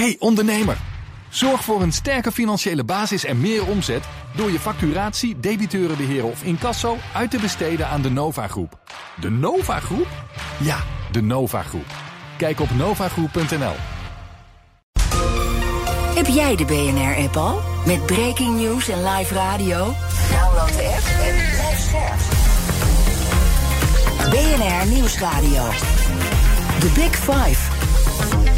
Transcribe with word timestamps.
Hey 0.00 0.16
ondernemer, 0.18 0.76
zorg 1.28 1.64
voor 1.64 1.82
een 1.82 1.92
sterke 1.92 2.32
financiële 2.32 2.84
basis 2.84 3.24
en 3.24 3.40
meer 3.40 3.66
omzet 3.66 4.04
door 4.36 4.50
je 4.50 4.60
facturatie, 4.60 5.40
debiteurenbeheer 5.40 6.24
of 6.24 6.42
incasso 6.42 6.96
uit 7.14 7.30
te 7.30 7.38
besteden 7.38 7.88
aan 7.88 8.02
de 8.02 8.10
Nova 8.10 8.48
Groep. 8.48 8.78
De 9.20 9.30
Nova 9.30 9.80
Groep? 9.80 10.06
Ja, 10.60 10.76
de 11.12 11.22
Nova 11.22 11.62
Groep. 11.62 11.86
Kijk 12.36 12.60
op 12.60 12.70
novagroep.nl. 12.70 13.74
Heb 16.14 16.26
jij 16.26 16.56
de 16.56 16.64
BNR-app 16.64 17.36
al? 17.36 17.60
Met 17.86 18.06
breaking 18.06 18.60
news 18.60 18.88
en 18.88 19.04
live 19.04 19.34
radio? 19.34 19.76
Download 20.30 20.76
de 20.76 20.94
app 20.96 21.06
en 21.22 21.34
blijf 21.34 21.78
scherp. 21.78 22.20
BNR 24.30 24.94
Nieuwsradio. 24.94 25.68
The 26.80 26.90
Big 26.94 27.16
Five. 27.16 28.53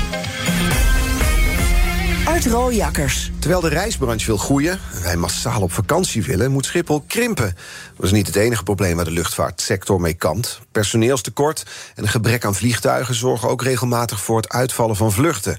Art 2.26 2.46
Rooijakkers. 2.46 3.30
Terwijl 3.38 3.60
de 3.60 3.68
reisbranche 3.68 4.26
wil 4.26 4.36
groeien 4.36 4.80
en 4.94 5.02
wij 5.02 5.16
massaal 5.16 5.62
op 5.62 5.72
vakantie 5.72 6.22
willen, 6.22 6.50
moet 6.50 6.66
Schiphol 6.66 7.04
krimpen. 7.06 7.56
Dat 7.96 8.04
is 8.04 8.12
niet 8.12 8.26
het 8.26 8.36
enige 8.36 8.62
probleem 8.62 8.96
waar 8.96 9.04
de 9.04 9.10
luchtvaartsector 9.10 10.00
mee 10.00 10.14
kampt. 10.14 10.60
Personeelstekort 10.72 11.66
en 11.94 12.02
een 12.02 12.08
gebrek 12.08 12.44
aan 12.44 12.54
vliegtuigen 12.54 13.14
zorgen 13.14 13.48
ook 13.48 13.62
regelmatig 13.62 14.20
voor 14.20 14.36
het 14.36 14.48
uitvallen 14.48 14.96
van 14.96 15.12
vluchten. 15.12 15.56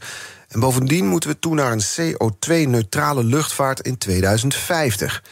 En 0.47 0.59
bovendien 0.59 1.07
moeten 1.07 1.29
we 1.29 1.39
toe 1.39 1.55
naar 1.55 1.71
een 1.71 1.83
CO2-neutrale 2.01 3.23
luchtvaart 3.23 3.79
in 3.79 3.97
2050. 3.97 5.23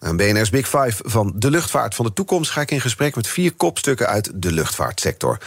Een 0.00 0.16
BNR's 0.16 0.50
Big 0.50 0.68
Five 0.68 1.02
van 1.04 1.32
de 1.36 1.50
luchtvaart 1.50 1.94
van 1.94 2.04
de 2.04 2.12
toekomst 2.12 2.50
ga 2.50 2.60
ik 2.60 2.70
in 2.70 2.80
gesprek 2.80 3.16
met 3.16 3.26
vier 3.26 3.52
kopstukken 3.52 4.06
uit 4.06 4.30
de 4.34 4.52
luchtvaartsector. 4.52 5.38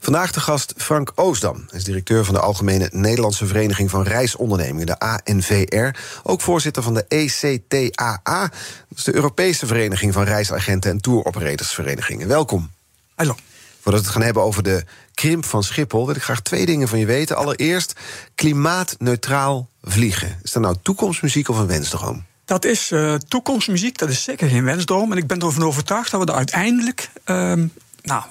Vandaag 0.00 0.32
de 0.32 0.40
gast 0.40 0.74
Frank 0.76 1.12
Oosdam. 1.14 1.64
Hij 1.68 1.78
is 1.78 1.84
directeur 1.84 2.24
van 2.24 2.34
de 2.34 2.40
Algemene 2.40 2.88
Nederlandse 2.92 3.46
Vereniging 3.46 3.90
van 3.90 4.02
Reisondernemingen, 4.02 4.86
de 4.86 4.98
ANVR. 4.98 5.98
Ook 6.22 6.40
voorzitter 6.40 6.82
van 6.82 6.94
de 6.94 7.04
ECTAA, 7.08 8.50
dat 8.88 8.98
is 8.98 9.04
de 9.04 9.14
Europese 9.14 9.66
Vereniging 9.66 10.12
van 10.12 10.24
Reisagenten 10.24 10.90
en 10.90 11.00
Touroperatorsverenigingen. 11.00 12.28
Welkom. 12.28 12.70
Hallo. 13.14 13.34
Voordat 13.80 14.00
we 14.00 14.06
het 14.06 14.16
gaan 14.16 14.24
hebben 14.24 14.42
over 14.42 14.62
de 14.62 14.84
krimp 15.14 15.44
van 15.44 15.62
Schiphol, 15.62 16.06
wil 16.06 16.14
ik 16.16 16.22
graag 16.22 16.40
twee 16.40 16.66
dingen 16.66 16.88
van 16.88 16.98
je 16.98 17.06
weten. 17.06 17.36
Allereerst, 17.36 17.92
klimaatneutraal 18.34 19.68
vliegen. 19.82 20.38
Is 20.42 20.52
dat 20.52 20.62
nou 20.62 20.76
toekomstmuziek 20.82 21.48
of 21.48 21.58
een 21.58 21.66
wensdroom? 21.66 22.24
Dat 22.44 22.64
is 22.64 22.90
uh, 22.90 23.14
toekomstmuziek, 23.14 23.98
dat 23.98 24.08
is 24.08 24.22
zeker 24.22 24.48
geen 24.48 24.64
wensdroom. 24.64 25.12
En 25.12 25.18
ik 25.18 25.26
ben 25.26 25.40
ervan 25.40 25.62
overtuigd 25.62 26.10
dat 26.10 26.20
we 26.20 26.26
er 26.26 26.36
uiteindelijk, 26.36 27.10
uh, 27.26 27.36
nou, 28.02 28.22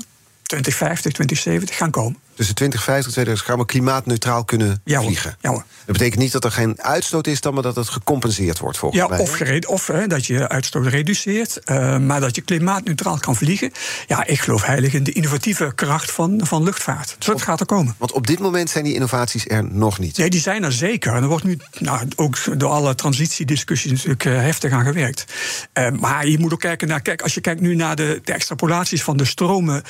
2050, 0.44 1.12
2070 1.14 1.78
gaan 1.78 1.92
komen. 1.92 2.20
Tussen 2.42 2.60
2050 2.60 3.06
en 3.06 3.24
2030 3.24 3.46
gaan 3.46 3.58
we 3.58 3.66
klimaatneutraal 3.66 4.44
kunnen 4.44 4.82
ja, 4.84 5.02
vliegen. 5.02 5.38
Ja. 5.42 5.52
Dat 5.52 5.64
betekent 5.86 6.20
niet 6.20 6.32
dat 6.32 6.44
er 6.44 6.52
geen 6.52 6.82
uitstoot 6.82 7.28
is, 7.28 7.42
dan 7.42 7.54
maar 7.54 7.64
dat 7.64 7.76
het 7.76 7.90
gecompenseerd 7.90 8.60
wordt 8.60 8.78
volgens 8.78 9.02
ja, 9.02 9.08
mij. 9.08 9.20
Of, 9.20 9.32
gered, 9.32 9.66
of 9.66 9.88
hè, 9.88 10.08
dat 10.08 10.26
je 10.26 10.50
uitstoot 10.50 10.88
reduceert, 10.88 11.60
uh, 11.66 11.98
maar 11.98 12.20
dat 12.20 12.36
je 12.36 12.42
klimaatneutraal 12.42 13.18
kan 13.18 13.36
vliegen. 13.36 13.72
Ja, 14.08 14.26
ik 14.26 14.40
geloof 14.40 14.64
heilig 14.64 14.94
in 14.94 15.04
de 15.04 15.12
innovatieve 15.12 15.72
kracht 15.76 16.12
van, 16.12 16.40
van 16.44 16.64
luchtvaart. 16.64 17.16
Dus 17.18 17.28
dat 17.28 17.42
gaat 17.42 17.60
er 17.60 17.66
komen. 17.66 17.96
Want 17.98 18.12
op 18.12 18.28
dit 18.28 18.40
moment 18.40 18.70
zijn 18.70 18.84
die 18.84 18.94
innovaties 18.94 19.48
er 19.48 19.64
nog 19.64 20.00
niet. 20.00 20.18
Nee, 20.18 20.30
die 20.30 20.42
zijn 20.42 20.64
er 20.64 20.72
zeker. 20.72 21.14
En 21.14 21.22
er 21.22 21.30
wordt 21.30 21.44
nu 21.44 21.58
nou, 21.80 22.08
ook 22.16 22.60
door 22.60 22.70
alle 22.70 22.96
transitiediscussies 22.96 23.92
natuurlijk 23.92 24.26
uh, 24.26 24.36
heftig 24.36 24.72
aan 24.72 24.86
gewerkt. 24.86 25.26
Uh, 25.74 25.90
maar 25.90 26.28
je 26.28 26.40
moet 26.40 26.54
ook 26.54 26.60
kijken 26.60 26.88
naar, 26.88 27.02
kijk, 27.02 27.22
als 27.22 27.34
je 27.34 27.42
kijkt 27.42 27.62
nu 27.62 27.76
naar 27.76 27.96
de, 27.96 28.22
de 28.24 28.34
extrapolaties 28.34 29.04
van 29.04 29.18
de 29.18 29.26
stromen 29.26 29.84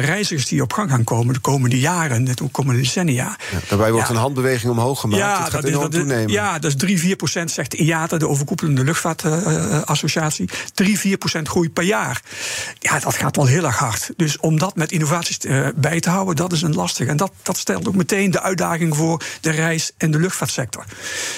reizigers 0.00 0.46
die 0.46 0.62
op 0.62 0.72
gang 0.72 0.90
gaan 0.90 1.04
komen 1.04 1.34
de 1.34 1.40
komende 1.40 1.77
jaren, 1.78 2.24
de 2.24 2.34
komende 2.50 2.80
decennia. 2.80 3.36
Ja, 3.52 3.58
daarbij 3.68 3.92
wordt 3.92 4.08
Ja. 4.08 4.14
een 4.14 4.20
handbeweging 4.20 4.72
omhoog 4.72 5.00
gemaakt. 5.00 5.22
Ja, 5.22 5.28
het 5.30 5.38
gaat 5.42 5.50
dat 5.52 5.64
is, 5.64 5.68
enorm 5.70 5.82
dat 5.84 5.94
is- 5.94 5.98
toenemen. 6.00 6.32
ja, 6.32 6.58
dat 6.58 6.70
is 6.70 6.76
3, 6.76 6.98
4 6.98 7.16
procent, 7.16 7.50
zegt 7.50 7.74
IATA, 7.74 8.16
de 8.18 8.28
overkoepelende 8.28 8.84
luchtvaartassociatie. 8.84 10.48
3, 10.74 10.98
4 10.98 11.16
procent 11.18 11.48
groei 11.48 11.70
per 11.70 11.84
jaar. 11.84 12.22
Ja, 12.78 12.98
dat 12.98 13.14
gaat 13.14 13.36
wel 13.36 13.46
heel 13.46 13.64
erg 13.64 13.76
hard. 13.78 14.10
Dus 14.16 14.38
om 14.38 14.58
dat 14.58 14.76
met 14.76 14.92
innovaties 14.92 15.38
eh, 15.38 15.66
bij 15.76 16.00
te 16.00 16.10
houden, 16.10 16.36
dat 16.36 16.52
is 16.52 16.62
een 16.62 16.74
lastig. 16.74 17.06
En 17.06 17.16
dat, 17.16 17.32
dat 17.42 17.56
stelt 17.56 17.88
ook 17.88 17.94
meteen 17.94 18.30
de 18.30 18.42
uitdaging 18.42 18.96
voor 18.96 19.22
de 19.40 19.50
reis- 19.50 19.92
en 19.96 20.10
de 20.10 20.18
luchtvaartsector. 20.18 20.84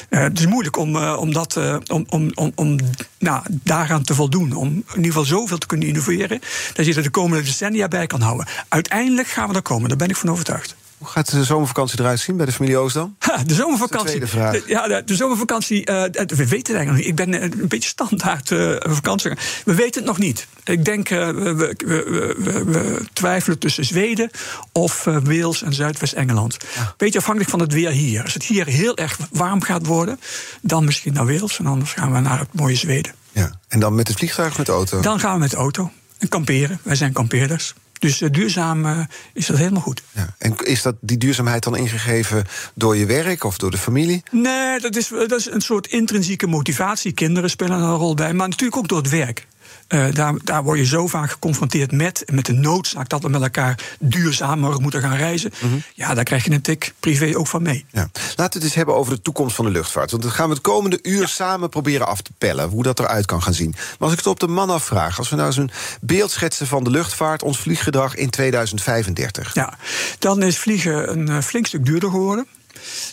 Eh, 0.09 0.21
het 0.21 0.39
is 0.39 0.47
moeilijk 0.47 0.77
om, 0.77 0.97
eh, 0.97 1.17
om, 1.19 1.33
dat, 1.33 1.57
om, 1.87 2.05
om, 2.09 2.31
om, 2.35 2.53
om 2.55 2.77
nou, 3.19 3.43
daaraan 3.51 4.03
te 4.03 4.15
voldoen. 4.15 4.53
Om 4.53 4.69
in 4.69 4.85
ieder 4.89 5.05
geval 5.05 5.25
zoveel 5.25 5.59
te 5.59 5.67
kunnen 5.67 5.89
innoveren, 5.89 6.41
dat 6.75 6.87
je 6.87 6.95
er 6.95 7.03
de 7.03 7.11
komende 7.11 7.45
decennia 7.45 7.89
bij 7.89 8.07
kan 8.07 8.21
houden. 8.21 8.47
Uiteindelijk 8.69 9.29
gaan 9.29 9.49
we 9.49 9.55
er 9.55 9.63
komen, 9.63 9.89
daar 9.89 9.99
ben 9.99 10.09
ik 10.09 10.17
van 10.17 10.29
overtuigd. 10.31 10.75
Hoe 10.99 11.09
gaat 11.09 11.31
de 11.31 11.45
zomervakantie 11.45 12.01
eruit 12.01 12.21
zien 12.21 12.37
bij 12.37 12.47
de 12.47 12.53
familie 12.53 12.77
Oosdam? 12.77 13.17
Ha, 13.19 13.43
de 13.45 13.55
zomervakantie. 13.55 14.09
tweede 14.09 14.27
vraag. 14.27 14.53
De- 14.53 14.63
ja, 14.67 14.89
de, 14.89 15.03
de 15.05 15.15
zomervakantie. 15.15 15.85
eh, 15.85 16.03
we 16.27 16.47
weten 16.47 16.75
het 16.75 16.75
eigenlijk 16.75 16.87
nog 16.87 16.97
niet. 16.97 17.07
Ik 17.07 17.15
ben 17.15 17.35
eh, 17.35 17.43
een 17.43 17.69
beetje 17.69 17.89
standaard 17.89 18.51
eh 18.51 18.77
vakantie. 18.81 19.31
We 19.65 19.75
weten 19.75 20.01
het 20.01 20.05
nog 20.05 20.19
niet. 20.19 20.47
Ik 20.65 20.85
denk, 20.85 21.11
eh, 21.11 21.29
we, 21.29 21.75
we, 21.85 22.65
we, 22.67 23.03
twijfelen 23.13 23.59
tussen 23.59 23.85
Zweden 23.85 24.31
of 24.73 25.05
Wales 25.05 25.63
en 25.63 25.73
Zuidwest-Engeland. 25.75 26.57
Beetje 26.97 27.19
afhankelijk 27.19 27.51
van 27.51 27.61
het 27.61 27.73
weer 27.73 27.91
hier. 27.91 28.23
Als 28.23 28.35
het 28.35 28.45
hier 28.45 28.67
heel 28.67 28.97
erg 28.97 29.19
warm 29.33 29.63
gaat 29.63 29.87
worden, 29.87 30.21
dan 30.63 30.85
misschien 30.85 31.13
naar 31.13 31.27
Wales. 31.27 31.59
En 31.59 31.67
anders 31.67 31.93
gaan 31.93 32.13
we 32.13 32.21
naar 32.21 32.39
het 32.39 32.55
mooie 32.55 32.77
Zweden. 32.77 33.15
Ja. 33.33 33.51
En 33.69 33.81
dan 33.81 33.95
met 33.95 34.09
het 34.09 34.17
vliegtuig 34.17 34.51
of 34.51 34.57
met 34.57 34.67
de 34.67 34.73
auto? 34.73 35.01
Dan 35.01 35.21
gaan 35.21 35.33
we 35.35 35.39
met 35.39 35.51
de 35.51 35.57
auto 35.57 35.91
en 36.19 36.29
kamperen. 36.29 36.79
Wij 36.83 36.97
zijn 36.97 37.13
kampeerders. 37.13 37.75
Dus 38.01 38.21
eh, 38.21 38.31
duurzaam 38.31 38.87
eh, 38.87 38.99
is 39.33 39.47
dat 39.47 39.57
helemaal 39.57 39.81
goed. 39.81 40.03
Ja. 40.13 40.35
En 40.39 40.57
is 40.57 40.83
dat, 40.83 40.97
die 41.01 41.19
duurzaamheid 41.19 41.63
dan 41.63 41.77
ingegeven 41.77 42.45
door 42.75 42.97
je 42.97 43.07
werk 43.07 43.45
of 43.45 43.59
door 43.59 43.71
de 43.71 43.79
familie? 43.79 44.23
Nee, 44.31 44.81
dat 44.81 44.97
is, 44.97 45.09
dat 45.09 45.33
is 45.33 45.51
een 45.51 45.61
soort 45.61 45.87
intrinsieke 45.87 46.47
motivatie. 46.47 47.13
Kinderen 47.13 47.51
spelen 47.51 47.81
een 47.81 47.95
rol 47.95 48.15
bij, 48.15 48.33
maar 48.33 48.49
natuurlijk 48.49 48.79
ook 48.79 48.89
door 48.89 48.99
het 48.99 49.11
werk. 49.11 49.47
Eh, 49.91 50.07
daar, 50.13 50.35
daar 50.45 50.63
word 50.63 50.79
je 50.79 50.85
zo 50.85 51.07
vaak 51.07 51.31
geconfronteerd 51.31 51.93
met, 51.93 52.23
met 52.33 52.47
de 52.47 52.53
noodzaak 52.53 53.09
dat 53.09 53.23
we 53.23 53.29
met 53.29 53.43
elkaar 53.43 53.79
duurzamer 53.99 54.81
moeten 54.81 55.01
gaan 55.01 55.17
reizen. 55.17 55.53
Ja, 55.95 56.15
daar 56.15 56.25
krijg 56.25 56.45
je 56.45 56.51
een 56.51 56.61
tik 56.61 56.95
privé 57.01 57.37
ook 57.37 57.47
van 57.47 57.63
mee. 57.63 57.85
Ja. 57.91 58.09
Laten 58.13 58.35
we 58.37 58.43
het 58.43 58.63
eens 58.63 58.75
hebben 58.75 58.95
over 58.95 59.15
de 59.15 59.23
toekomst 59.23 59.57
van 59.57 59.65
de 59.65 59.71
luchtvaart. 59.71 60.11
Want 60.11 60.23
dat 60.23 60.33
gaan 60.33 60.49
we 60.49 60.55
het 60.55 60.63
komende 60.63 60.99
uur 61.03 61.29
samen 61.29 61.69
proberen 61.69 62.07
af 62.07 62.21
te 62.21 62.31
pellen. 62.39 62.69
Hoe 62.69 62.83
dat 62.83 62.99
eruit 62.99 63.27
kan 63.27 63.43
gaan 63.43 63.55
zien. 63.55 63.71
Maar 63.71 63.97
als 63.99 64.13
ik 64.13 64.19
het 64.19 64.27
op 64.27 64.41
de 64.41 64.49
man 64.49 64.71
afvraag. 64.71 65.19
Als 65.19 65.29
we 65.29 65.37
nou 65.37 65.47
eens 65.47 65.57
een 65.57 65.71
beeld 66.01 66.31
schetsen 66.31 66.67
van 66.67 66.85
de 66.85 66.91
luchtvaart. 66.91 67.43
Ons 67.43 67.59
vlieggedrag 67.59 68.15
in 68.15 68.31
2035. 68.31 69.55
Ja, 69.55 69.79
dan 70.19 70.43
is 70.43 70.59
vliegen 70.59 71.11
een 71.11 71.29
eh, 71.29 71.39
flink 71.39 71.67
stuk 71.67 71.85
duurder 71.85 72.11
geworden. 72.11 72.47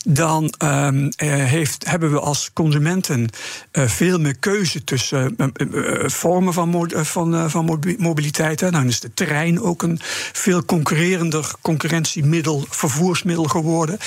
Dan 0.06 0.54
ehm, 0.58 1.10
eh, 1.16 1.30
heeft, 1.30 1.90
hebben 1.90 2.12
we 2.12 2.20
als 2.20 2.50
consumenten 2.54 3.30
eh, 3.72 3.88
veel 3.88 4.20
meer 4.20 4.38
keuze 4.38 4.84
tussen 4.84 5.36
eh, 5.38 6.10
vormen 6.10 6.54
van, 6.54 6.70
mo- 6.70 6.88
van, 6.90 7.50
van 7.50 7.66
mobi- 7.66 7.96
mobiliteit. 8.00 8.60
Hè. 8.60 8.72
Dan 8.72 8.88
is 8.88 9.00
de 9.00 9.14
trein 9.14 9.62
ook 9.62 9.84
een 9.84 10.00
veel 10.34 10.66
concurrerender 10.66 11.52
concurrentiemiddel, 11.62 12.66
vervoersmiddel 12.70 13.46
geworden. 13.46 13.98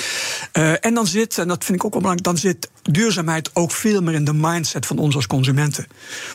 En 0.79 0.93
dan 0.93 1.07
zit, 1.07 1.37
en 1.37 1.47
dat 1.47 1.65
vind 1.65 1.77
ik 1.77 1.85
ook 1.85 1.93
wel 1.93 2.01
belangrijk, 2.01 2.27
dan 2.27 2.37
zit 2.51 2.69
duurzaamheid 2.81 3.49
ook 3.53 3.71
veel 3.71 4.01
meer 4.01 4.13
in 4.13 4.25
de 4.25 4.33
mindset 4.33 4.85
van 4.85 4.97
ons 4.97 5.15
als 5.15 5.27
consumenten. 5.27 5.87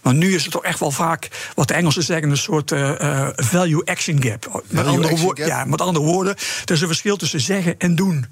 Want 0.02 0.16
nu 0.16 0.34
is 0.34 0.42
het 0.42 0.52
toch 0.52 0.62
echt 0.64 0.80
wel 0.80 0.90
vaak, 0.90 1.28
wat 1.54 1.68
de 1.68 1.74
Engelsen 1.74 2.02
zeggen, 2.02 2.30
een 2.30 2.36
soort 2.36 2.72
eh, 2.72 3.28
value-action 3.36 4.22
gap. 4.22 4.62
Met 4.68 4.86
andere, 4.86 5.12
action 5.12 5.36
gap? 5.36 5.46
ja, 5.46 5.64
met 5.64 5.80
andere 5.80 6.04
woorden, 6.04 6.36
er 6.64 6.74
is 6.74 6.80
een 6.80 6.86
verschil 6.86 7.16
tussen 7.16 7.40
zeggen 7.40 7.74
en 7.78 7.94
doen. 7.94 8.26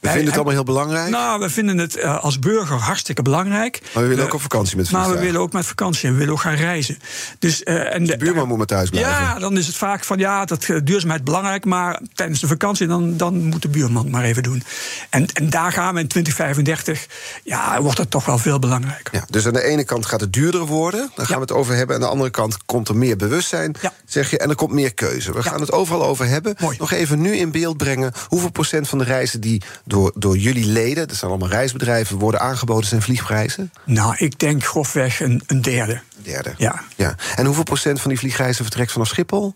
We 0.00 0.08
vinden 0.08 0.32
het 0.32 0.37
allemaal 0.38 0.54
heel 0.54 0.74
belangrijk. 0.74 1.10
Nou, 1.10 1.40
we 1.40 1.50
vinden 1.50 1.78
het 1.78 1.96
eh, 1.96 2.22
als 2.22 2.38
burger 2.38 2.76
hartstikke 2.76 3.22
belangrijk. 3.22 3.80
maar 3.94 4.02
we 4.02 4.08
willen 4.08 4.22
Eh, 4.24 4.28
ook 4.28 4.34
op 4.34 4.40
vakantie 4.42 4.76
met 4.76 4.84
het 4.84 4.94
Maar 4.94 5.02
we 5.04 5.08
vliegtuig. 5.08 5.32
willen 5.32 5.46
ook 5.46 5.52
met 5.52 5.66
vakantie 5.66 6.06
en 6.06 6.12
we 6.12 6.18
willen 6.18 6.32
ook 6.34 6.40
gaan 6.40 6.54
reizen. 6.54 6.98
Dus, 7.38 7.62
eh, 7.62 7.94
en 7.94 8.04
De 8.04 8.16
buurman 8.16 8.48
moet 8.48 8.56
maar 8.56 8.66
thuis 8.66 8.90
blijven. 8.90 9.12
ja, 9.12 9.38
dan 9.38 9.56
is 9.56 9.66
het 9.66 9.76
vaak 9.76 10.04
van 10.04 10.18
ja, 10.18 10.44
dat 10.44 10.66
duurzaamheid 10.84 11.24
belangrijk, 11.24 11.64
maar 11.64 12.00
tijdens 12.14 12.40
de 12.40 12.46
vakantie 12.46 12.86
dan, 12.86 13.16
dan 13.16 13.44
moet 13.44 13.62
de 13.62 13.68
buurman 13.68 14.02
het 14.02 14.12
maar 14.12 14.24
even 14.24 14.42
doen. 14.42 14.62
En, 15.10 15.26
en 15.32 15.50
daar 15.50 15.72
gaan 15.72 15.94
we 15.94 16.00
in 16.00 16.08
2035, 16.08 17.06
ja, 17.44 17.82
wordt 17.82 17.98
het 17.98 18.10
toch 18.10 18.24
wel 18.24 18.38
veel 18.38 18.58
belangrijker. 18.58 19.14
Ja, 19.14 19.24
dus 19.30 19.46
aan 19.46 19.52
de 19.52 19.64
ene 19.64 19.84
kant 19.84 20.06
gaat 20.06 20.20
het 20.20 20.32
duurder 20.32 20.66
worden, 20.66 21.10
daar 21.14 21.26
gaan 21.26 21.34
we 21.34 21.40
het 21.40 21.52
over 21.52 21.74
hebben. 21.74 21.94
Aan 21.96 22.02
de 22.02 22.08
andere 22.08 22.30
kant 22.30 22.56
komt 22.66 22.88
er 22.88 22.96
meer 22.96 23.16
bewustzijn, 23.16 23.74
Ja. 23.80 23.92
zeg 24.06 24.30
je, 24.30 24.38
en 24.38 24.48
er 24.48 24.54
komt 24.54 24.72
meer 24.72 24.94
keuze. 24.94 25.32
We 25.32 25.42
gaan 25.42 25.60
het 25.60 25.72
overal 25.72 26.04
over 26.04 26.26
hebben. 26.26 26.54
Mooi. 26.60 26.76
Nog 26.78 26.92
even 26.92 27.20
nu 27.20 27.36
in 27.36 27.50
beeld 27.50 27.76
brengen 27.76 28.12
hoeveel 28.28 28.50
procent 28.50 28.88
van 28.88 28.98
de 28.98 29.04
reizen 29.04 29.40
die 29.40 29.62
door, 29.84 30.12
door 30.14 30.27
jullie 30.36 30.66
leden, 30.66 31.08
dat 31.08 31.16
zijn 31.16 31.30
allemaal 31.30 31.48
reisbedrijven, 31.48 32.18
worden 32.18 32.40
aangeboden 32.40 32.88
zijn 32.88 33.02
vliegprijzen? 33.02 33.72
Nou, 33.84 34.14
ik 34.16 34.38
denk 34.38 34.64
grofweg 34.64 35.20
een, 35.20 35.42
een 35.46 35.62
derde. 35.62 35.92
Een 35.92 36.22
derde. 36.22 36.54
Ja. 36.56 36.82
ja. 36.96 37.14
En 37.36 37.44
hoeveel 37.44 37.62
procent 37.62 38.00
van 38.00 38.10
die 38.10 38.18
vliegreizen 38.18 38.64
vertrekt 38.64 38.92
vanaf 38.92 39.08
Schiphol? 39.08 39.54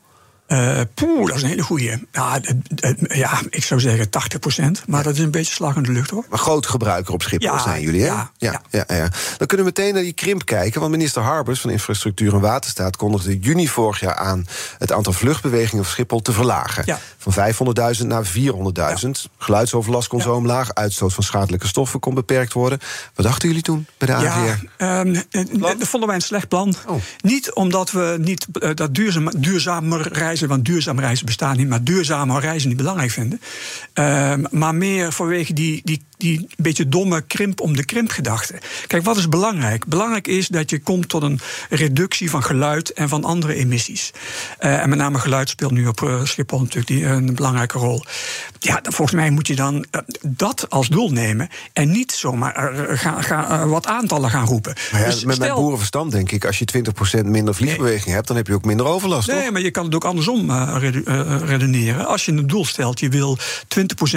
Uh, 0.52 0.80
poeh, 0.94 1.26
dat 1.26 1.36
is 1.36 1.42
een 1.42 1.48
hele 1.48 1.62
goeie. 1.62 2.06
Ja, 2.12 2.40
ja, 3.02 3.40
ik 3.50 3.64
zou 3.64 3.80
zeggen 3.80 4.10
80 4.10 4.38
procent. 4.38 4.82
Maar 4.86 5.02
dat 5.02 5.12
is 5.12 5.18
een 5.18 5.30
beetje 5.30 5.54
slag 5.54 5.76
in 5.76 5.82
de 5.82 5.92
lucht 5.92 6.10
hoor. 6.10 6.24
Maar 6.28 6.38
groot 6.38 6.66
gebruiker 6.66 7.14
op 7.14 7.22
Schiphol 7.22 7.58
zijn 7.58 7.82
jullie, 7.82 8.00
hè? 8.00 8.06
Ja, 8.06 8.30
ja, 8.38 8.62
ja. 8.70 8.84
ja, 8.88 9.08
Dan 9.38 9.46
kunnen 9.46 9.66
we 9.66 9.72
meteen 9.76 9.94
naar 9.94 10.02
die 10.02 10.12
krimp 10.12 10.44
kijken. 10.44 10.80
Want 10.80 10.92
minister 10.92 11.22
Harbers 11.22 11.60
van 11.60 11.70
Infrastructuur 11.70 12.34
en 12.34 12.40
Waterstaat 12.40 12.96
kondigde 12.96 13.38
juni 13.38 13.68
vorig 13.68 14.00
jaar 14.00 14.14
aan 14.14 14.46
het 14.78 14.92
aantal 14.92 15.12
vluchtbewegingen 15.12 15.84
op 15.84 15.90
Schiphol 15.90 16.22
te 16.22 16.32
verlagen. 16.32 16.98
Van 17.18 17.54
500.000 18.00 18.06
naar 18.06 18.24
400.000. 18.26 19.10
Geluidsoverlast 19.38 20.08
kon 20.08 20.20
zo 20.20 20.34
omlaag. 20.34 20.74
Uitstoot 20.74 21.14
van 21.14 21.24
schadelijke 21.24 21.66
stoffen 21.66 22.00
kon 22.00 22.14
beperkt 22.14 22.52
worden. 22.52 22.78
Wat 23.14 23.26
dachten 23.26 23.48
jullie 23.48 23.62
toen 23.62 23.86
bij 23.98 24.08
de 24.08 24.14
ANVR? 24.14 24.66
Ja, 24.78 25.00
um, 25.00 25.12
dat 25.60 25.88
vonden 25.88 26.08
wij 26.08 26.16
een 26.16 26.24
slecht 26.24 26.48
plan. 26.48 26.74
Oh. 26.86 26.96
Niet 27.20 27.52
omdat 27.52 27.90
we 27.90 28.16
niet 28.20 28.46
uh, 28.52 28.70
dat 28.74 28.94
duurzaam, 28.94 29.30
duurzamer 29.36 30.12
reizen, 30.12 30.41
want 30.48 30.64
duurzaam 30.64 31.00
reizen 31.00 31.26
bestaan 31.26 31.56
niet, 31.56 31.68
maar 31.68 31.84
duurzamer 31.84 32.40
reizen 32.40 32.68
niet 32.68 32.76
belangrijk 32.76 33.10
vinden. 33.10 33.40
Uh, 33.94 34.34
maar 34.50 34.74
meer 34.74 35.12
vanwege 35.12 35.52
die, 35.52 35.80
die, 35.84 36.02
die 36.22 36.48
beetje 36.56 36.88
domme 36.88 37.20
krimp 37.20 37.60
om 37.60 37.76
de 37.76 37.84
krimp 37.84 38.10
gedachte. 38.10 38.54
Kijk, 38.86 39.04
wat 39.04 39.16
is 39.16 39.28
belangrijk? 39.28 39.86
Belangrijk 39.86 40.26
is 40.28 40.48
dat 40.48 40.70
je 40.70 40.80
komt 40.80 41.08
tot 41.08 41.22
een 41.22 41.40
reductie 41.70 42.30
van 42.30 42.42
geluid 42.42 42.92
en 42.92 43.08
van 43.08 43.24
andere 43.24 43.54
emissies. 43.54 44.10
Uh, 44.60 44.82
en 44.82 44.88
met 44.88 44.98
name 44.98 45.18
geluid 45.18 45.48
speelt 45.48 45.72
nu 45.72 45.86
op 45.86 46.00
uh, 46.00 46.24
Schiphol 46.24 46.58
natuurlijk 46.58 46.86
die, 46.86 47.04
een 47.04 47.34
belangrijke 47.34 47.78
rol. 47.78 48.04
Ja, 48.58 48.80
volgens 48.82 49.12
mij 49.12 49.30
moet 49.30 49.46
je 49.46 49.54
dan 49.54 49.86
dat 50.26 50.70
als 50.70 50.88
doel 50.88 51.10
nemen 51.10 51.48
en 51.72 51.90
niet 51.90 52.12
zomaar 52.12 53.68
wat 53.68 53.86
aantallen 53.86 54.30
gaan 54.30 54.46
roepen. 54.46 54.74
Maar 54.92 55.00
ja, 55.00 55.06
dus 55.06 55.24
met 55.24 55.38
mijn 55.38 55.54
boerenverstand 55.54 56.10
denk 56.10 56.32
ik, 56.32 56.44
als 56.44 56.58
je 56.58 56.82
20% 57.22 57.24
minder 57.24 57.54
vliegbeweging 57.54 58.14
hebt, 58.14 58.26
dan 58.26 58.36
heb 58.36 58.46
je 58.46 58.54
ook 58.54 58.64
minder 58.64 58.86
overlast. 58.86 59.28
Nee, 59.28 59.50
maar 59.50 59.60
je 59.60 59.70
kan 59.70 59.84
het 59.84 59.94
ook 59.94 60.04
andersom 60.04 60.52
redeneren. 61.44 62.06
Als 62.06 62.24
je 62.24 62.32
een 62.32 62.46
doel 62.46 62.64
stelt, 62.64 63.00
je 63.00 63.08
wil 63.08 63.38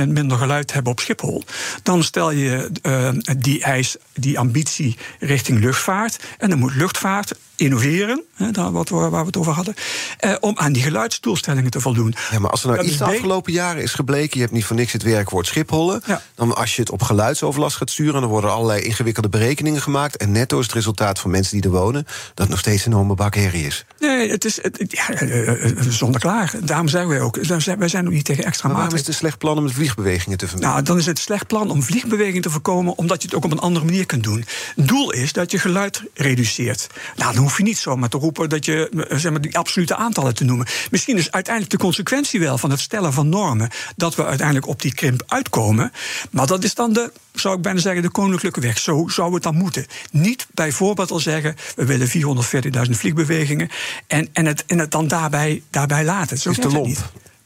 20% 0.01 0.07
minder 0.07 0.37
geluid 0.37 0.73
hebben 0.73 0.91
op 0.91 0.99
Schiphol, 0.99 1.43
dan 1.83 1.94
stel 2.03 2.31
je 2.31 2.69
uh, 2.81 3.09
die 3.37 3.63
eis, 3.63 3.95
die 4.13 4.39
ambitie 4.39 4.97
richting 5.19 5.59
luchtvaart. 5.59 6.23
En 6.37 6.49
dan 6.49 6.59
moet 6.59 6.75
luchtvaart 6.75 7.33
innoveren, 7.55 8.23
hè, 8.33 8.51
daar 8.51 8.71
wat, 8.71 8.89
waar 8.89 9.11
we 9.11 9.17
het 9.17 9.37
over 9.37 9.53
hadden, 9.53 9.73
eh, 10.19 10.35
om 10.39 10.57
aan 10.57 10.73
die 10.73 10.83
geluidsdoelstellingen 10.83 11.71
te 11.71 11.79
voldoen. 11.79 12.15
Ja, 12.31 12.39
maar 12.39 12.51
als 12.51 12.63
er 12.63 12.69
nou 12.69 12.83
iets 12.83 12.97
de 12.97 13.03
afgelopen 13.03 13.53
jaren 13.53 13.81
is 13.81 13.93
gebleken, 13.93 14.33
je 14.33 14.41
hebt 14.41 14.51
niet 14.51 14.65
voor 14.65 14.75
niks 14.75 14.91
het 14.91 15.03
werkwoord 15.03 15.47
Schiphollen, 15.47 16.03
dan 16.35 16.55
als 16.55 16.75
je 16.75 16.81
het 16.81 16.91
op 16.91 17.01
geluidsoverlast 17.01 17.75
gaat 17.75 17.89
sturen, 17.89 18.21
dan 18.21 18.29
worden 18.29 18.51
allerlei 18.51 18.81
ingewikkelde 18.81 19.29
berekeningen 19.29 19.81
gemaakt 19.81 20.17
en 20.17 20.31
netto 20.31 20.59
is 20.59 20.65
het 20.65 20.75
resultaat 20.75 21.19
van 21.19 21.31
mensen 21.31 21.61
die 21.61 21.71
er 21.71 21.77
wonen 21.77 22.03
dat 22.03 22.33
het 22.35 22.49
nog 22.49 22.59
steeds 22.59 22.85
een 22.85 22.91
enorme 22.91 23.15
bak 23.15 23.35
herrie 23.35 23.65
is. 23.65 23.85
Nee, 23.99 24.29
het 24.29 24.45
is 24.45 24.59
het, 24.61 24.85
ja, 24.89 25.09
eh, 25.09 25.69
eh, 25.69 25.77
zonder 25.89 26.21
klaar. 26.21 26.53
Daarom 26.63 26.87
zeggen 26.87 27.09
wij 27.09 27.21
ook, 27.21 27.39
wij 27.77 27.87
zijn 27.87 28.05
ook 28.05 28.13
niet 28.13 28.25
tegen 28.25 28.43
extra 28.43 28.67
maar 28.67 28.77
waarom 28.77 28.93
is 28.93 28.99
het 28.99 29.09
een 29.09 29.15
slecht 29.15 29.37
plan 29.37 29.57
om 29.57 29.69
vliegbewegingen 29.69 30.37
te 30.37 30.47
vermijden? 30.47 30.73
Nou, 30.73 30.85
dan 30.85 30.97
is 30.97 31.05
het 31.05 31.17
een 31.17 31.23
slecht 31.23 31.47
plan 31.47 31.69
om 31.69 31.83
vliegbewegingen 31.83 32.41
te 32.41 32.49
voorkomen, 32.49 32.97
omdat 32.97 33.21
je 33.21 33.27
het 33.27 33.37
ook 33.37 33.45
op 33.45 33.51
een 33.51 33.59
andere 33.59 33.85
manier 33.85 34.05
kunt 34.05 34.23
doen. 34.23 34.45
Het 34.75 34.87
doel 34.87 35.11
is 35.11 35.33
dat 35.33 35.51
je 35.51 35.57
geluid 35.57 36.03
reduceert. 36.13 36.87
Nou, 37.15 37.33
hoef 37.45 37.57
je 37.57 37.63
niet 37.63 37.77
zomaar 37.77 38.09
te 38.09 38.17
roepen 38.17 38.49
dat 38.49 38.65
je 38.65 38.89
eh, 38.89 39.17
zeg 39.17 39.31
maar, 39.31 39.41
die 39.41 39.57
absolute 39.57 39.95
aantallen 39.95 40.35
te 40.35 40.43
noemen. 40.43 40.67
Misschien 40.91 41.17
is 41.17 41.31
uiteindelijk 41.31 41.73
de 41.73 41.83
consequentie 41.83 42.39
wel 42.39 42.57
van 42.57 42.69
het 42.69 42.79
stellen 42.79 43.13
van 43.13 43.29
normen 43.29 43.69
dat 43.95 44.15
we 44.15 44.25
uiteindelijk 44.25 44.67
op 44.67 44.81
die 44.81 44.93
krimp 44.93 45.23
uitkomen. 45.27 45.91
Maar 46.31 46.47
dat 46.47 46.63
is 46.63 46.73
dan 46.73 46.93
de, 46.93 47.11
zou 47.33 47.55
ik 47.55 47.61
bijna 47.61 47.79
zeggen, 47.79 48.01
de 48.01 48.09
koninklijke 48.09 48.59
weg. 48.59 48.77
Zo 48.77 49.07
zou 49.07 49.33
het 49.33 49.43
dan 49.43 49.55
moeten. 49.55 49.85
Niet 50.11 50.47
bijvoorbeeld 50.53 51.11
al 51.11 51.19
zeggen, 51.19 51.55
we 51.75 51.85
willen 51.85 52.09
440.000 52.87 52.91
vliegbewegingen 52.91 53.69
en, 54.07 54.29
en, 54.33 54.45
het, 54.45 54.65
en 54.65 54.79
het 54.79 54.91
dan 54.91 55.07
daarbij, 55.07 55.61
daarbij 55.69 56.05
laten. 56.05 56.37
Zo 56.37 56.49
is 56.49 56.57
de 56.57 56.71
lomp. 56.71 56.97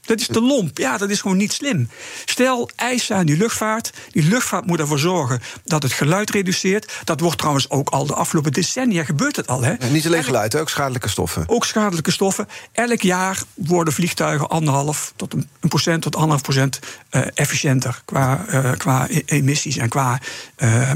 Dat 0.09 0.19
is 0.19 0.27
te 0.27 0.41
lomp. 0.41 0.77
Ja, 0.77 0.97
dat 0.97 1.09
is 1.09 1.21
gewoon 1.21 1.37
niet 1.37 1.53
slim. 1.53 1.89
Stel 2.25 2.69
eisen 2.75 3.15
aan 3.15 3.25
die 3.25 3.37
luchtvaart. 3.37 3.91
Die 4.11 4.23
luchtvaart 4.23 4.65
moet 4.65 4.79
ervoor 4.79 4.99
zorgen 4.99 5.39
dat 5.63 5.83
het 5.83 5.91
geluid 5.91 6.29
reduceert. 6.29 6.93
Dat 7.03 7.19
wordt 7.19 7.37
trouwens 7.37 7.69
ook 7.69 7.89
al 7.89 8.05
de 8.05 8.13
afgelopen 8.13 8.51
decennia 8.51 9.03
gebeurt 9.03 9.35
het 9.35 9.47
al. 9.47 9.61
Hè? 9.61 9.73
niet 9.89 10.05
alleen 10.05 10.23
geluid, 10.23 10.55
ook 10.55 10.69
schadelijke 10.69 11.09
stoffen. 11.09 11.43
Ook 11.47 11.65
schadelijke 11.65 12.11
stoffen. 12.11 12.47
Elk 12.71 13.01
jaar 13.01 13.43
worden 13.53 13.93
vliegtuigen 13.93 14.49
anderhalf 14.49 15.13
tot 15.15 15.33
een, 15.33 15.49
procent 15.59 16.01
tot 16.01 16.15
anderhalf 16.15 16.41
procent 16.41 16.79
uh, 17.11 17.21
efficiënter 17.33 18.01
qua, 18.05 18.45
uh, 18.49 18.71
qua 18.77 19.07
e-, 19.09 19.21
emissies 19.25 19.77
en 19.77 19.89
qua 19.89 20.19
uh, 20.57 20.91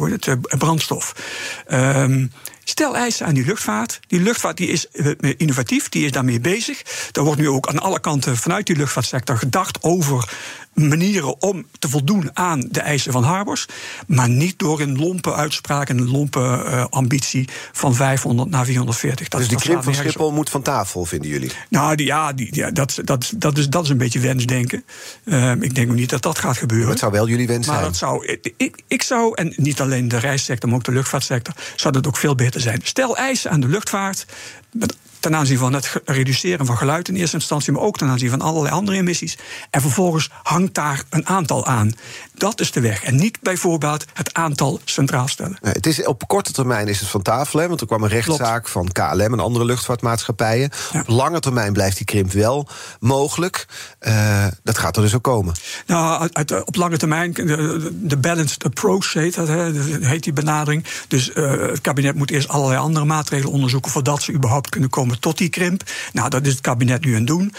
het, 0.00 0.58
brandstof. 0.58 1.14
Ehm, 1.66 2.26
Stel 2.68 2.96
eisen 2.96 3.26
aan 3.26 3.34
die 3.34 3.44
luchtvaart. 3.44 4.00
Die 4.06 4.20
luchtvaart 4.20 4.56
die 4.56 4.68
is 4.68 4.88
eh, 4.88 5.12
innovatief, 5.36 5.88
die 5.88 6.04
is 6.04 6.10
daarmee 6.10 6.40
bezig. 6.40 6.82
Er 7.12 7.22
wordt 7.22 7.40
nu 7.40 7.48
ook 7.48 7.68
aan 7.68 7.78
alle 7.78 8.00
kanten 8.00 8.36
vanuit 8.36 8.66
die 8.66 8.76
luchtvaartsector 8.76 9.38
gedacht 9.38 9.82
over 9.82 10.28
manieren 10.76 11.42
om 11.42 11.66
te 11.78 11.88
voldoen 11.88 12.30
aan 12.32 12.66
de 12.70 12.80
eisen 12.80 13.12
van 13.12 13.22
Harbors. 13.22 13.66
Maar 14.06 14.28
niet 14.28 14.58
door 14.58 14.80
een 14.80 14.98
lompe 14.98 15.34
uitspraak 15.34 15.88
en 15.88 15.98
een 15.98 16.10
lompe 16.10 16.40
uh, 16.40 16.84
ambitie 16.90 17.48
van 17.72 17.94
500 17.94 18.50
naar 18.50 18.64
440. 18.64 19.28
Dat 19.28 19.40
dus 19.40 19.48
die 19.48 19.58
krimp 19.58 19.82
van 19.82 19.94
Schiphol 19.94 20.32
moet 20.32 20.50
van 20.50 20.62
tafel, 20.62 21.04
vinden 21.04 21.30
jullie? 21.30 21.50
Nou 21.68 21.96
die, 21.96 22.06
ja, 22.06 22.32
die, 22.32 22.54
ja 22.54 22.70
dat, 22.70 23.00
dat, 23.04 23.32
dat, 23.36 23.58
is, 23.58 23.68
dat 23.68 23.84
is 23.84 23.90
een 23.90 23.98
beetje 23.98 24.20
wensdenken. 24.20 24.84
Uh, 25.24 25.50
ik 25.50 25.74
denk 25.74 25.90
ook 25.90 25.96
niet 25.96 26.10
dat 26.10 26.22
dat 26.22 26.38
gaat 26.38 26.56
gebeuren. 26.56 26.84
Maar 26.84 26.94
het 26.94 27.02
zou 27.02 27.12
wel 27.12 27.28
jullie 27.28 27.46
wens 27.46 27.66
maar 27.66 27.76
zijn. 27.76 27.88
Dat 27.88 27.96
zou, 27.96 28.26
ik, 28.56 28.82
ik 28.86 29.02
zou, 29.02 29.34
en 29.34 29.52
niet 29.56 29.80
alleen 29.80 30.08
de 30.08 30.18
reissector, 30.18 30.68
maar 30.68 30.78
ook 30.78 30.84
de 30.84 30.92
luchtvaartsector, 30.92 31.54
zou 31.76 31.92
dat 31.92 32.06
ook 32.06 32.16
veel 32.16 32.34
beter 32.34 32.55
zijn. 32.60 32.80
Stel 32.82 33.16
eisen 33.16 33.50
aan 33.50 33.60
de 33.60 33.68
luchtvaart. 33.68 34.26
Ten 35.20 35.36
aanzien 35.36 35.58
van 35.58 35.72
het 35.72 36.00
reduceren 36.04 36.66
van 36.66 36.76
geluid 36.76 37.08
in 37.08 37.16
eerste 37.16 37.36
instantie, 37.36 37.72
maar 37.72 37.82
ook 37.82 37.98
ten 37.98 38.08
aanzien 38.08 38.30
van 38.30 38.40
allerlei 38.40 38.74
andere 38.74 38.96
emissies. 38.96 39.38
En 39.70 39.80
vervolgens 39.80 40.30
hangt 40.42 40.74
daar 40.74 41.02
een 41.10 41.26
aantal 41.26 41.66
aan. 41.66 41.92
Dat 42.38 42.60
is 42.60 42.70
de 42.70 42.80
weg. 42.80 43.02
En 43.02 43.16
niet 43.16 43.38
bijvoorbeeld 43.40 44.04
het 44.12 44.34
aantal 44.34 44.80
centraal 44.84 45.28
stellen. 45.28 45.58
Nee, 45.60 45.72
het 45.72 45.86
is, 45.86 46.04
op 46.04 46.28
korte 46.28 46.52
termijn 46.52 46.88
is 46.88 47.00
het 47.00 47.08
van 47.08 47.22
tafel, 47.22 47.60
hè, 47.60 47.68
want 47.68 47.80
er 47.80 47.86
kwam 47.86 48.02
een 48.02 48.08
rechtszaak 48.08 48.68
van 48.68 48.92
KLM 48.92 49.20
en 49.20 49.40
andere 49.40 49.64
luchtvaartmaatschappijen. 49.64 50.70
Op 50.94 51.08
lange 51.08 51.40
termijn 51.40 51.72
blijft 51.72 51.96
die 51.96 52.06
krimp 52.06 52.32
wel 52.32 52.68
mogelijk. 53.00 53.66
Uh, 54.00 54.46
dat 54.62 54.78
gaat 54.78 54.96
er 54.96 55.02
dus 55.02 55.14
ook 55.14 55.22
komen. 55.22 55.54
Nou, 55.86 56.28
uit, 56.32 56.64
op 56.64 56.76
lange 56.76 56.96
termijn, 56.96 57.32
de, 57.32 58.16
balanced 58.20 58.64
approach 58.64 59.12
heet 59.12 59.34
dat, 59.34 59.48
hè, 59.48 59.72
heet 60.00 60.22
die 60.22 60.32
benadering. 60.32 60.84
Dus 61.08 61.30
uh, 61.34 61.50
het 61.50 61.80
kabinet 61.80 62.14
moet 62.14 62.30
eerst 62.30 62.48
allerlei 62.48 62.80
andere 62.80 63.04
maatregelen 63.04 63.52
onderzoeken 63.52 63.90
voordat 63.90 64.22
ze 64.22 64.32
überhaupt 64.32 64.68
kunnen 64.68 64.90
komen 64.90 65.20
tot 65.20 65.38
die 65.38 65.48
krimp. 65.48 65.82
Nou, 66.12 66.30
dat 66.30 66.46
is 66.46 66.52
het 66.52 66.60
kabinet 66.60 67.04
nu 67.04 67.10
aan 67.10 67.18
het 67.18 67.26
doen. 67.26 67.54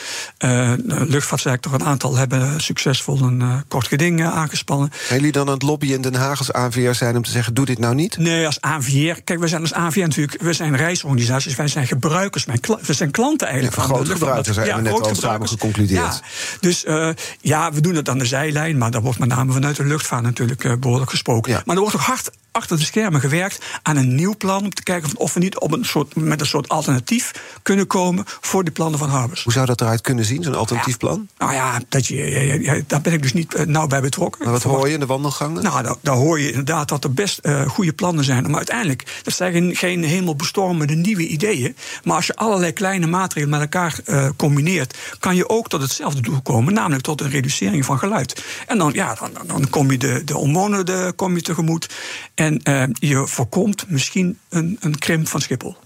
Uh, 0.45 0.71
de 0.77 1.05
luchtvaartsector, 1.07 1.73
een 1.73 1.85
aantal 1.85 2.15
hebben 2.15 2.61
succesvol 2.61 3.21
een 3.21 3.63
kort 3.67 3.87
geding 3.87 4.25
Zijn 4.67 4.89
jullie 5.09 5.31
dan 5.31 5.47
aan 5.47 5.53
het 5.53 5.61
lobbyen 5.61 5.95
in 5.95 6.01
Den 6.01 6.15
Haag 6.15 6.37
als 6.37 6.53
ANVR 6.53 6.93
zijn 6.93 7.15
om 7.15 7.23
te 7.23 7.31
zeggen: 7.31 7.53
doe 7.53 7.65
dit 7.65 7.79
nou 7.79 7.95
niet? 7.95 8.17
Nee, 8.17 8.45
als 8.45 8.61
ANVR. 8.61 9.21
Kijk, 9.23 9.39
we 9.39 9.47
zijn 9.47 9.61
als 9.61 9.73
ANVR 9.73 9.99
natuurlijk, 9.99 10.41
we 10.41 10.53
zijn 10.53 10.75
reisorganisaties, 10.75 11.55
wij 11.55 11.67
zijn 11.67 11.87
gebruikers, 11.87 12.45
we 12.81 12.93
zijn 12.93 13.11
klanten 13.11 13.47
eigenlijk. 13.47 13.77
Ja, 13.77 13.83
van 13.83 13.95
grote 13.95 14.11
gebruikers 14.11 14.55
zijn 14.55 14.75
we 14.75 14.81
net 14.81 15.01
al 15.01 15.15
samen 15.15 15.47
geconcludeerd. 15.47 16.01
Ja, 16.01 16.19
dus 16.59 16.85
uh, 16.85 17.09
ja, 17.41 17.71
we 17.71 17.81
doen 17.81 17.95
het 17.95 18.09
aan 18.09 18.17
de 18.17 18.25
zijlijn, 18.25 18.77
maar 18.77 18.91
daar 18.91 19.01
wordt 19.01 19.19
met 19.19 19.29
name 19.29 19.51
vanuit 19.51 19.75
de 19.75 19.85
luchtvaart 19.85 20.23
natuurlijk 20.23 20.79
behoorlijk 20.79 21.09
gesproken. 21.09 21.51
Ja. 21.51 21.61
Maar 21.65 21.75
er 21.75 21.81
wordt 21.81 21.95
ook 21.95 22.01
hard 22.01 22.29
achter 22.57 22.77
de 22.77 22.83
schermen 22.83 23.21
gewerkt 23.21 23.65
aan 23.81 23.97
een 23.97 24.15
nieuw 24.15 24.35
plan 24.37 24.63
om 24.63 24.73
te 24.73 24.83
kijken 24.83 25.17
of 25.17 25.33
we 25.33 25.39
niet 25.39 25.59
op 25.59 25.71
een 25.71 25.85
soort, 25.85 26.15
met 26.15 26.39
een 26.39 26.45
soort 26.45 26.69
alternatief 26.69 27.31
kunnen 27.61 27.87
komen 27.87 28.23
voor 28.41 28.63
die 28.63 28.73
plannen 28.73 28.99
van 28.99 29.09
Harbers. 29.09 29.43
Hoe 29.43 29.53
zou 29.53 29.65
dat 29.65 29.81
eruit 29.81 30.01
kunnen 30.01 30.25
zien, 30.25 30.43
zo'n 30.43 30.55
alternatief 30.55 30.97
plan? 30.97 31.27
Nou 31.37 31.53
ja, 31.53 31.81
dat 31.89 32.07
je, 32.07 32.83
daar 32.87 33.01
ben 33.01 33.13
ik 33.13 33.21
dus 33.21 33.33
niet 33.33 33.55
uh, 33.55 33.65
nauw 33.65 33.87
bij 33.87 34.01
betrokken. 34.01 34.43
Maar 34.43 34.53
wat 34.53 34.63
hoor 34.63 34.87
je 34.87 34.93
in 34.93 34.99
de 34.99 35.05
wandelgangen? 35.05 35.63
Nou, 35.63 35.83
daar, 35.83 35.95
daar 36.01 36.15
hoor 36.15 36.39
je 36.39 36.47
inderdaad 36.47 36.89
dat 36.89 37.03
er 37.03 37.13
best 37.13 37.39
uh, 37.41 37.69
goede 37.69 37.93
plannen 37.93 38.23
zijn. 38.23 38.43
Maar 38.43 38.55
uiteindelijk, 38.55 39.21
dat 39.23 39.33
zijn 39.33 39.75
geen 39.75 40.03
helemaal 40.03 40.35
bestormende 40.35 40.95
nieuwe 40.95 41.27
ideeën. 41.27 41.75
Maar 42.03 42.15
als 42.15 42.25
je 42.25 42.35
allerlei 42.35 42.71
kleine 42.71 43.07
maatregelen 43.07 43.59
met 43.59 43.61
elkaar 43.61 43.99
uh, 44.05 44.29
combineert, 44.35 44.97
kan 45.19 45.35
je 45.35 45.49
ook 45.49 45.69
tot 45.69 45.81
hetzelfde 45.81 46.21
doel 46.21 46.41
komen, 46.41 46.73
namelijk 46.73 47.03
tot 47.03 47.21
een 47.21 47.29
reducering 47.29 47.85
van 47.85 47.99
geluid. 47.99 48.43
En 48.67 48.77
dan, 48.77 48.93
ja, 48.93 49.17
dan, 49.19 49.31
dan 49.47 49.69
kom 49.69 49.91
je 49.91 49.97
de, 49.97 50.21
de 50.23 50.37
omwonenden 50.37 51.15
kom 51.15 51.35
je 51.35 51.41
tegemoet. 51.41 51.89
En 52.35 52.46
je 52.93 53.27
voorkomt 53.27 53.89
misschien 53.89 54.39
een, 54.49 54.77
een 54.79 54.97
krimp 54.97 55.27
van 55.27 55.41
Schiphol. 55.41 55.77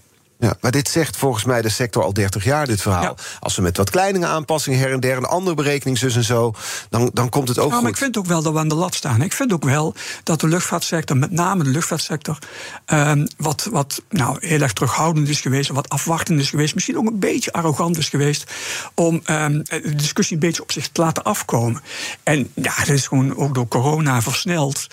Ja, 0.42 0.56
maar 0.60 0.70
dit 0.70 0.88
zegt 0.88 1.16
volgens 1.16 1.44
mij 1.44 1.62
de 1.62 1.68
sector 1.68 2.02
al 2.02 2.12
30 2.12 2.44
jaar, 2.44 2.66
dit 2.66 2.82
verhaal. 2.82 3.16
Als 3.40 3.56
we 3.56 3.62
met 3.62 3.76
wat 3.76 3.90
kleinere 3.90 4.26
aanpassingen 4.26 4.78
her 4.78 4.92
en 4.92 5.00
der... 5.00 5.16
een 5.16 5.24
andere 5.24 5.56
berekening, 5.56 5.98
zus 5.98 6.16
en 6.16 6.24
zo, 6.24 6.54
dan, 6.90 7.10
dan 7.12 7.28
komt 7.28 7.48
het 7.48 7.58
ook 7.58 7.72
goed. 7.72 7.82
Maar 7.82 7.90
ik 7.90 7.96
vind 7.96 8.16
ook 8.16 8.26
wel 8.26 8.42
dat 8.42 8.52
we 8.52 8.58
aan 8.58 8.68
de 8.68 8.74
lat 8.74 8.94
staan. 8.94 9.22
Ik 9.22 9.32
vind 9.32 9.52
ook 9.52 9.64
wel 9.64 9.94
dat 10.22 10.40
de 10.40 10.48
luchtvaartsector, 10.48 11.16
met 11.16 11.30
name 11.30 11.64
de 11.64 11.70
luchtvaartsector... 11.70 12.38
Um, 12.86 13.26
wat, 13.36 13.68
wat 13.70 14.02
nou, 14.08 14.46
heel 14.46 14.60
erg 14.60 14.72
terughoudend 14.72 15.28
is 15.28 15.40
geweest... 15.40 15.70
wat 15.70 15.88
afwachtend 15.88 16.40
is 16.40 16.50
geweest, 16.50 16.74
misschien 16.74 16.98
ook 16.98 17.06
een 17.06 17.18
beetje 17.18 17.52
arrogant 17.52 17.98
is 17.98 18.08
geweest... 18.08 18.50
om 18.94 19.22
um, 19.30 19.62
de 19.62 19.94
discussie 19.94 20.34
een 20.36 20.42
beetje 20.42 20.62
op 20.62 20.72
zich 20.72 20.88
te 20.88 21.00
laten 21.00 21.22
afkomen. 21.22 21.82
En 22.22 22.50
ja, 22.54 22.76
dat 22.78 22.88
is 22.88 23.06
gewoon 23.06 23.36
ook 23.36 23.54
door 23.54 23.68
corona 23.68 24.22
versneld... 24.22 24.86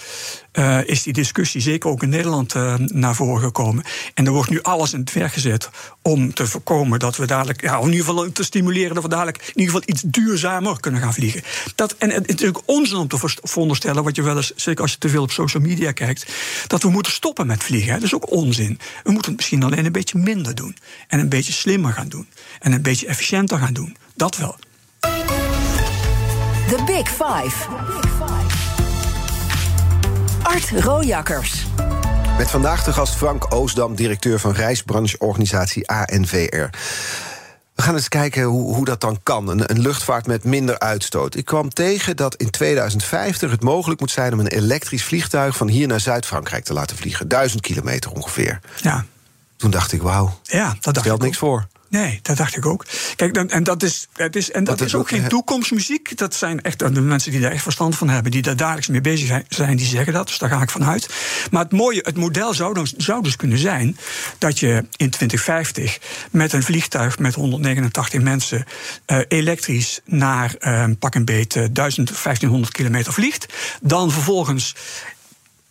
uh, 0.54 0.80
is 0.86 1.04
die 1.04 1.14
discussie 1.14 1.62
zeker 1.62 1.90
ook 1.90 2.04
in 2.04 2.10
Nederland 2.10 2.56
uh, 2.56 2.74
naar 2.78 3.16
voren 3.16 3.42
gekomen. 3.44 3.84
En 4.14 4.26
er 4.26 4.32
wordt 4.32 4.50
nu 4.50 4.62
alles 4.62 4.94
in 4.94 5.00
het 5.00 5.14
werk 5.14 5.34
gezet 5.34 5.70
om 6.02 6.34
te 6.34 6.48
voorkomen 6.48 7.00
dat 7.00 7.18
we 7.18 7.26
dadelijk, 7.26 7.62
ja, 7.62 7.78
in 7.78 7.92
ieder 7.92 8.06
geval 8.06 8.32
te 8.32 8.44
stimuleren 8.44 8.94
dat 8.94 9.04
we 9.04 9.10
dadelijk 9.10 9.38
in 9.38 9.60
ieder 9.60 9.66
geval 9.66 9.84
iets 9.86 10.02
duurzamer 10.02 10.80
kunnen 10.80 11.02
gaan 11.02 11.14
vliegen. 11.14 11.42
Dat, 11.76 11.96
en 11.98 12.10
het 12.10 12.22
is 12.22 12.34
natuurlijk 12.34 12.62
onzin 12.66 12.98
om 12.98 13.08
te 13.08 13.18
veronderstellen, 13.42 14.04
wat 14.04 14.16
je 14.16 14.22
wel 14.22 14.36
eens, 14.36 14.56
zeker 14.56 14.82
als 14.82 14.92
je 14.92 14.98
te 14.98 15.10
veel 15.10 15.24
op 15.24 15.32
social 15.32 15.64
media 15.64 15.92
kijkt, 15.92 16.34
dat 16.68 16.84
we 16.84 16.90
moeten 16.90 17.12
stoppen 17.12 17.48
met 17.48 17.64
vliegen. 17.64 17.94
Dat 17.94 18.04
is 18.04 18.16
ook 18.16 18.32
onzin. 18.32 18.80
We 19.04 19.12
moeten 19.12 19.32
het 19.32 19.40
misschien 19.40 19.64
alleen 19.64 19.86
een 19.86 19.92
beetje 19.92 20.18
minder 20.18 20.56
doen. 20.56 20.78
En 21.08 21.20
een 21.20 21.30
beetje 21.30 21.54
slimmer 21.54 21.94
gaan 21.94 22.10
doen. 22.10 22.28
En 22.60 22.72
een 22.72 22.82
beetje 22.82 23.08
efficiënter 23.08 23.58
gaan 23.58 23.74
doen. 23.74 23.98
Dat 24.16 24.38
wel. 24.38 24.58
The 26.70 26.84
Big 26.86 27.08
Five. 27.08 27.68
Art 30.50 30.70
Rojakkers. 30.70 31.66
Met 32.38 32.50
vandaag 32.50 32.84
de 32.84 32.94
gast 32.94 33.16
Frank 33.16 33.54
Oosdam, 33.54 33.96
directeur 33.96 34.40
van 34.40 34.52
reisbrancheorganisatie 34.52 35.90
ANVR. 35.90 36.68
We 37.76 37.82
gaan 37.82 37.96
eens 37.96 38.08
kijken 38.08 38.44
hoe, 38.44 38.76
hoe 38.76 38.86
dat 38.86 39.02
dan 39.02 39.20
kan. 39.24 39.48
Een, 39.48 39.72
een, 39.72 39.80
luchtvaart 39.80 40.28
met 40.28 40.44
minder 40.44 40.80
uitstoot. 40.80 41.36
Ik 41.36 41.46
kwam 41.46 41.70
tegen 41.70 42.16
dat 42.16 42.36
in 42.36 42.50
2050 42.50 43.52
het 43.52 43.64
mogelijk 43.64 44.00
moet 44.00 44.12
zijn 44.12 44.34
om 44.34 44.40
een 44.40 44.48
elektrisch 44.48 45.04
vliegtuig 45.04 45.58
van 45.58 45.68
hier 45.68 45.88
naar 45.88 46.00
Zuid-Frankrijk 46.00 46.64
te 46.64 46.74
laten 46.74 46.98
vliegen. 46.98 47.28
Duizend 47.28 47.62
kilometer 47.62 48.12
ongeveer. 48.12 48.60
Ja. 48.82 49.06
Toen 49.58 49.72
dacht 49.72 49.92
ik, 49.92 50.02
wauw, 50.02 50.40
ja, 50.44 50.76
dat 50.80 50.98
stelt 50.98 51.22
niks 51.22 51.38
voor. 51.38 51.68
Nee, 51.90 52.20
dat 52.22 52.38
dacht 52.38 52.58
ik 52.58 52.66
ook. 52.66 52.86
Kijk, 53.16 53.36
en 53.36 53.64
dat 53.64 53.84
is, 53.84 54.08
het 54.14 54.36
is, 54.36 54.52
en 54.52 54.64
dat, 54.64 54.82
is 54.82 54.96
ook 54.96 55.10
geen 55.10 55.28
toekomstmuziek. 55.28 56.18
Dat 56.18 56.36
zijn 56.36 56.62
echt 56.62 56.80
de 56.80 57.02
mensen 57.02 57.32
die 57.32 57.40
daar 57.40 57.52
echt 57.52 57.64
verstand 57.64 57.96
van 57.96 58.10
hebben, 58.10 58.32
die 58.32 58.42
daar 58.42 58.56
dagelijks 58.56 58.88
mee 58.88 59.02
bezig 59.02 59.42
zijn, 59.48 59.78
die 59.78 59.86
zeggen 59.86 60.14
dat. 60.14 60.28
Dus 60.28 60.38
daar 60.38 60.50
ga 60.50 60.62
ik 60.62 60.70
van 60.70 60.86
uit. 60.86 61.10
Maar 61.52 61.64
het 61.64 61.72
mooie, 61.72 62.02
het 62.04 62.18
model 62.18 62.54
zou, 62.54 62.74
dan, 62.74 62.88
zou 62.98 63.24
dus 63.24 63.36
kunnen 63.36 63.58
zijn 63.58 63.98
dat 64.38 64.60
je 64.60 64.86
in 64.96 65.10
2050 65.10 66.00
met 66.32 66.54
een 66.54 66.64
vliegtuig 66.64 67.20
met 67.20 67.36
189 67.36 68.22
mensen 68.22 68.66
uh, 69.08 69.18
elektrisch 69.28 70.00
naar 70.06 70.56
uh, 70.60 70.84
pak 71.00 71.16
een 71.16 71.26
beet 71.26 71.54
1500 71.74 72.74
kilometer 72.74 73.14
vliegt. 73.14 73.46
Dan 73.82 74.12
vervolgens 74.12 74.76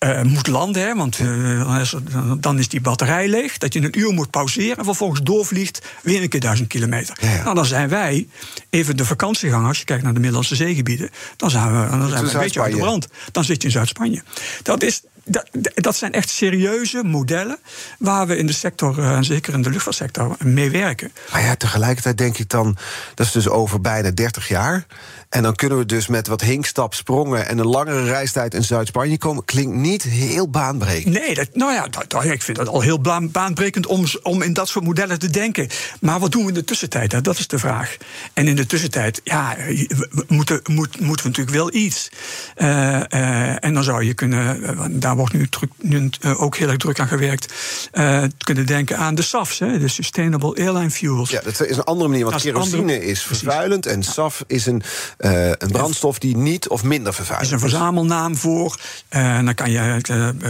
uh, 0.04 0.22
moet 0.22 0.46
landen, 0.46 0.82
hè, 0.82 0.94
want 0.94 1.18
uh, 1.18 2.32
dan 2.38 2.58
is 2.58 2.68
die 2.68 2.80
batterij 2.80 3.28
leeg. 3.28 3.58
Dat 3.58 3.72
je 3.72 3.80
een 3.80 3.98
uur 3.98 4.12
moet 4.12 4.30
pauzeren 4.30 4.76
en 4.76 4.84
vervolgens 4.84 5.20
doorvliegt 5.22 5.86
weer 6.02 6.22
een 6.22 6.28
keer 6.28 6.40
duizend 6.40 6.68
kilometer. 6.68 7.16
Ja, 7.20 7.30
ja. 7.30 7.42
Nou, 7.42 7.54
dan 7.54 7.66
zijn 7.66 7.88
wij, 7.88 8.28
even 8.70 8.96
de 8.96 9.04
vakantiegang, 9.04 9.66
als 9.66 9.78
je 9.78 9.84
kijkt 9.84 10.02
naar 10.02 10.12
de 10.12 10.18
Middellandse 10.18 10.56
zeegebieden, 10.56 11.10
dan 11.36 11.50
zijn 11.50 11.66
we, 11.66 11.98
dan 11.98 12.08
zijn 12.08 12.24
we 12.24 12.32
een 12.32 12.38
beetje 12.38 12.60
uit 12.60 12.72
de 12.72 12.78
brand. 12.78 13.08
Dan 13.32 13.44
zit 13.44 13.62
je 13.62 13.68
in 13.68 13.74
Zuid-Spanje. 13.74 14.22
Dat 14.62 14.82
is, 14.82 15.02
dat, 15.28 15.48
dat, 15.74 15.96
zijn 15.96 16.12
echt 16.12 16.28
serieuze 16.28 17.02
modellen 17.04 17.58
waar 17.98 18.26
we 18.26 18.36
in 18.36 18.46
de 18.46 18.52
sector, 18.52 18.98
en 18.98 19.24
zeker 19.24 19.54
in 19.54 19.62
de 19.62 19.70
luchtvaartsector, 19.70 20.36
mee 20.38 20.70
werken. 20.70 21.12
Maar 21.32 21.42
ja, 21.42 21.56
tegelijkertijd 21.56 22.18
denk 22.18 22.38
ik 22.38 22.48
dan, 22.48 22.76
dat 23.14 23.26
is 23.26 23.32
dus 23.32 23.48
over 23.48 23.80
bijna 23.80 24.10
30 24.10 24.48
jaar. 24.48 24.86
En 25.28 25.42
dan 25.42 25.54
kunnen 25.54 25.78
we 25.78 25.86
dus 25.86 26.06
met 26.06 26.26
wat 26.26 26.40
hinkstap 26.40 26.94
sprongen 26.94 27.48
en 27.48 27.58
een 27.58 27.66
langere 27.66 28.04
reistijd 28.04 28.54
in 28.54 28.64
Zuid-Spanje 28.64 29.18
komen. 29.18 29.44
Klinkt 29.44 29.76
niet 29.76 30.02
heel 30.02 30.48
baanbrekend. 30.48 31.14
Nee, 31.14 31.34
dat, 31.34 31.48
nou 31.52 31.72
ja, 31.72 31.86
dat, 32.08 32.24
ik 32.24 32.42
vind 32.42 32.56
dat 32.56 32.68
al 32.68 32.80
heel 32.80 33.00
baanbrekend 33.30 33.86
om, 33.86 34.04
om 34.22 34.42
in 34.42 34.52
dat 34.52 34.68
soort 34.68 34.84
modellen 34.84 35.18
te 35.18 35.30
denken. 35.30 35.68
Maar 36.00 36.20
wat 36.20 36.32
doen 36.32 36.42
we 36.42 36.48
in 36.48 36.54
de 36.54 36.64
tussentijd? 36.64 37.24
Dat 37.24 37.38
is 37.38 37.46
de 37.46 37.58
vraag. 37.58 37.96
En 38.32 38.48
in 38.48 38.56
de 38.56 38.66
tussentijd, 38.66 39.20
ja, 39.24 39.56
we 39.88 40.24
moeten, 40.28 40.60
moet, 40.64 41.00
moeten 41.00 41.24
we 41.24 41.28
natuurlijk 41.28 41.56
wel 41.56 41.74
iets. 41.74 42.08
Uh, 42.56 42.68
uh, 42.68 43.64
en 43.64 43.74
dan 43.74 43.84
zou 43.84 44.04
je 44.04 44.14
kunnen, 44.14 45.00
daar 45.00 45.16
wordt 45.18 45.32
nu, 45.32 45.48
druk, 45.48 45.70
nu 45.80 46.10
ook 46.36 46.56
heel 46.56 46.68
erg 46.68 46.76
druk 46.76 47.00
aan 47.00 47.08
gewerkt, 47.08 47.52
uh, 47.92 48.24
kunnen 48.38 48.66
denken 48.66 48.98
aan 48.98 49.14
de 49.14 49.22
SAFs, 49.22 49.58
hè, 49.58 49.78
de 49.78 49.88
Sustainable 49.88 50.54
Airline 50.54 50.90
Fuels. 50.90 51.30
Ja, 51.30 51.40
dat 51.40 51.66
is 51.66 51.76
een 51.76 51.84
andere 51.84 52.08
manier, 52.08 52.24
want 52.24 52.42
kerosine 52.42 52.76
andere, 52.76 53.04
is 53.04 53.22
vervuilend 53.22 53.86
en 53.86 54.02
SAF 54.02 54.44
is 54.46 54.66
een 54.66 54.82
uh, 55.18 55.48
een 55.48 55.70
brandstof 55.70 56.18
die 56.18 56.36
niet 56.36 56.68
of 56.68 56.84
minder 56.84 57.14
vervuilt. 57.14 57.42
is 57.42 57.50
een 57.50 57.58
verzamelnaam 57.58 58.36
voor. 58.36 58.80
Dan 59.08 59.54
kan 59.54 59.70
je, 59.70 60.00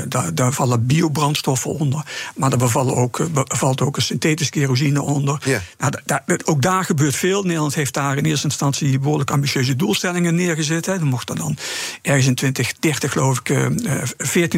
daar, 0.09 0.35
daar, 0.35 0.53
vallen 0.53 0.87
biobrandstoffen 0.87 1.71
onder. 1.71 2.05
Maar 2.37 2.53
er 2.53 2.59
bevallen 2.59 2.97
ook, 2.97 3.27
valt 3.35 3.81
ook 3.81 3.97
een 3.97 4.03
synthetische 4.03 4.53
kerosine 4.53 5.03
onder. 5.03 5.43
Ja. 5.45 5.61
Nou, 5.79 5.93
daar, 6.05 6.23
ook 6.45 6.63
daar 6.63 6.85
gebeurt 6.85 7.17
veel. 7.17 7.43
Nederland 7.43 7.75
heeft 7.75 7.95
daar 7.95 8.17
in 8.17 8.25
eerste 8.25 8.47
instantie 8.47 8.99
behoorlijk 8.99 9.31
ambitieuze 9.31 9.77
doelstellingen 9.77 10.35
neergezet. 10.35 10.87
Hè. 10.87 10.93
Er 10.93 11.07
mocht 11.07 11.29
er 11.29 11.37
dan 11.37 11.57
ergens 12.03 12.27
in 12.27 12.35
2030, 12.35 13.13
geloof 13.13 13.41
ik, 13.45 13.53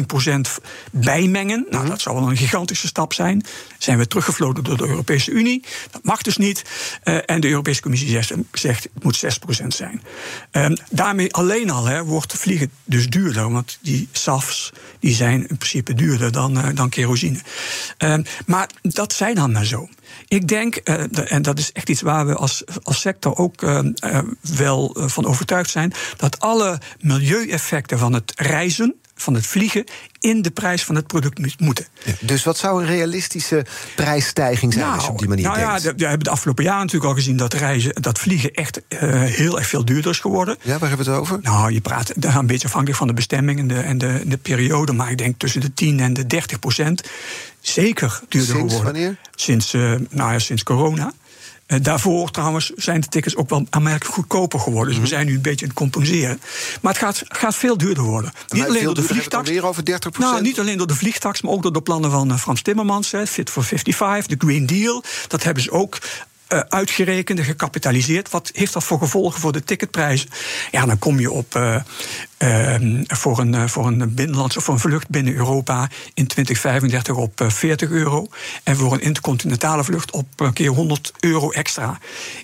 bijmengen. 0.91 1.65
Nou, 1.69 1.81
mhm. 1.81 1.91
dat 1.91 2.01
zou 2.01 2.15
wel 2.15 2.29
een 2.29 2.37
gigantische 2.37 2.87
stap 2.87 3.13
zijn. 3.13 3.45
Zijn 3.77 3.97
we 3.97 4.07
teruggefloten 4.07 4.63
door 4.63 4.77
de 4.77 4.87
Europese 4.87 5.31
Unie. 5.31 5.63
Dat 5.91 6.03
mag 6.03 6.21
dus 6.21 6.37
niet. 6.37 6.63
en 7.25 7.41
de 7.41 7.47
Europese 7.47 7.81
Commissie 7.81 8.09
zegt, 8.09 8.33
zegt 8.51 8.87
het 8.93 9.03
moet 9.03 9.23
6% 9.63 9.67
zijn. 9.67 10.01
Um, 10.51 10.77
daarmee 10.89 11.33
alleen 11.33 11.69
al 11.69 11.85
hè, 11.85 12.03
wordt 12.03 12.33
vliegen 12.33 12.71
dus 12.85 13.07
duurder. 13.07 13.51
Want 13.51 13.77
die 13.81 14.09
SAFs 14.11 14.71
die 14.99 15.13
zijn 15.13 15.39
in 15.39 15.57
principe 15.57 15.93
duurder 15.93 16.31
dan, 16.31 16.57
uh, 16.57 16.67
dan 16.73 16.89
kerosine. 16.89 17.39
Um, 17.97 18.23
maar 18.45 18.69
dat 18.81 19.13
zijn 19.13 19.35
dan 19.35 19.51
maar 19.51 19.65
zo. 19.65 19.89
Ik 20.27 20.47
denk, 20.47 20.79
uh, 20.83 21.31
en 21.31 21.41
dat 21.41 21.59
is 21.59 21.71
echt 21.71 21.89
iets 21.89 22.01
waar 22.01 22.25
we 22.25 22.35
als, 22.35 22.63
als 22.83 22.99
sector 22.99 23.35
ook 23.35 23.61
uh, 23.61 23.79
wel 24.41 24.95
van 24.95 25.25
overtuigd 25.25 25.69
zijn, 25.69 25.93
dat 26.17 26.39
alle 26.39 26.79
milieueffecten 26.99 27.99
van 27.99 28.13
het 28.13 28.33
reizen 28.35 28.95
van 29.21 29.33
het 29.33 29.47
vliegen 29.47 29.83
in 30.19 30.41
de 30.41 30.51
prijs 30.51 30.83
van 30.83 30.95
het 30.95 31.07
product 31.07 31.59
moeten. 31.59 31.87
Dus 32.19 32.43
wat 32.43 32.57
zou 32.57 32.81
een 32.81 32.87
realistische 32.87 33.65
prijsstijging 33.95 34.73
zijn 34.73 34.85
nou, 34.85 34.97
als 34.97 35.05
je 35.05 35.11
op 35.11 35.19
die 35.19 35.27
manier 35.27 35.45
nou 35.45 35.57
denkt? 35.57 35.83
Ja, 35.83 35.93
we 35.95 36.05
hebben 36.05 36.23
de 36.23 36.29
afgelopen 36.29 36.63
jaren 36.63 36.79
natuurlijk 36.79 37.09
al 37.09 37.15
gezien 37.15 37.37
dat 37.37 37.53
reizen, 37.53 38.01
dat 38.01 38.19
vliegen 38.19 38.53
echt 38.53 38.81
uh, 38.89 38.99
heel 39.23 39.57
erg 39.57 39.67
veel 39.67 39.85
duurder 39.85 40.11
is 40.11 40.19
geworden. 40.19 40.57
Ja, 40.61 40.77
waar 40.77 40.87
hebben 40.89 41.05
we 41.05 41.11
het 41.11 41.21
over? 41.21 41.39
Nou, 41.41 41.71
je 41.71 41.81
praat 41.81 42.13
een 42.15 42.47
beetje 42.47 42.67
afhankelijk 42.67 42.97
van 42.99 43.07
de 43.07 43.13
bestemming 43.13 43.59
en 43.59 43.67
de, 43.67 43.79
en 43.79 43.97
de, 43.97 44.21
de 44.25 44.37
periode, 44.37 44.93
maar 44.93 45.11
ik 45.11 45.17
denk 45.17 45.39
tussen 45.39 45.61
de 45.61 45.73
10 45.73 45.99
en 45.99 46.13
de 46.13 46.27
30 46.27 46.59
procent. 46.59 47.03
Zeker 47.59 48.19
duurder 48.29 48.55
Sinds 48.55 48.73
geworden. 48.73 48.93
Wanneer? 48.93 49.17
Sinds, 49.35 49.73
uh, 49.73 49.93
nou 50.09 50.31
ja, 50.31 50.39
sinds 50.39 50.63
corona. 50.63 51.13
Uh, 51.71 51.77
daarvoor 51.81 52.31
trouwens 52.31 52.71
zijn 52.75 53.01
de 53.01 53.07
tickets 53.07 53.35
ook 53.35 53.49
wel 53.49 53.65
aanmerkelijk 53.69 54.15
goedkoper 54.15 54.59
geworden. 54.59 54.87
Dus 54.87 54.97
mm 54.97 55.01
-hmm. 55.01 55.09
we 55.09 55.15
zijn 55.15 55.27
nu 55.27 55.35
een 55.35 55.41
beetje 55.41 55.65
aan 55.65 55.71
het 55.71 55.79
compenseren. 55.79 56.41
Maar 56.81 56.93
het 56.93 57.01
gaat, 57.01 57.23
gaat 57.27 57.55
veel 57.55 57.77
duurder 57.77 58.03
worden. 58.03 58.31
Maar 58.33 58.59
niet 58.59 58.67
alleen 58.67 58.83
door 58.83 58.95
de 58.95 59.03
vliegtax. 59.03 59.49
weer 59.49 59.65
over 59.65 59.85
30 59.85 60.17
Nou, 60.17 60.41
niet 60.41 60.59
alleen 60.59 60.77
door 60.77 60.87
de 60.87 60.95
vliegtax, 60.95 61.41
maar 61.41 61.51
ook 61.51 61.63
door 61.63 61.73
de 61.73 61.81
plannen 61.81 62.11
van 62.11 62.31
uh, 62.31 62.37
Frans 62.37 62.61
Timmermans. 62.61 63.13
Fit 63.25 63.49
for 63.49 63.63
55, 63.63 64.37
de 64.37 64.45
Green 64.45 64.65
Deal. 64.65 65.03
Dat 65.27 65.43
hebben 65.43 65.63
ze 65.63 65.71
ook 65.71 65.97
uitgerekend 66.69 67.39
en 67.39 67.45
gecapitaliseerd. 67.45 68.29
Wat 68.29 68.51
heeft 68.53 68.73
dat 68.73 68.83
voor 68.83 68.99
gevolgen 68.99 69.41
voor 69.41 69.51
de 69.51 69.63
ticketprijzen? 69.63 70.29
Ja, 70.71 70.85
dan 70.85 70.99
kom 70.99 71.19
je 71.19 71.31
op. 71.31 71.55
Uh, 71.55 71.75
uh, 72.43 72.75
voor, 73.07 73.39
een, 73.39 73.69
voor 73.69 73.87
een 73.87 74.13
binnenlandse 74.13 74.57
of 74.57 74.63
voor 74.63 74.73
een 74.73 74.79
vlucht 74.79 75.09
binnen 75.09 75.33
Europa 75.35 75.89
in 76.13 76.27
2035 76.27 77.15
op 77.15 77.43
40 77.47 77.89
euro. 77.89 78.27
En 78.63 78.75
voor 78.75 78.93
een 78.93 79.01
intercontinentale 79.01 79.83
vlucht 79.83 80.11
op 80.11 80.39
een 80.39 80.53
keer 80.53 80.69
100 80.69 81.11
euro 81.19 81.51
extra. 81.51 81.99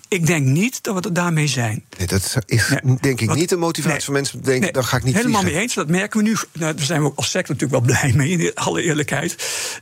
Ik 0.08 0.28
denk 0.28 0.46
niet 0.46 0.84
dat 0.84 0.96
we 0.96 1.02
er 1.02 1.14
daarmee 1.14 1.48
zijn. 1.48 1.84
Nee, 1.98 2.08
dat 2.08 2.22
is 2.46 2.72
nee, 2.84 2.98
denk 3.02 3.22
ik 3.22 3.28
wat, 3.28 3.38
niet 3.38 3.50
de 3.50 3.58
motivatie 3.58 3.98
nee, 3.98 4.06
van 4.06 4.14
mensen 4.14 4.40
nee, 4.44 4.72
dan 4.72 4.86
ga 4.86 4.98
ik 4.98 5.04
niet 5.04 5.16
Helemaal 5.16 5.42
vliegen. 5.42 5.54
mee 5.54 5.64
eens, 5.64 5.74
dat 5.74 5.88
merken 5.88 6.20
we 6.20 6.30
nu. 6.30 6.36
Nou, 6.52 6.74
daar 6.76 6.86
zijn 6.86 7.04
we 7.04 7.12
als 7.16 7.30
sector 7.30 7.56
natuurlijk 7.56 7.86
wel 7.86 7.96
blij 7.96 8.14
mee, 8.16 8.30
in 8.30 8.56
alle 8.56 8.82
eerlijkheid. 8.82 9.36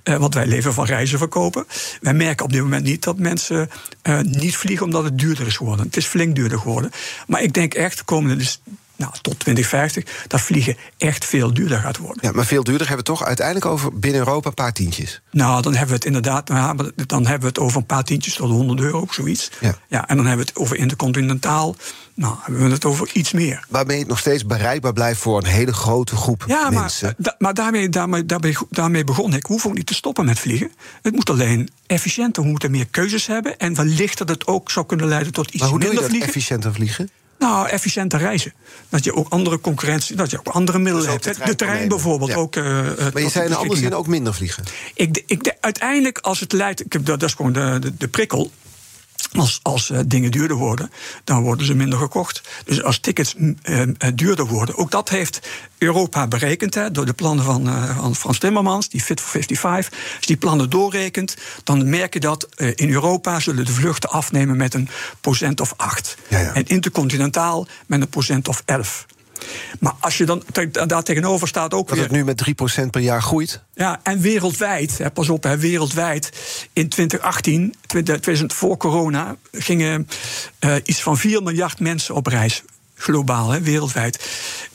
Uh, 0.03 0.17
want 0.17 0.33
wij 0.33 0.45
leven 0.45 0.73
van 0.73 0.85
reizen 0.85 1.17
verkopen. 1.17 1.65
Wij 2.01 2.13
merken 2.13 2.45
op 2.45 2.51
dit 2.51 2.61
moment 2.61 2.83
niet 2.83 3.03
dat 3.03 3.17
mensen 3.17 3.69
uh, 4.03 4.14
niet 4.23 4.55
vliegen 4.55 4.85
omdat 4.85 5.03
het 5.03 5.19
duurder 5.19 5.47
is 5.47 5.57
geworden. 5.57 5.85
Het 5.85 5.97
is 5.97 6.05
flink 6.05 6.35
duurder 6.35 6.59
geworden. 6.59 6.91
Maar 7.27 7.41
ik 7.41 7.53
denk 7.53 7.73
echt, 7.73 7.97
de 7.97 8.03
komende 8.03 8.35
dus 8.35 8.61
nou, 8.95 9.13
tot 9.21 9.39
2050, 9.39 10.25
dat 10.27 10.41
vliegen 10.41 10.77
echt 10.97 11.25
veel 11.25 11.53
duurder 11.53 11.79
gaat 11.79 11.97
worden. 11.97 12.19
Ja, 12.21 12.31
maar 12.31 12.45
veel 12.45 12.63
duurder 12.63 12.87
hebben 12.87 13.05
we 13.05 13.11
toch 13.11 13.25
uiteindelijk 13.25 13.65
over 13.65 13.99
binnen 13.99 14.19
Europa 14.19 14.47
een 14.47 14.53
paar 14.53 14.73
tientjes. 14.73 15.21
Nou, 15.31 15.61
dan 15.61 15.71
hebben 15.71 15.89
we 15.89 15.95
het 15.95 16.05
inderdaad, 16.05 16.47
dan 16.47 17.25
hebben 17.25 17.39
we 17.39 17.47
het 17.47 17.59
over 17.59 17.77
een 17.77 17.85
paar 17.85 18.03
tientjes 18.03 18.33
tot 18.35 18.49
100 18.49 18.79
euro, 18.79 19.07
zoiets. 19.09 19.51
Ja. 19.59 19.75
ja 19.87 20.07
en 20.07 20.15
dan 20.15 20.25
hebben 20.25 20.45
we 20.45 20.51
het 20.51 20.61
over 20.61 20.77
intercontinentaal. 20.77 21.75
Nou, 22.13 22.35
hebben 22.41 22.63
we 22.63 22.73
het 22.73 22.85
over 22.85 23.09
iets 23.13 23.31
meer. 23.31 23.65
Waarmee 23.69 23.99
het 23.99 24.07
nog 24.07 24.19
steeds 24.19 24.45
bereikbaar 24.45 24.93
blijft 24.93 25.19
voor 25.19 25.37
een 25.37 25.45
hele 25.45 25.73
grote 25.73 26.15
groep 26.15 26.43
ja, 26.47 26.69
mensen. 26.69 27.05
Maar, 27.05 27.15
da, 27.17 27.35
maar 27.37 27.53
daarmee, 27.53 27.89
daarmee, 27.89 28.25
daarmee, 28.25 28.55
daarmee 28.69 29.03
begon 29.03 29.33
ik. 29.33 29.41
We 29.41 29.47
hoeven 29.47 29.69
ook 29.69 29.75
niet 29.75 29.85
te 29.85 29.93
stoppen 29.93 30.25
met 30.25 30.39
vliegen. 30.39 30.71
Het 31.01 31.13
moet 31.13 31.29
alleen 31.29 31.69
efficiënter. 31.87 32.43
We 32.43 32.49
moeten 32.49 32.71
meer 32.71 32.87
keuzes 32.87 33.27
hebben. 33.27 33.57
En 33.57 33.75
wellicht 33.75 34.17
dat 34.17 34.29
het 34.29 34.47
ook 34.47 34.71
zou 34.71 34.85
kunnen 34.85 35.07
leiden 35.07 35.33
tot 35.33 35.51
iets 35.51 35.61
maar 35.61 35.69
hoe 35.69 35.77
minder 35.77 35.95
doe 35.95 36.03
je 36.03 36.09
dat 36.09 36.17
vliegen. 36.17 36.27
efficiënter 36.27 36.73
vliegen? 36.73 37.09
Nou, 37.39 37.67
efficiënter 37.67 38.19
reizen. 38.19 38.53
Dat 38.89 39.03
je 39.03 39.13
ook 39.15 39.29
andere 39.29 39.59
concurrentie, 39.59 40.15
dat 40.15 40.31
je 40.31 40.37
ook 40.39 40.47
andere 40.47 40.79
middelen 40.79 41.11
ook 41.11 41.23
hebt. 41.23 41.37
de 41.37 41.45
De, 41.45 41.55
trein 41.55 41.87
bijvoorbeeld 41.87 42.29
Ja. 42.29 42.35
ook. 42.35 42.55
Uh, 42.55 42.63
Maar 43.13 43.21
je 43.21 43.29
zei 43.29 43.45
in 43.45 43.55
andere 43.55 43.79
zin 43.79 43.93
ook 43.95 44.07
minder 44.07 44.33
vliegen. 44.33 44.63
Ik, 44.93 45.23
ik, 45.25 45.55
uiteindelijk, 45.59 46.17
als 46.17 46.39
het 46.39 46.51
leidt. 46.51 46.85
Ik 46.85 46.93
heb, 46.93 47.05
dat, 47.05 47.19
dat 47.19 47.29
is 47.29 47.35
gewoon 47.35 47.53
de, 47.53 47.77
de, 47.79 47.93
de 47.97 48.07
prikkel. 48.07 48.51
Als, 49.35 49.59
als 49.61 49.89
uh, 49.89 49.99
dingen 50.05 50.31
duurder 50.31 50.57
worden, 50.57 50.91
dan 51.23 51.41
worden 51.41 51.65
ze 51.65 51.75
minder 51.75 51.99
gekocht. 51.99 52.41
Dus 52.65 52.83
als 52.83 52.99
tickets 52.99 53.35
uh, 53.37 53.81
duurder 54.15 54.47
worden, 54.47 54.77
ook 54.77 54.91
dat 54.91 55.09
heeft 55.09 55.47
Europa 55.77 56.27
berekend 56.27 56.73
hè, 56.73 56.91
door 56.91 57.05
de 57.05 57.13
plannen 57.13 57.45
van, 57.45 57.67
uh, 57.67 57.97
van 57.97 58.15
Frans 58.15 58.39
Timmermans, 58.39 58.89
die 58.89 59.01
Fit 59.01 59.21
for 59.21 59.29
55. 59.29 59.99
Als 60.17 60.25
die 60.25 60.37
plannen 60.37 60.69
doorrekent, 60.69 61.35
dan 61.63 61.89
merk 61.89 62.13
je 62.13 62.19
dat 62.19 62.47
in 62.75 62.89
Europa 62.89 63.39
zullen 63.39 63.65
de 63.65 63.71
vluchten 63.71 64.09
afnemen 64.09 64.57
met 64.57 64.73
een 64.73 64.89
procent 65.21 65.61
of 65.61 65.73
acht. 65.77 66.17
Ja, 66.27 66.39
ja. 66.39 66.53
En 66.53 66.65
intercontinentaal 66.65 67.67
met 67.87 68.01
een 68.01 68.09
procent 68.09 68.47
of 68.47 68.61
elf. 68.65 69.05
Maar 69.79 69.93
als 69.99 70.17
je 70.17 70.25
dan 70.25 70.43
daar 70.87 71.03
tegenover 71.03 71.47
staat 71.47 71.73
ook 71.73 71.87
dat 71.87 71.97
weer... 71.97 72.05
het 72.05 72.13
nu 72.15 72.23
met 72.23 72.43
3% 72.83 72.85
per 72.91 73.01
jaar 73.01 73.21
groeit? 73.21 73.61
Ja, 73.73 73.99
en 74.03 74.19
wereldwijd, 74.19 74.97
hè, 74.97 75.11
pas 75.11 75.29
op, 75.29 75.43
hè, 75.43 75.57
wereldwijd. 75.57 76.31
In 76.73 76.89
2018, 76.89 77.75
2000 77.85 78.53
voor 78.53 78.77
corona, 78.77 79.35
gingen 79.51 80.07
uh, 80.59 80.75
iets 80.83 81.01
van 81.01 81.17
4 81.17 81.43
miljard 81.43 81.79
mensen 81.79 82.15
op 82.15 82.27
reis. 82.27 82.63
Globaal, 82.95 83.49
hè, 83.49 83.61
wereldwijd. 83.61 84.29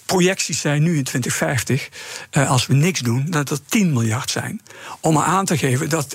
Projecties 0.06 0.60
zijn 0.60 0.82
nu 0.82 0.96
in 0.96 1.04
2050, 1.04 1.88
uh, 2.32 2.50
als 2.50 2.66
we 2.66 2.74
niks 2.74 3.00
doen, 3.00 3.26
dat 3.28 3.48
het 3.48 3.60
10 3.68 3.92
miljard 3.92 4.30
zijn. 4.30 4.62
Om 5.00 5.14
maar 5.14 5.24
aan 5.24 5.44
te 5.44 5.58
geven 5.58 5.88
dat 5.88 6.12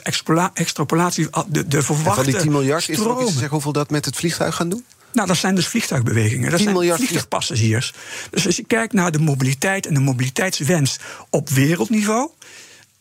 extrapolatie, 0.53 1.27
de, 1.47 1.67
de 1.67 1.81
verwachte. 1.81 2.09
En 2.09 2.15
van 2.15 2.33
die 2.33 2.41
10 2.41 2.51
miljard, 2.51 2.89
is 2.89 2.99
er 2.99 3.09
ook 3.09 3.19
iets 3.19 3.27
te 3.27 3.33
zeggen 3.33 3.53
hoeveel 3.53 3.71
dat 3.71 3.89
met 3.89 4.05
het 4.05 4.15
vliegtuig 4.15 4.55
gaan 4.55 4.69
doen? 4.69 4.85
Nou, 5.15 5.27
dat 5.27 5.38
zijn 5.38 5.55
dus 5.55 5.67
vliegtuigbewegingen. 5.67 6.51
Dat 6.51 6.60
zijn 6.60 6.95
vliegtuigpassagiers. 6.95 7.93
Dus 8.29 8.45
als 8.45 8.55
je 8.55 8.63
kijkt 8.63 8.93
naar 8.93 9.12
de 9.12 9.19
mobiliteit 9.19 9.86
en 9.86 9.93
de 9.93 10.00
mobiliteitswens 10.00 11.00
op 11.29 11.50
wereldniveau 11.50 12.29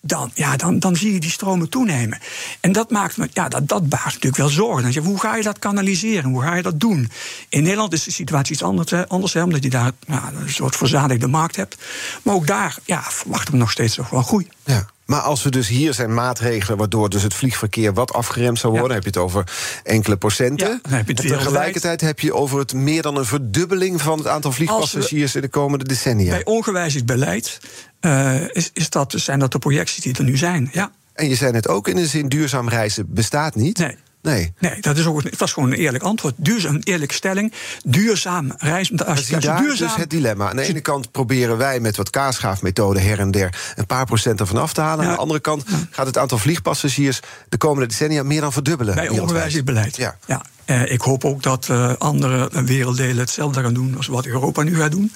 dan, 0.06 0.30
ja, 0.34 0.56
dan, 0.56 0.78
dan 0.78 0.96
zie 0.96 1.12
je 1.12 1.20
die 1.20 1.30
stromen 1.30 1.68
toenemen. 1.68 2.18
En 2.60 2.72
dat 2.72 2.90
maakt 2.90 3.16
me, 3.16 3.28
ja, 3.32 3.48
dat, 3.48 3.68
dat 3.68 3.88
baart 3.88 4.04
natuurlijk 4.04 4.36
wel 4.36 4.48
zorgen. 4.48 4.92
Je, 4.92 5.00
hoe 5.00 5.20
ga 5.20 5.36
je 5.36 5.42
dat 5.42 5.58
kanaliseren? 5.58 6.30
Hoe 6.30 6.42
ga 6.42 6.54
je 6.54 6.62
dat 6.62 6.80
doen? 6.80 7.10
In 7.48 7.62
Nederland 7.62 7.92
is 7.92 8.04
de 8.04 8.10
situatie 8.10 8.52
iets 8.52 8.62
anders, 8.62 8.90
hè, 8.90 9.08
anders 9.08 9.32
hè, 9.32 9.42
omdat 9.42 9.62
je 9.62 9.70
daar 9.70 9.92
nou, 10.06 10.36
een 10.36 10.50
soort 10.50 10.76
verzadigde 10.76 11.26
markt 11.26 11.56
hebt. 11.56 11.76
Maar 12.22 12.34
ook 12.34 12.46
daar 12.46 12.76
ja, 12.84 13.02
verwachten 13.02 13.52
we 13.52 13.58
nog 13.58 13.70
steeds 13.70 13.96
wel 14.10 14.22
groei. 14.22 14.48
Ja. 14.64 14.86
Maar 15.04 15.20
als 15.20 15.42
we 15.42 15.50
dus 15.50 15.68
hier 15.68 15.94
zijn 15.94 16.14
maatregelen 16.14 16.78
waardoor 16.78 17.08
dus 17.08 17.22
het 17.22 17.34
vliegverkeer 17.34 17.92
wat 17.94 18.12
afgeremd 18.12 18.58
zou 18.58 18.72
worden, 18.72 18.92
heb 18.92 19.02
je 19.02 19.08
het 19.08 19.18
over 19.18 19.44
enkele 19.82 20.16
procenten. 20.16 20.80
Ja, 20.82 20.96
heb 20.96 21.06
je 21.06 21.12
het 21.12 21.22
en 21.22 21.38
tegelijkertijd 21.38 22.00
heb 22.00 22.20
je 22.20 22.34
over 22.34 22.58
het 22.58 22.72
meer 22.72 23.02
dan 23.02 23.16
een 23.16 23.24
verdubbeling 23.24 24.00
van 24.00 24.18
het 24.18 24.26
aantal 24.26 24.52
vliegpassagiers 24.52 25.34
in 25.34 25.40
de 25.40 25.48
komende 25.48 25.84
decennia. 25.84 26.30
Bij 26.30 26.44
ongewijzigd 26.44 27.06
beleid 27.06 27.58
uh, 28.00 28.48
is, 28.52 28.70
is 28.72 28.90
dat, 28.90 29.14
zijn 29.16 29.38
dat 29.38 29.52
de 29.52 29.58
projecties 29.58 30.02
die 30.02 30.16
er 30.16 30.24
nu 30.24 30.36
zijn. 30.36 30.68
Ja. 30.72 30.90
En 31.12 31.28
je 31.28 31.34
zei 31.34 31.52
net 31.52 31.68
ook 31.68 31.88
in 31.88 31.96
de 31.96 32.06
zin 32.06 32.28
duurzaam 32.28 32.68
reizen 32.68 33.06
bestaat 33.08 33.54
niet. 33.54 33.78
Nee. 33.78 33.96
Nee. 34.24 34.52
Nee, 34.58 34.80
dat 34.80 34.96
is, 34.96 35.06
ook, 35.06 35.22
dat 35.22 35.40
is 35.40 35.52
gewoon 35.52 35.72
een 35.72 35.78
eerlijk 35.78 36.04
antwoord. 36.04 36.34
Duurzaam, 36.36 36.74
een 36.74 36.82
eerlijke 36.82 37.14
stelling. 37.14 37.52
Duurzaam 37.84 38.52
reizen. 38.58 39.06
Als, 39.06 39.28
je, 39.28 39.38
daar 39.38 39.60
duurzaam, 39.60 39.88
dus 39.88 39.96
het 39.96 40.10
dilemma. 40.10 40.48
Aan 40.48 40.56
de 40.56 40.62
ene 40.62 40.80
kant 40.80 41.10
proberen 41.10 41.56
wij 41.56 41.80
met 41.80 41.96
wat 41.96 42.10
kaasschaafmethode 42.10 43.00
her 43.00 43.18
en 43.18 43.30
der 43.30 43.74
een 43.74 43.86
paar 43.86 44.06
procent 44.06 44.40
ervan 44.40 44.56
af 44.56 44.72
te 44.72 44.80
halen. 44.80 45.04
Aan 45.04 45.12
de 45.12 45.18
andere 45.18 45.40
kant 45.40 45.64
gaat 45.90 46.06
het 46.06 46.18
aantal 46.18 46.38
vliegpassagiers 46.38 47.20
de 47.48 47.56
komende 47.56 47.86
decennia 47.86 48.22
meer 48.22 48.40
dan 48.40 48.52
verdubbelen. 48.52 48.94
Bij 48.94 49.08
ongewijzigd 49.08 49.64
beleid. 49.64 49.96
Ja. 49.96 50.16
ja. 50.26 50.42
Uh, 50.66 50.92
ik 50.92 51.00
hoop 51.00 51.24
ook 51.24 51.42
dat 51.42 51.68
uh, 51.70 51.92
andere 51.98 52.50
werelddelen 52.64 53.18
hetzelfde 53.18 53.62
gaan 53.62 53.74
doen 53.74 53.96
als 53.96 54.06
wat 54.06 54.26
Europa 54.26 54.62
nu 54.62 54.76
gaat 54.76 54.90
doen. 54.90 55.12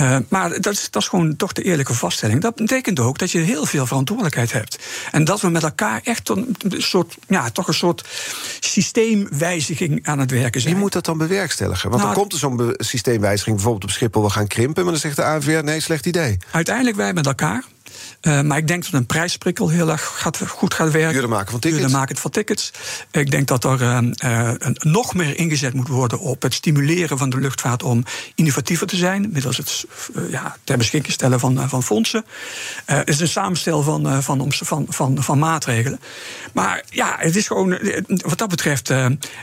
Uh, 0.00 0.16
maar 0.28 0.60
dat 0.60 0.72
is, 0.72 0.90
dat 0.90 1.02
is 1.02 1.08
gewoon 1.08 1.36
toch 1.36 1.52
de 1.52 1.62
eerlijke 1.62 1.94
vaststelling. 1.94 2.40
Dat 2.40 2.54
betekent 2.54 3.00
ook 3.00 3.18
dat 3.18 3.30
je 3.30 3.38
heel 3.38 3.66
veel 3.66 3.86
verantwoordelijkheid 3.86 4.52
hebt. 4.52 4.78
En 5.12 5.24
dat 5.24 5.40
we 5.40 5.48
met 5.48 5.62
elkaar 5.62 6.00
echt 6.04 6.28
een, 6.28 6.56
soort, 6.68 7.16
ja, 7.28 7.50
toch 7.50 7.68
een 7.68 7.74
soort 7.74 8.04
systeemwijziging 8.60 10.06
aan 10.06 10.18
het 10.18 10.30
werken 10.30 10.60
zijn. 10.60 10.72
Wie 10.72 10.82
moet 10.82 10.92
dat 10.92 11.04
dan 11.04 11.18
bewerkstelligen? 11.18 11.90
Want 11.90 12.02
nou, 12.02 12.14
dan 12.14 12.22
komt 12.22 12.32
er 12.32 12.38
zo'n 12.38 12.74
systeemwijziging 12.76 13.54
bijvoorbeeld 13.54 13.84
op 13.84 13.90
Schiphol, 13.90 14.22
we 14.22 14.30
gaan 14.30 14.46
krimpen, 14.46 14.82
maar 14.82 14.92
dan 14.92 15.00
zegt 15.00 15.16
de 15.16 15.24
ANVR 15.24 15.64
nee, 15.64 15.80
slecht 15.80 16.06
idee. 16.06 16.36
Uiteindelijk 16.50 16.96
wij 16.96 17.12
met 17.12 17.26
elkaar. 17.26 17.64
Uh, 18.22 18.40
maar 18.40 18.58
ik 18.58 18.68
denk 18.68 18.84
dat 18.84 18.92
een 18.92 19.06
prijsprikkel 19.06 19.68
heel 19.68 19.90
erg 19.90 20.12
gaat, 20.14 20.40
goed 20.48 20.74
gaat 20.74 20.90
werken. 20.90 21.12
Duurder 21.12 21.30
maken 21.30 21.50
van 21.50 21.60
tickets. 21.60 21.80
Duurder 21.80 21.98
maken 21.98 22.16
van 22.16 22.30
tickets. 22.30 22.70
Ik 23.10 23.30
denk 23.30 23.48
dat 23.48 23.64
er 23.64 23.82
uh, 23.82 23.98
uh, 24.24 24.50
nog 24.72 25.14
meer 25.14 25.38
ingezet 25.38 25.74
moet 25.74 25.88
worden 25.88 26.18
op 26.18 26.42
het 26.42 26.54
stimuleren 26.54 27.18
van 27.18 27.30
de 27.30 27.36
luchtvaart 27.36 27.82
om 27.82 28.04
innovatiever 28.34 28.86
te 28.86 28.96
zijn. 28.96 29.28
Middels 29.32 29.56
het 29.56 29.84
ja, 30.30 30.56
ter 30.64 30.76
beschikking 30.78 31.12
stellen 31.12 31.40
van, 31.40 31.68
van 31.68 31.82
fondsen. 31.82 32.24
het 32.84 33.08
is 33.08 33.20
een 33.20 33.28
samenstel 33.28 33.82
van, 33.82 34.22
van, 34.22 34.52
van, 34.52 34.86
van, 34.88 35.22
van, 35.22 35.38
maatregelen. 35.38 36.00
Maar 36.52 36.84
ja, 36.90 37.16
het 37.18 37.36
is 37.36 37.46
gewoon, 37.46 37.78
wat 38.06 38.38
dat 38.38 38.48
betreft, 38.48 38.90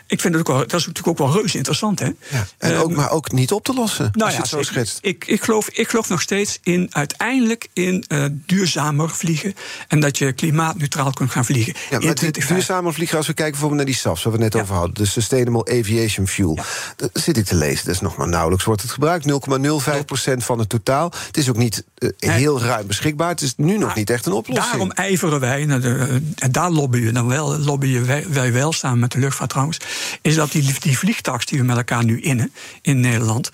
ik 0.08 0.22
vind 0.22 0.24
het 0.24 0.38
ook 0.38 0.48
wel, 0.48 0.58
dat 0.58 0.74
is 0.74 0.86
natuurlijk 0.88 1.08
ook 1.08 1.28
wel 1.28 1.42
reuze 1.42 1.58
interessant. 1.58 2.00
Hè? 2.00 2.06
Ja, 2.06 2.48
en 2.58 2.76
ook, 2.76 2.92
maar 2.92 3.12
ook 3.12 3.32
niet 3.32 3.52
op 3.52 3.64
te 3.64 3.74
lossen. 3.74 4.10
Nou 4.12 4.24
als 4.24 4.32
ja, 4.32 4.36
je 4.36 4.42
het 4.42 4.50
zo 4.50 4.62
schetst. 4.62 4.98
Ik, 5.02 5.26
ik, 5.28 5.44
geloof, 5.44 5.70
ik 5.70 5.90
geloof 5.90 6.10
nog 6.10 6.22
steeds 6.22 6.60
in 6.64 6.88
uiteindelijk 6.92 7.68
in 7.74 8.06
duurzamer 8.46 9.10
vliegen. 9.10 9.54
En 9.88 10.00
dat 10.00 10.18
je 10.18 10.34
klimaatneutraal 10.34 11.12
kunt 11.12 11.32
gaan 11.32 11.46
vliegen. 11.46 11.74
Ja, 11.90 12.00
maar 12.00 12.16
duurzamer 12.48 12.94
vliegen, 12.94 13.18
als 13.18 13.28
we 13.28 13.34
kijken 13.34 13.52
bijvoorbeeld 13.52 13.86
naar 13.86 13.94
die 13.94 14.02
SAFs, 14.02 14.24
waar 14.24 14.34
we 14.34 14.40
net 14.40 14.56
over 14.56 14.76
hadden, 14.76 14.94
de 14.94 15.06
Sustainable 15.06 15.80
Aviation 15.80 16.28
Fuel. 16.28 16.56
Ja. 16.56 17.08
zit 17.14 17.38
ik 17.38 17.46
te 17.46 17.56
lezen, 17.56 17.86
dat 17.86 17.94
is 17.94 18.02
nog 18.02 18.18
maar 18.18 18.30
nauwelijks 18.30 18.66
wordt 18.66 18.82
het 18.82 18.92
gebruikt. 18.92 19.26
0,05% 19.26 20.34
van 20.38 20.60
het 20.60 20.70
totaal. 20.70 21.12
Het 21.28 21.38
is 21.38 21.50
ook 21.50 21.58
niet 21.58 21.84
uh, 22.00 22.10
heel 22.20 22.62
ruim 22.62 22.88
beschikbaar. 22.88 23.30
Het 23.30 23.42
is 23.42 23.54
nu 23.58 23.78
nog 23.78 23.96
niet 23.96 24.10
echt 24.10 24.26
een 24.26 24.34
oplossing. 24.34 24.70
Daarom 24.70 24.92
ijveren 24.92 25.40
wij, 25.40 25.66
nou, 25.66 25.82
de, 25.82 26.22
en 26.38 26.52
daar 26.52 26.72
lobbyen 26.72 27.14
dan 27.14 27.28
wel, 27.28 27.58
lobbyen 27.58 28.06
wij, 28.06 28.26
wij, 28.30 28.54
wel 28.54 28.74
samen 28.74 29.00
met 29.00 29.12
de 29.12 29.20
luchtvaart 29.20 29.50
trouwens, 29.50 29.78
is 30.22 30.36
dat 30.36 30.52
die, 30.52 30.76
die 30.80 30.98
vliegtax 30.98 31.46
die 31.46 31.60
we 31.60 31.66
met 31.66 31.78
elkaar 31.78 32.04
nu 32.04 32.22
innen 32.22 32.54
in 32.82 33.00
Nederland, 33.00 33.50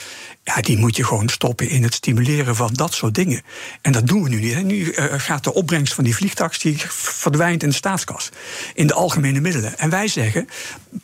ja, 0.56 0.62
die 0.62 0.78
moet 0.78 0.96
je 0.96 1.04
gewoon 1.04 1.30
stoppen 1.30 1.70
in 1.70 1.84
het 1.84 1.94
stimuleren 1.94 2.56
van 2.56 2.74
dat 2.74 2.94
soort 2.94 3.16
dingen. 3.16 3.42
En 3.82 3.92
dat 3.92 4.08
doen 4.08 4.24
we 4.24 4.30
nu 4.30 4.40
niet. 4.40 4.64
Nu 4.64 4.76
uh, 4.76 5.06
gaat 5.18 5.44
de 5.44 5.54
opbrengst 5.54 5.94
van 5.94 6.04
die 6.04 6.16
vliegtax 6.16 6.60
die 6.60 6.78
verdwijnt 6.90 7.64
in 7.64 7.70
de 7.70 7.76
staatskas. 7.76 8.30
In 8.74 8.88
de 8.88 8.94
algemene 8.94 9.40
middelen. 9.40 9.78
En 9.78 9.90
wij 9.90 10.08
zeggen, 10.08 10.48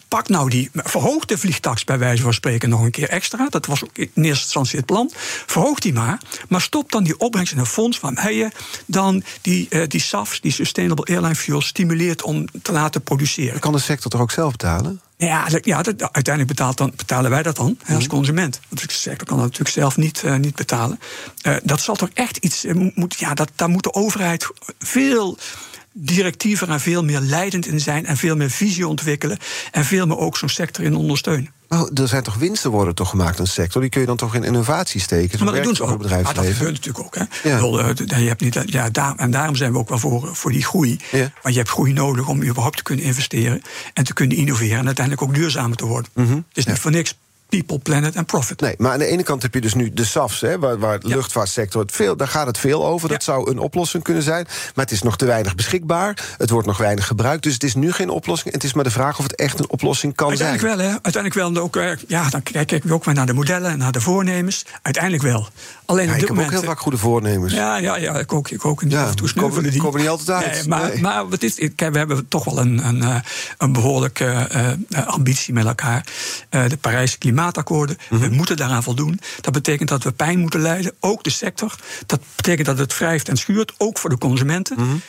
pak 0.07 0.27
nou 0.27 0.49
die 0.49 0.69
verhoogde 0.73 1.37
vliegtax 1.37 1.83
bij 1.83 1.97
wijze 1.97 2.23
van 2.23 2.33
spreken 2.33 2.69
nog 2.69 2.81
een 2.81 2.91
keer 2.91 3.09
extra. 3.09 3.47
Dat 3.49 3.65
was 3.65 3.83
ook 3.83 3.97
in 3.97 4.09
eerste 4.15 4.43
instantie 4.43 4.77
het 4.77 4.85
plan. 4.85 5.11
Verhoog 5.45 5.79
die 5.79 5.93
maar. 5.93 6.21
Maar 6.49 6.61
stop 6.61 6.91
dan 6.91 7.03
die 7.03 7.19
opbrengst 7.19 7.53
in 7.53 7.59
een 7.59 7.65
fonds 7.65 7.99
waarmee 7.99 8.35
je 8.35 8.51
dan 8.85 9.23
die, 9.41 9.67
uh, 9.69 9.87
die 9.87 10.01
SAFs, 10.01 10.41
die 10.41 10.51
Sustainable 10.51 11.05
Airline 11.05 11.35
Fuel, 11.35 11.61
stimuleert 11.61 12.21
om 12.21 12.45
te 12.61 12.71
laten 12.71 13.01
produceren. 13.01 13.59
Kan 13.59 13.71
de 13.71 13.79
sector 13.79 14.11
toch 14.11 14.21
ook 14.21 14.31
zelf 14.31 14.51
betalen? 14.51 15.01
Ja, 15.17 15.47
ja 15.61 15.81
dat, 15.81 16.01
uiteindelijk 16.01 16.47
betaalt 16.47 16.77
dan, 16.77 16.93
betalen 16.95 17.31
wij 17.31 17.43
dat 17.43 17.55
dan 17.55 17.77
als 17.87 18.03
mhm. 18.03 18.15
consument. 18.15 18.59
Want 18.69 18.81
de 18.81 18.93
sector 18.93 19.27
kan 19.27 19.37
dat 19.37 19.45
natuurlijk 19.45 19.75
zelf 19.75 19.97
niet, 19.97 20.21
uh, 20.25 20.35
niet 20.35 20.55
betalen. 20.55 20.99
Uh, 21.47 21.55
dat 21.63 21.81
zal 21.81 21.95
toch 21.95 22.09
echt 22.13 22.37
iets. 22.37 22.65
Uh, 22.65 22.91
moet, 22.95 23.19
ja, 23.19 23.33
dat, 23.33 23.49
daar 23.55 23.69
moet 23.69 23.83
de 23.83 23.93
overheid 23.93 24.47
veel 24.79 25.37
directiever 25.91 26.69
en 26.69 26.79
veel 26.79 27.03
meer 27.03 27.19
leidend 27.19 27.65
in 27.65 27.79
zijn 27.79 28.05
en 28.05 28.17
veel 28.17 28.35
meer 28.35 28.49
visie 28.49 28.87
ontwikkelen 28.87 29.37
en 29.71 29.85
veel 29.85 30.07
meer 30.07 30.17
ook 30.17 30.37
zo'n 30.37 30.49
sector 30.49 30.85
in 30.85 30.95
ondersteunen. 30.95 31.54
Maar 31.67 31.85
er 31.93 32.07
zijn 32.07 32.23
toch 32.23 32.35
winsten 32.35 32.71
worden 32.71 32.95
toch 32.95 33.09
gemaakt 33.09 33.37
in 33.37 33.43
de 33.43 33.49
sector? 33.49 33.81
Die 33.81 33.89
kun 33.89 34.01
je 34.01 34.07
dan 34.07 34.17
toch 34.17 34.35
in 34.35 34.43
innovatie 34.43 35.01
steken? 35.01 35.43
Maar 35.43 35.53
dat 35.53 35.63
doen 35.63 35.75
ze 35.75 35.83
ook. 35.83 36.09
Maar 36.09 36.33
dat 36.33 36.45
gebeurt 36.45 36.71
natuurlijk 36.71 37.05
ook. 37.05 37.15
Hè. 37.15 37.49
Ja. 37.49 37.93
je 38.17 38.27
hebt 38.27 38.41
niet, 38.41 38.63
ja, 38.65 38.89
daar, 38.89 39.15
en 39.15 39.31
daarom 39.31 39.55
zijn 39.55 39.71
we 39.71 39.77
ook 39.77 39.89
wel 39.89 39.99
voor, 39.99 40.35
voor 40.35 40.51
die 40.51 40.63
groei. 40.63 40.99
Ja. 41.11 41.31
Want 41.41 41.53
je 41.53 41.59
hebt 41.59 41.69
groei 41.69 41.93
nodig 41.93 42.27
om 42.27 42.43
überhaupt 42.43 42.77
te 42.77 42.83
kunnen 42.83 43.05
investeren 43.05 43.61
en 43.93 44.03
te 44.03 44.13
kunnen 44.13 44.37
innoveren 44.37 44.77
en 44.77 44.85
uiteindelijk 44.85 45.27
ook 45.27 45.35
duurzamer 45.35 45.77
te 45.77 45.85
worden. 45.85 46.11
Mm 46.13 46.25
-hmm. 46.25 46.45
Het 46.47 46.57
is 46.57 46.65
niet 46.65 46.79
voor 46.79 46.91
niks 46.91 47.17
people, 47.49 47.79
planet 47.79 48.15
en 48.15 48.25
profit. 48.25 48.61
Nee, 48.61 48.75
maar 48.77 48.91
aan 48.91 48.99
de 48.99 49.05
ene 49.05 49.23
kant 49.23 49.41
heb 49.41 49.53
je 49.53 49.61
dus 49.61 49.73
nu 49.73 49.93
de 49.93 50.05
SAFs, 50.05 50.41
hè, 50.41 50.59
waar, 50.59 50.79
waar 50.79 50.99
de 50.99 51.07
luchtvaartsector 51.07 51.81
het 51.81 51.91
veel, 51.91 52.17
daar 52.17 52.27
gaat 52.27 52.47
het 52.47 52.57
veel 52.57 52.85
over. 52.85 53.09
Dat 53.09 53.23
zou 53.23 53.51
een 53.51 53.59
oplossing 53.59 54.03
kunnen 54.03 54.23
zijn. 54.23 54.45
Maar 54.45 54.85
het 54.85 54.93
is 54.93 55.01
nog 55.01 55.17
te 55.17 55.25
weinig 55.25 55.55
beschikbaar. 55.55 56.35
Het 56.37 56.49
wordt 56.49 56.67
nog 56.67 56.77
weinig 56.77 57.07
gebruikt. 57.07 57.43
Dus 57.43 57.53
het 57.53 57.63
is 57.63 57.75
nu 57.75 57.91
geen 57.91 58.09
oplossing. 58.09 58.49
En 58.49 58.59
het 58.59 58.63
is 58.63 58.73
maar 58.73 58.83
de 58.83 58.91
vraag 58.91 59.17
of 59.17 59.23
het 59.23 59.35
echt 59.35 59.59
een 59.59 59.69
oplossing 59.69 60.15
kan 60.15 60.27
Uiteindelijk 60.27 60.67
zijn. 60.67 60.77
Wel, 60.77 60.87
hè? 60.87 60.99
Uiteindelijk 61.01 61.33
wel. 61.33 61.63
Ook, 61.63 61.75
eh, 61.75 61.91
ja, 62.07 62.29
dan 62.29 62.43
kijken 62.43 62.81
we 62.83 62.93
ook 62.93 63.05
maar 63.05 63.15
naar 63.15 63.25
de 63.25 63.33
modellen 63.33 63.71
en 63.71 63.77
naar 63.77 63.91
de 63.91 64.01
voornemens. 64.01 64.65
Uiteindelijk 64.81 65.23
wel. 65.23 65.47
Alleen 65.85 66.09
ik 66.09 66.27
heb 66.27 66.39
ook 66.39 66.49
heel 66.49 66.63
vaak 66.63 66.79
goede 66.79 66.97
voornemens. 66.97 67.53
Ja, 67.53 67.77
ja, 67.77 67.97
ja 67.97 68.19
ik 68.19 68.33
ook. 68.33 68.49
Ik 68.49 68.65
ook. 68.65 68.83
Ja, 68.87 69.11
komen, 69.35 69.63
die. 69.63 69.81
komen 69.81 69.99
niet 69.99 70.09
altijd 70.09 70.43
uit. 70.43 70.53
Nee, 70.53 70.67
maar, 70.67 70.89
nee. 70.89 71.01
maar 71.01 71.29
wat 71.29 71.43
is, 71.43 71.55
kijk, 71.75 71.91
we 71.91 71.97
hebben 71.97 72.27
toch 72.27 72.43
wel 72.43 72.59
een, 72.59 72.87
een, 72.87 73.03
eh, 73.03 73.15
een 73.57 73.73
behoorlijke 73.73 74.47
uh, 74.89 75.07
ambitie 75.07 75.53
met 75.53 75.65
elkaar. 75.65 76.05
Uh, 76.51 76.69
de 76.69 76.77
Parijse 76.77 77.17
klimaatakkoorden. 77.35 77.97
Mm 78.09 78.19
-hmm. 78.19 78.29
We 78.29 78.35
moeten 78.35 78.57
daaraan 78.57 78.83
voldoen. 78.83 79.19
Dat 79.41 79.53
betekent 79.53 79.89
dat 79.89 80.03
we 80.03 80.11
pijn 80.11 80.39
moeten 80.39 80.59
leiden, 80.59 80.93
ook 80.99 81.23
de 81.23 81.29
sector. 81.29 81.75
Dat 82.05 82.19
betekent 82.35 82.67
dat 82.67 82.77
het 82.77 82.97
wrijft 82.97 83.29
en 83.29 83.37
schuurt, 83.37 83.73
ook 83.77 83.97
voor 83.97 84.09
de 84.09 84.17
consumenten. 84.17 84.79
Mm 84.79 84.83
-hmm. 84.83 85.01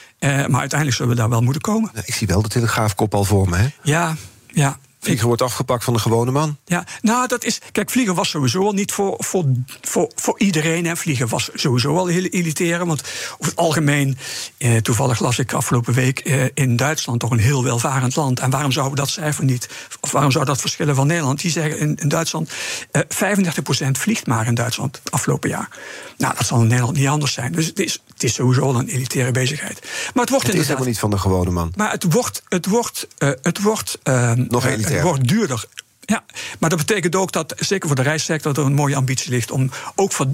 maar 0.51 0.61
uiteindelijk 0.61 0.95
zullen 0.95 1.15
we 1.15 1.21
daar 1.21 1.29
wel 1.29 1.41
moeten 1.41 1.63
komen. 1.63 1.91
Ik 2.05 2.15
zie 2.15 2.27
wel 2.27 2.43
de 2.43 2.49
telegraafkop 2.49 3.15
al 3.15 3.25
voor 3.25 3.49
me. 3.49 3.57
Hè? 3.57 3.69
Ja, 3.83 4.17
ja. 4.47 4.79
Vliegen 5.07 5.27
wordt 5.27 5.43
afgepakt 5.43 5.85
van 5.85 5.93
de 5.93 5.99
gewone 5.99 6.31
man. 6.31 6.57
Ja, 6.65 6.85
nou, 7.03 7.29
dat 7.29 7.45
is. 7.45 7.61
Kijk, 7.73 7.91
vliegen 7.91 8.15
was 8.15 8.29
sowieso 8.29 8.65
al 8.65 8.73
niet 8.73 8.93
voor, 8.93 9.15
voor, 9.19 9.45
voor, 9.81 10.11
voor 10.15 10.39
iedereen. 10.39 10.87
Hè. 10.87 10.97
Vliegen 10.97 11.29
was 11.29 11.51
sowieso 11.55 11.97
al 11.97 12.07
heel 12.07 12.25
elitair. 12.25 12.87
Want 12.87 13.03
over 13.33 13.45
het 13.45 13.57
algemeen, 13.57 14.19
eh, 14.59 14.77
toevallig 14.77 15.21
las 15.21 15.39
ik 15.39 15.53
afgelopen 15.53 15.95
week 15.95 16.19
eh, 16.19 16.45
in 16.55 16.77
Duitsland 16.77 17.21
toch 17.21 17.31
een 17.31 17.39
heel 17.39 17.65
welvarend 17.65 18.17
land. 18.17 18.41
En 18.41 18.51
waarom 18.51 18.71
we 18.71 18.95
dat 18.95 19.09
cijfer 19.09 19.45
niet, 19.45 19.69
of 20.01 20.11
waarom 20.11 20.31
zou 20.31 20.45
dat 20.45 20.61
verschillen 20.61 20.95
van 20.95 21.07
Nederland? 21.07 21.41
Die 21.41 21.51
zeggen 21.51 21.79
in, 21.79 21.97
in 21.97 22.09
Duitsland, 22.09 22.51
eh, 22.91 23.03
35% 23.09 23.99
vliegt 23.99 24.27
maar 24.27 24.47
in 24.47 24.55
Duitsland 24.55 25.01
afgelopen 25.11 25.51
jaar. 25.51 25.69
Nou, 26.17 26.35
dat 26.37 26.47
zal 26.47 26.61
in 26.61 26.67
Nederland 26.67 26.97
niet 26.97 27.09
anders 27.09 27.33
zijn. 27.33 27.53
Dus 27.53 27.67
het 27.67 27.81
is, 27.81 28.03
het 28.13 28.23
is 28.23 28.35
sowieso 28.35 28.61
al 28.61 28.79
een 28.79 28.89
elitaire 28.89 29.31
bezigheid. 29.31 29.81
Maar 30.15 30.23
het 30.23 30.31
wordt 30.31 30.47
Het 30.47 30.57
is 30.57 30.67
helemaal 30.67 30.87
niet 30.87 30.99
van 30.99 31.11
de 31.11 31.19
gewone 31.19 31.51
man. 31.51 31.73
maar 31.77 31.91
het 31.91 32.13
wordt, 32.13 32.43
het 32.49 32.67
wordt, 32.67 33.07
eh, 33.19 33.31
het 33.43 33.63
wordt, 33.63 33.99
eh, 34.03 34.33
Nog 34.33 34.65
eh, 34.65 34.73
elitair. 34.73 34.96
Het 34.97 35.07
wordt 35.07 35.29
duurder. 35.29 35.65
Ja, 36.01 36.25
maar 36.59 36.71
dat 36.71 36.79
betekent 36.79 37.17
ook 37.17 37.33
dat, 37.33 37.55
zeker 37.59 37.87
voor 37.87 37.97
de 37.97 38.03
reissector, 38.03 38.59
er 38.59 38.65
een 38.65 38.75
mooie 38.75 38.97
ambitie 38.97 39.31
ligt 39.31 39.51
om 39.51 39.71
ook 39.95 40.13
voor 40.13 40.27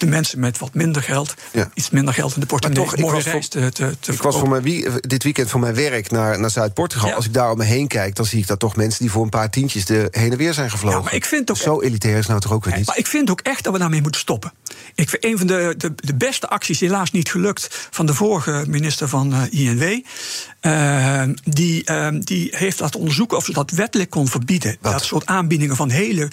de 0.00 0.06
mensen 0.06 0.40
met 0.40 0.58
wat 0.58 0.74
minder 0.74 1.02
geld, 1.02 1.34
Ja. 1.52 1.70
iets 1.74 1.90
minder 1.90 2.14
geld 2.14 2.34
in 2.34 2.40
de 2.40 2.46
portemonnee, 2.46 2.84
toch, 2.84 2.96
ik 2.96 3.04
was 3.10 3.24
reis 3.24 3.48
te, 3.48 3.70
te, 3.72 3.96
te 4.00 4.12
Ik 4.12 4.22
was 4.22 4.36
voor 4.38 4.48
mijn 4.48 4.62
wie, 4.62 4.86
dit 5.00 5.22
weekend 5.22 5.50
voor 5.50 5.60
mijn 5.60 5.74
werk 5.74 6.10
naar, 6.10 6.40
naar 6.40 6.50
Zuid-Portugal. 6.50 7.08
Ja. 7.08 7.14
Als 7.14 7.26
ik 7.26 7.32
daar 7.34 7.50
om 7.50 7.58
me 7.58 7.64
heen 7.64 7.86
kijk, 7.88 8.14
dan 8.14 8.26
zie 8.26 8.38
ik 8.38 8.46
daar 8.46 8.56
toch 8.56 8.76
mensen 8.76 9.00
die 9.00 9.10
voor 9.10 9.22
een 9.22 9.28
paar 9.28 9.50
tientjes 9.50 9.84
de 9.84 10.08
heen 10.10 10.30
en 10.32 10.36
weer 10.36 10.54
zijn 10.54 10.70
gevlogen. 10.70 10.98
Ja, 10.98 11.04
maar 11.04 11.14
ik 11.14 11.24
vind 11.24 11.50
ook- 11.50 11.56
Zo 11.56 11.80
elitair 11.80 12.18
is 12.18 12.26
nou 12.26 12.40
toch 12.40 12.52
ook 12.52 12.64
weer 12.64 12.76
niet. 12.76 12.86
Maar 12.86 12.98
ik 12.98 13.06
vind 13.06 13.30
ook 13.30 13.40
echt 13.40 13.64
dat 13.64 13.72
we 13.72 13.78
daarmee 13.78 14.02
moeten 14.02 14.20
stoppen. 14.20 14.52
Ik 14.94 15.08
vind 15.08 15.24
een 15.24 15.38
van 15.38 15.46
de, 15.46 15.74
de, 15.76 15.92
de 15.96 16.14
beste 16.14 16.48
acties, 16.48 16.80
helaas 16.80 17.10
niet 17.10 17.30
gelukt, 17.30 17.88
van 17.90 18.06
de 18.06 18.14
vorige 18.14 18.64
minister 18.68 19.08
van 19.08 19.32
eh, 19.34 19.42
INW. 19.66 20.00
eh, 20.60 21.22
die, 21.44 21.84
eh, 21.84 22.08
die 22.18 22.48
heeft 22.56 22.80
laten 22.80 22.98
onderzoeken 23.00 23.36
of 23.36 23.44
ze 23.44 23.52
dat 23.52 23.70
wettelijk 23.70 24.10
kon 24.10 24.28
verbieden. 24.28 24.76
Wat? 24.80 24.92
Dat 24.92 25.04
soort 25.04 25.26
aanbiedingen 25.26 25.76
van 25.76 25.90
hele 25.90 26.28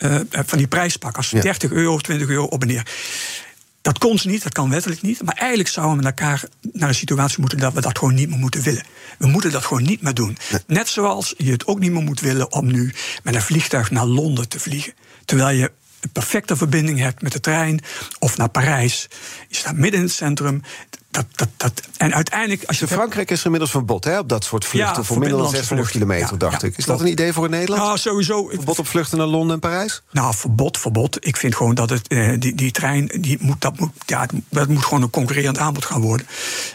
eh, 0.00 0.20
van 0.30 0.58
die 0.58 0.66
prijspakkers. 0.66 1.30
Ja. 1.30 1.40
30 1.40 1.70
euro, 1.70 1.98
20 1.98 2.28
euro 2.28 2.44
op 2.44 2.62
en 2.62 2.68
neer. 2.68 2.86
Dat 3.82 3.98
kon 3.98 4.18
ze 4.18 4.28
niet, 4.28 4.42
dat 4.42 4.52
kan 4.52 4.70
wettelijk 4.70 5.02
niet. 5.02 5.22
Maar 5.22 5.34
eigenlijk 5.34 5.68
zouden 5.68 5.96
we 5.96 6.02
met 6.02 6.18
elkaar 6.18 6.42
naar 6.72 6.88
een 6.88 6.94
situatie 6.94 7.40
moeten 7.40 7.58
dat 7.58 7.72
we 7.72 7.80
dat 7.80 7.98
gewoon 7.98 8.14
niet 8.14 8.28
meer 8.28 8.38
moeten 8.38 8.62
willen. 8.62 8.84
We 9.18 9.26
moeten 9.26 9.50
dat 9.50 9.64
gewoon 9.64 9.82
niet 9.82 10.02
meer 10.02 10.14
doen. 10.14 10.38
Net 10.66 10.88
zoals 10.88 11.34
je 11.36 11.52
het 11.52 11.66
ook 11.66 11.78
niet 11.78 11.92
meer 11.92 12.02
moet 12.02 12.20
willen 12.20 12.52
om 12.52 12.72
nu 12.72 12.92
met 13.22 13.34
een 13.34 13.42
vliegtuig 13.42 13.90
naar 13.90 14.04
Londen 14.06 14.48
te 14.48 14.60
vliegen. 14.60 14.92
Terwijl 15.24 15.56
je 15.56 15.72
een 16.00 16.10
perfecte 16.12 16.56
verbinding 16.56 16.98
hebt 16.98 17.22
met 17.22 17.32
de 17.32 17.40
trein 17.40 17.80
of 18.18 18.36
naar 18.36 18.48
Parijs. 18.48 19.08
Je 19.48 19.56
staat 19.56 19.76
midden 19.76 20.00
in 20.00 20.06
het 20.06 20.14
centrum. 20.14 20.62
Dat, 21.10 21.26
dat, 21.34 21.48
dat, 21.56 21.72
en 21.96 22.14
uiteindelijk, 22.14 22.64
als 22.64 22.76
je 22.76 22.82
In 22.82 22.88
het 22.88 22.88
hebt- 22.90 23.00
Frankrijk 23.00 23.30
is 23.30 23.38
er 23.38 23.44
inmiddels 23.44 23.70
verbod 23.70 24.04
hè, 24.04 24.18
op 24.18 24.28
dat 24.28 24.44
soort 24.44 24.64
vluchten. 24.64 24.96
Ja, 24.96 25.02
voor 25.02 25.18
minder 25.18 25.38
dan 25.38 25.46
voor 25.46 25.56
600 25.56 25.92
binnenlandse 25.92 25.98
kilometer, 25.98 26.38
dacht 26.50 26.62
Ja, 26.62 26.68
ik. 26.68 26.76
Is 26.76 26.84
klopt. 26.84 26.98
dat 26.98 27.08
een 27.08 27.12
idee 27.12 27.32
voor 27.32 27.48
Nederland? 27.48 27.82
Nou, 27.82 27.98
sowieso. 27.98 28.48
verbod 28.48 28.78
op 28.78 28.86
vluchten 28.86 29.18
naar 29.18 29.26
Londen 29.26 29.54
en 29.54 29.60
Parijs? 29.60 30.02
Nou, 30.10 30.34
verbod, 30.34 30.78
verbod. 30.78 31.26
Ik 31.26 31.36
vind 31.36 31.54
gewoon 31.56 31.74
dat 31.74 31.90
het, 31.90 32.08
eh, 32.08 32.34
die, 32.38 32.54
die 32.54 32.70
trein, 32.70 33.06
die 33.20 33.38
moet, 33.40 33.60
dat, 33.60 33.78
moet, 33.78 33.90
ja, 34.06 34.26
dat 34.48 34.68
moet 34.68 34.84
gewoon 34.84 35.02
een 35.02 35.10
concurrerend 35.10 35.58
aanbod 35.58 35.84
gaan 35.84 36.00
worden. 36.00 36.26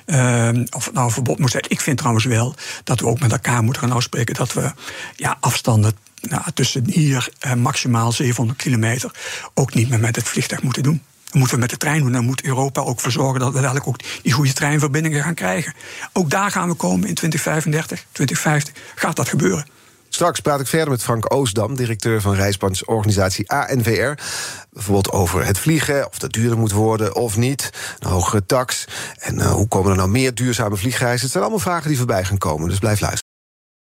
Ehm, 0.06 0.66
of 0.76 0.86
het 0.86 0.94
nou 0.94 1.06
een 1.06 1.14
verbod 1.14 1.40
moet 1.40 1.52
zijn. 1.52 1.64
Ik 1.68 1.82
vind 1.82 1.98
trouwens 1.98 2.26
wel 2.26 2.56
dat 2.84 3.00
we 3.00 3.08
ook 3.08 3.20
met 3.20 3.32
elkaar 3.32 3.64
moeten 3.64 3.82
gaan 3.82 3.92
afspreken 3.92 4.36
dat 4.36 4.54
we 4.54 4.72
ja, 5.16 5.38
afstanden 5.40 5.94
nou, 6.30 6.44
tussen 6.54 6.90
hier 6.90 7.30
en 7.40 7.60
maximaal 7.60 8.12
700 8.12 8.58
kilometer 8.58 9.12
ook 9.54 9.74
niet 9.74 9.90
meer 9.90 10.00
met 10.00 10.16
het 10.16 10.28
vliegtuig 10.28 10.62
moeten 10.62 10.84
doen. 10.84 11.02
Dat 11.24 11.34
moeten 11.34 11.56
we 11.56 11.62
met 11.62 11.70
de 11.70 11.78
trein 11.78 12.02
doen. 12.02 12.12
Dan 12.12 12.26
moet 12.26 12.44
Europa 12.44 12.82
ook 12.82 13.00
voor 13.00 13.12
zorgen 13.12 13.40
dat 13.40 13.54
we 13.54 13.62
dadelijk 13.62 13.88
ook 13.88 14.00
die 14.22 14.32
goede 14.32 14.54
treinverbindingen 14.54 15.24
gaan 15.24 15.34
krijgen. 15.34 15.74
Ook 16.14 16.30
daar 16.30 16.52
gaan 16.52 16.70
we 16.70 16.76
komen 16.76 17.08
in 17.08 17.16
2035, 17.16 18.06
2050. 18.12 18.74
Gaat 18.96 19.16
dat 19.16 19.30
gebeuren? 19.30 19.66
Straks 20.16 20.40
praat 20.40 20.60
ik 20.60 20.68
verder 20.68 20.90
met 20.90 21.04
Frank 21.04 21.34
Oosdam, 21.34 21.76
directeur 21.76 22.22
van 22.22 22.36
reisbrancheorganisatie 22.36 23.50
ANVR. 23.50 24.22
Bijvoorbeeld 24.72 25.12
over 25.12 25.46
het 25.46 25.60
vliegen, 25.60 26.08
of 26.08 26.18
dat 26.18 26.32
duurder 26.32 26.58
moet 26.58 26.72
worden 26.72 27.16
of 27.16 27.38
niet. 27.38 27.70
Een 28.00 28.10
hogere 28.10 28.46
tax. 28.46 28.86
En 29.20 29.40
eh, 29.40 29.52
hoe 29.52 29.68
komen 29.68 29.92
er 29.92 29.98
nou 29.98 30.10
meer 30.10 30.34
duurzame 30.34 30.76
vliegreizen? 30.76 31.22
Het 31.22 31.32
zijn 31.32 31.44
allemaal 31.44 31.62
vragen 31.62 31.88
die 31.88 31.98
voorbij 31.98 32.24
gaan 32.24 32.38
komen, 32.38 32.70
dus 32.70 32.80
blijf 32.80 33.00
luisteren. 33.00 33.25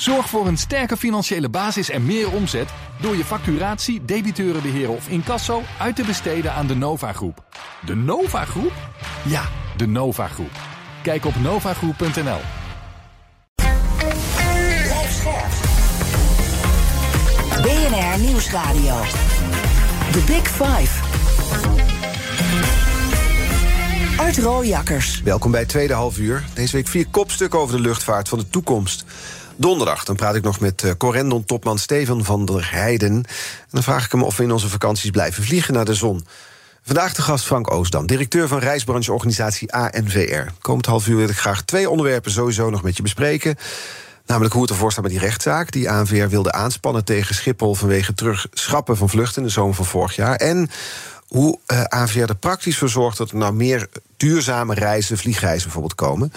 zorg 0.00 0.28
voor 0.28 0.46
een 0.46 0.58
sterke 0.58 0.96
financiële 0.96 1.48
basis 1.48 1.90
en 1.90 2.06
meer 2.06 2.32
omzet 2.32 2.68
door 3.00 3.16
je 3.16 3.24
facturatie, 3.24 4.04
debiteurenbeheer 4.04 4.90
of 4.90 5.08
incasso 5.08 5.62
uit 5.78 5.96
te 5.96 6.04
besteden 6.04 6.52
aan 6.52 6.66
de 6.66 6.76
Nova 6.76 7.12
Groep. 7.12 7.44
De 7.86 7.94
Nova 7.94 8.44
Groep? 8.44 8.72
Ja, 9.26 9.42
de 9.76 9.86
Nova 9.86 10.28
Groep. 10.28 10.50
Kijk 11.02 11.24
op 11.24 11.34
novagroep.nl. 11.42 12.40
Blijf 14.84 15.12
scherp. 15.12 15.52
BNR 17.62 18.20
Nieuwsradio. 18.20 19.00
The 20.12 20.22
Big 20.26 20.48
Five. 20.48 21.08
Art 24.16 24.38
Rooijakkers. 24.38 25.22
Welkom 25.22 25.50
bij 25.50 25.60
het 25.60 25.68
tweede 25.68 25.92
half 25.92 26.18
uur. 26.18 26.44
Deze 26.54 26.76
week 26.76 26.88
vier 26.88 27.06
kopstukken 27.06 27.58
over 27.58 27.76
de 27.76 27.82
luchtvaart 27.82 28.28
van 28.28 28.38
de 28.38 28.48
toekomst. 28.48 29.04
Donderdag, 29.60 30.04
dan 30.04 30.16
praat 30.16 30.34
ik 30.34 30.42
nog 30.42 30.60
met 30.60 30.82
eh, 30.82 30.90
Corendon-topman 30.98 31.78
Steven 31.78 32.24
van 32.24 32.44
der 32.44 32.72
Heijden. 32.72 33.12
En 33.12 33.24
dan 33.70 33.82
vraag 33.82 34.04
ik 34.04 34.12
hem 34.12 34.22
of 34.22 34.36
we 34.36 34.42
in 34.42 34.52
onze 34.52 34.68
vakanties 34.68 35.10
blijven 35.10 35.44
vliegen 35.44 35.74
naar 35.74 35.84
de 35.84 35.94
zon. 35.94 36.26
Vandaag 36.82 37.14
de 37.14 37.22
gast 37.22 37.44
Frank 37.44 37.70
Oosdam, 37.70 38.06
directeur 38.06 38.48
van 38.48 38.58
reisbrancheorganisatie 38.58 39.72
ANVR. 39.72 40.50
Komend 40.60 40.86
half 40.86 41.06
uur 41.06 41.16
wil 41.16 41.28
ik 41.28 41.38
graag 41.38 41.62
twee 41.62 41.90
onderwerpen 41.90 42.30
sowieso 42.30 42.70
nog 42.70 42.82
met 42.82 42.96
je 42.96 43.02
bespreken. 43.02 43.56
Namelijk 44.26 44.54
hoe 44.54 44.62
het 44.62 44.70
ervoor 44.70 44.92
staat 44.92 45.02
met 45.02 45.12
die 45.12 45.20
rechtszaak 45.20 45.72
die 45.72 45.90
ANVR 45.90 46.28
wilde 46.28 46.52
aanspannen 46.52 47.04
tegen 47.04 47.34
Schiphol 47.34 47.74
vanwege 47.74 48.14
terugschrappen 48.14 48.96
van 48.96 49.08
vluchten 49.08 49.42
in 49.42 49.48
de 49.48 49.52
zomer 49.52 49.74
van 49.74 49.86
vorig 49.86 50.16
jaar. 50.16 50.36
En 50.36 50.70
hoe 51.26 51.58
eh, 51.66 51.82
ANVR 51.82 52.18
er 52.18 52.36
praktisch 52.36 52.78
voor 52.78 52.88
zorgt 52.88 53.18
dat 53.18 53.30
er 53.30 53.36
nou 53.36 53.52
meer 53.52 53.88
duurzame 54.16 54.74
reizen, 54.74 55.18
vliegreizen 55.18 55.62
bijvoorbeeld 55.62 55.94
komen. 55.94 56.32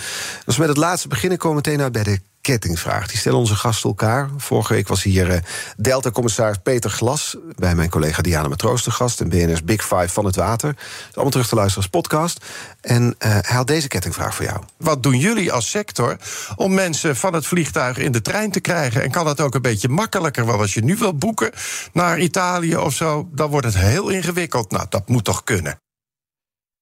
Als 0.45 0.55
we 0.55 0.61
met 0.61 0.69
het 0.69 0.79
laatste 0.79 1.07
beginnen, 1.07 1.37
komen 1.37 1.63
we 1.63 1.69
meteen 1.69 1.83
uit 1.83 1.91
bij 1.91 2.03
de 2.03 2.19
kettingvraag. 2.43 3.07
Die 3.07 3.17
stellen 3.17 3.37
onze 3.37 3.55
gasten 3.55 3.89
elkaar. 3.89 4.29
Vorige 4.37 4.73
week 4.73 4.87
was 4.87 5.03
hier 5.03 5.29
eh, 5.29 5.41
Delta-commissaris 5.77 6.57
Peter 6.63 6.89
Glas... 6.89 7.37
bij 7.55 7.75
mijn 7.75 7.89
collega 7.89 8.21
Diana 8.21 8.47
Matroos 8.47 8.83
de 8.83 8.91
gast... 8.91 9.21
en 9.21 9.29
BNS 9.29 9.63
Big 9.63 9.81
Five 9.81 10.09
van 10.09 10.25
het 10.25 10.35
water. 10.35 10.75
Allemaal 11.13 11.31
terug 11.31 11.47
te 11.47 11.55
luisteren 11.55 11.83
als 11.83 12.01
podcast. 12.01 12.45
En 12.81 13.15
eh, 13.17 13.31
hij 13.31 13.55
had 13.55 13.67
deze 13.67 13.87
kettingvraag 13.87 14.35
voor 14.35 14.45
jou. 14.45 14.63
Wat 14.77 15.03
doen 15.03 15.17
jullie 15.17 15.51
als 15.51 15.69
sector 15.69 16.17
om 16.55 16.73
mensen 16.73 17.15
van 17.15 17.33
het 17.33 17.45
vliegtuig 17.45 17.97
in 17.97 18.11
de 18.11 18.21
trein 18.21 18.51
te 18.51 18.59
krijgen? 18.59 19.03
En 19.03 19.11
kan 19.11 19.25
dat 19.25 19.41
ook 19.41 19.55
een 19.55 19.61
beetje 19.61 19.89
makkelijker? 19.89 20.45
Want 20.45 20.59
als 20.59 20.73
je 20.73 20.83
nu 20.83 20.95
wil 20.95 21.17
boeken 21.17 21.51
naar 21.93 22.19
Italië 22.19 22.75
of 22.75 22.93
zo, 22.93 23.29
dan 23.31 23.49
wordt 23.49 23.65
het 23.65 23.77
heel 23.77 24.09
ingewikkeld. 24.09 24.71
Nou, 24.71 24.85
dat 24.89 25.07
moet 25.07 25.23
toch 25.23 25.43
kunnen? 25.43 25.82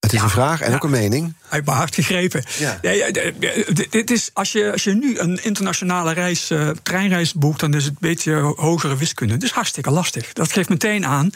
Het 0.01 0.13
is 0.13 0.21
een 0.21 0.29
vraag 0.29 0.61
en 0.61 0.69
ja. 0.69 0.75
ook 0.75 0.83
een 0.83 0.89
mening. 0.89 1.33
Uit 1.49 1.65
mijn 1.65 1.77
hart 1.77 1.95
gegrepen. 1.95 2.43
Ja. 2.59 2.79
D- 2.81 3.75
d- 3.75 3.91
dit 3.91 4.11
is, 4.11 4.29
als, 4.33 4.51
je, 4.51 4.71
als 4.71 4.83
je 4.83 4.93
nu 4.93 5.19
een 5.19 5.43
internationale 5.43 6.13
reis, 6.13 6.49
eh, 6.49 6.69
treinreis 6.83 7.33
boekt, 7.33 7.59
dan 7.59 7.73
is 7.73 7.83
het 7.83 7.91
een 7.93 7.97
beetje 7.99 8.33
hogere 8.55 8.97
wiskunde. 8.97 9.37
Is 9.39 9.51
hartstikke 9.51 9.91
lastig. 9.91 10.33
Dat 10.33 10.51
geeft 10.51 10.69
meteen 10.69 11.05
aan 11.05 11.29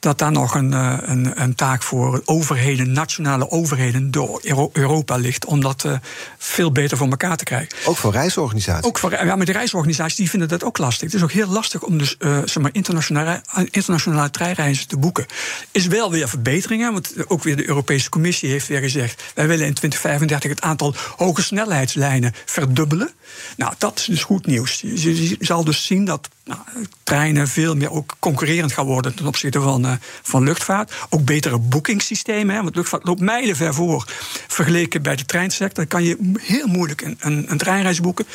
dat 0.00 0.18
daar 0.18 0.32
nog 0.32 0.54
een, 0.54 0.72
eh, 0.72 0.98
een, 1.00 1.42
een 1.42 1.54
taak 1.54 1.82
voor 1.82 2.22
overheden, 2.24 2.92
nationale 2.92 3.50
overheden, 3.50 4.10
door 4.10 4.40
Euro- 4.42 4.70
Europa 4.72 5.16
ligt. 5.16 5.44
Om 5.44 5.60
dat 5.60 5.84
eh, 5.84 5.92
veel 6.38 6.72
beter 6.72 6.96
voor 6.96 7.08
elkaar 7.08 7.36
te 7.36 7.44
krijgen. 7.44 7.68
Ook 7.84 7.96
voor 7.96 8.12
reisorganisaties. 8.12 8.84
Ook 8.86 8.98
voor, 8.98 9.10
ja, 9.24 9.36
maar 9.36 9.46
de 9.46 9.52
reisorganisaties 9.52 10.16
die 10.16 10.30
vinden 10.30 10.48
dat 10.48 10.64
ook 10.64 10.78
lastig. 10.78 11.00
Het 11.06 11.14
is 11.14 11.22
ook 11.22 11.32
heel 11.32 11.48
lastig 11.48 11.82
om 11.82 11.98
dus, 11.98 12.16
eh, 12.18 12.38
zeg 12.44 12.62
maar 12.62 12.70
internationale, 12.72 13.42
internationale 13.70 14.30
treinreizen 14.30 14.88
te 14.88 14.96
boeken. 14.96 15.26
Is 15.70 15.86
wel 15.86 16.10
weer 16.10 16.28
verbeteringen, 16.28 16.92
want 16.92 17.12
ook 17.28 17.42
weer 17.42 17.56
de 17.56 17.68
Europese 17.68 17.98
Commissie 18.08 18.50
heeft 18.50 18.66
weer 18.66 18.80
gezegd... 18.80 19.22
wij 19.34 19.46
willen 19.46 19.66
in 19.66 19.74
2035 19.74 20.50
het 20.50 20.60
aantal 20.60 20.94
hoge 21.16 21.42
snelheidslijnen 21.42 22.32
verdubbelen. 22.44 23.10
Nou, 23.56 23.72
dat 23.78 23.98
is 23.98 24.04
dus 24.04 24.22
goed 24.22 24.46
nieuws. 24.46 24.80
Je, 24.80 25.36
zal 25.40 25.64
dus 25.64 25.86
zien 25.86 26.04
dat 26.04 26.28
nou, 26.44 26.60
treinen 27.02 27.48
veel 27.48 27.76
meer 27.76 27.90
ook 27.90 28.16
concurrerend 28.18 28.72
gaan 28.72 28.86
worden... 28.86 29.14
ten 29.14 29.26
opzichte 29.26 29.60
van, 29.60 29.86
eh, 29.86 29.92
van 30.22 30.42
luchtvaart. 30.42 30.92
Ook 31.08 31.24
betere 31.24 31.58
boekingssystemen, 31.58 32.62
want 32.62 32.76
luchtvaart 32.76 33.06
loopt 33.06 33.20
mijlenver 33.20 33.74
voor... 33.74 34.04
vergeleken 34.48 35.02
bij 35.02 35.16
de 35.16 35.24
treinsector. 35.24 35.74
Dan 35.74 35.86
kan 35.86 36.04
je 36.04 36.34
heel 36.40 36.66
moeilijk 36.66 37.02
een, 37.02 37.16
een, 37.20 37.50
een 37.50 37.58
treinreis 37.58 38.00
boeken. 38.00 38.26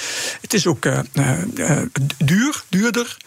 Het 0.41 0.54
is 0.54 0.67
ook 0.67 0.86
eh, 0.86 0.99
eh, 0.99 1.38
duur, 1.54 1.88
duur 2.17 2.63
duurder. 2.69 3.17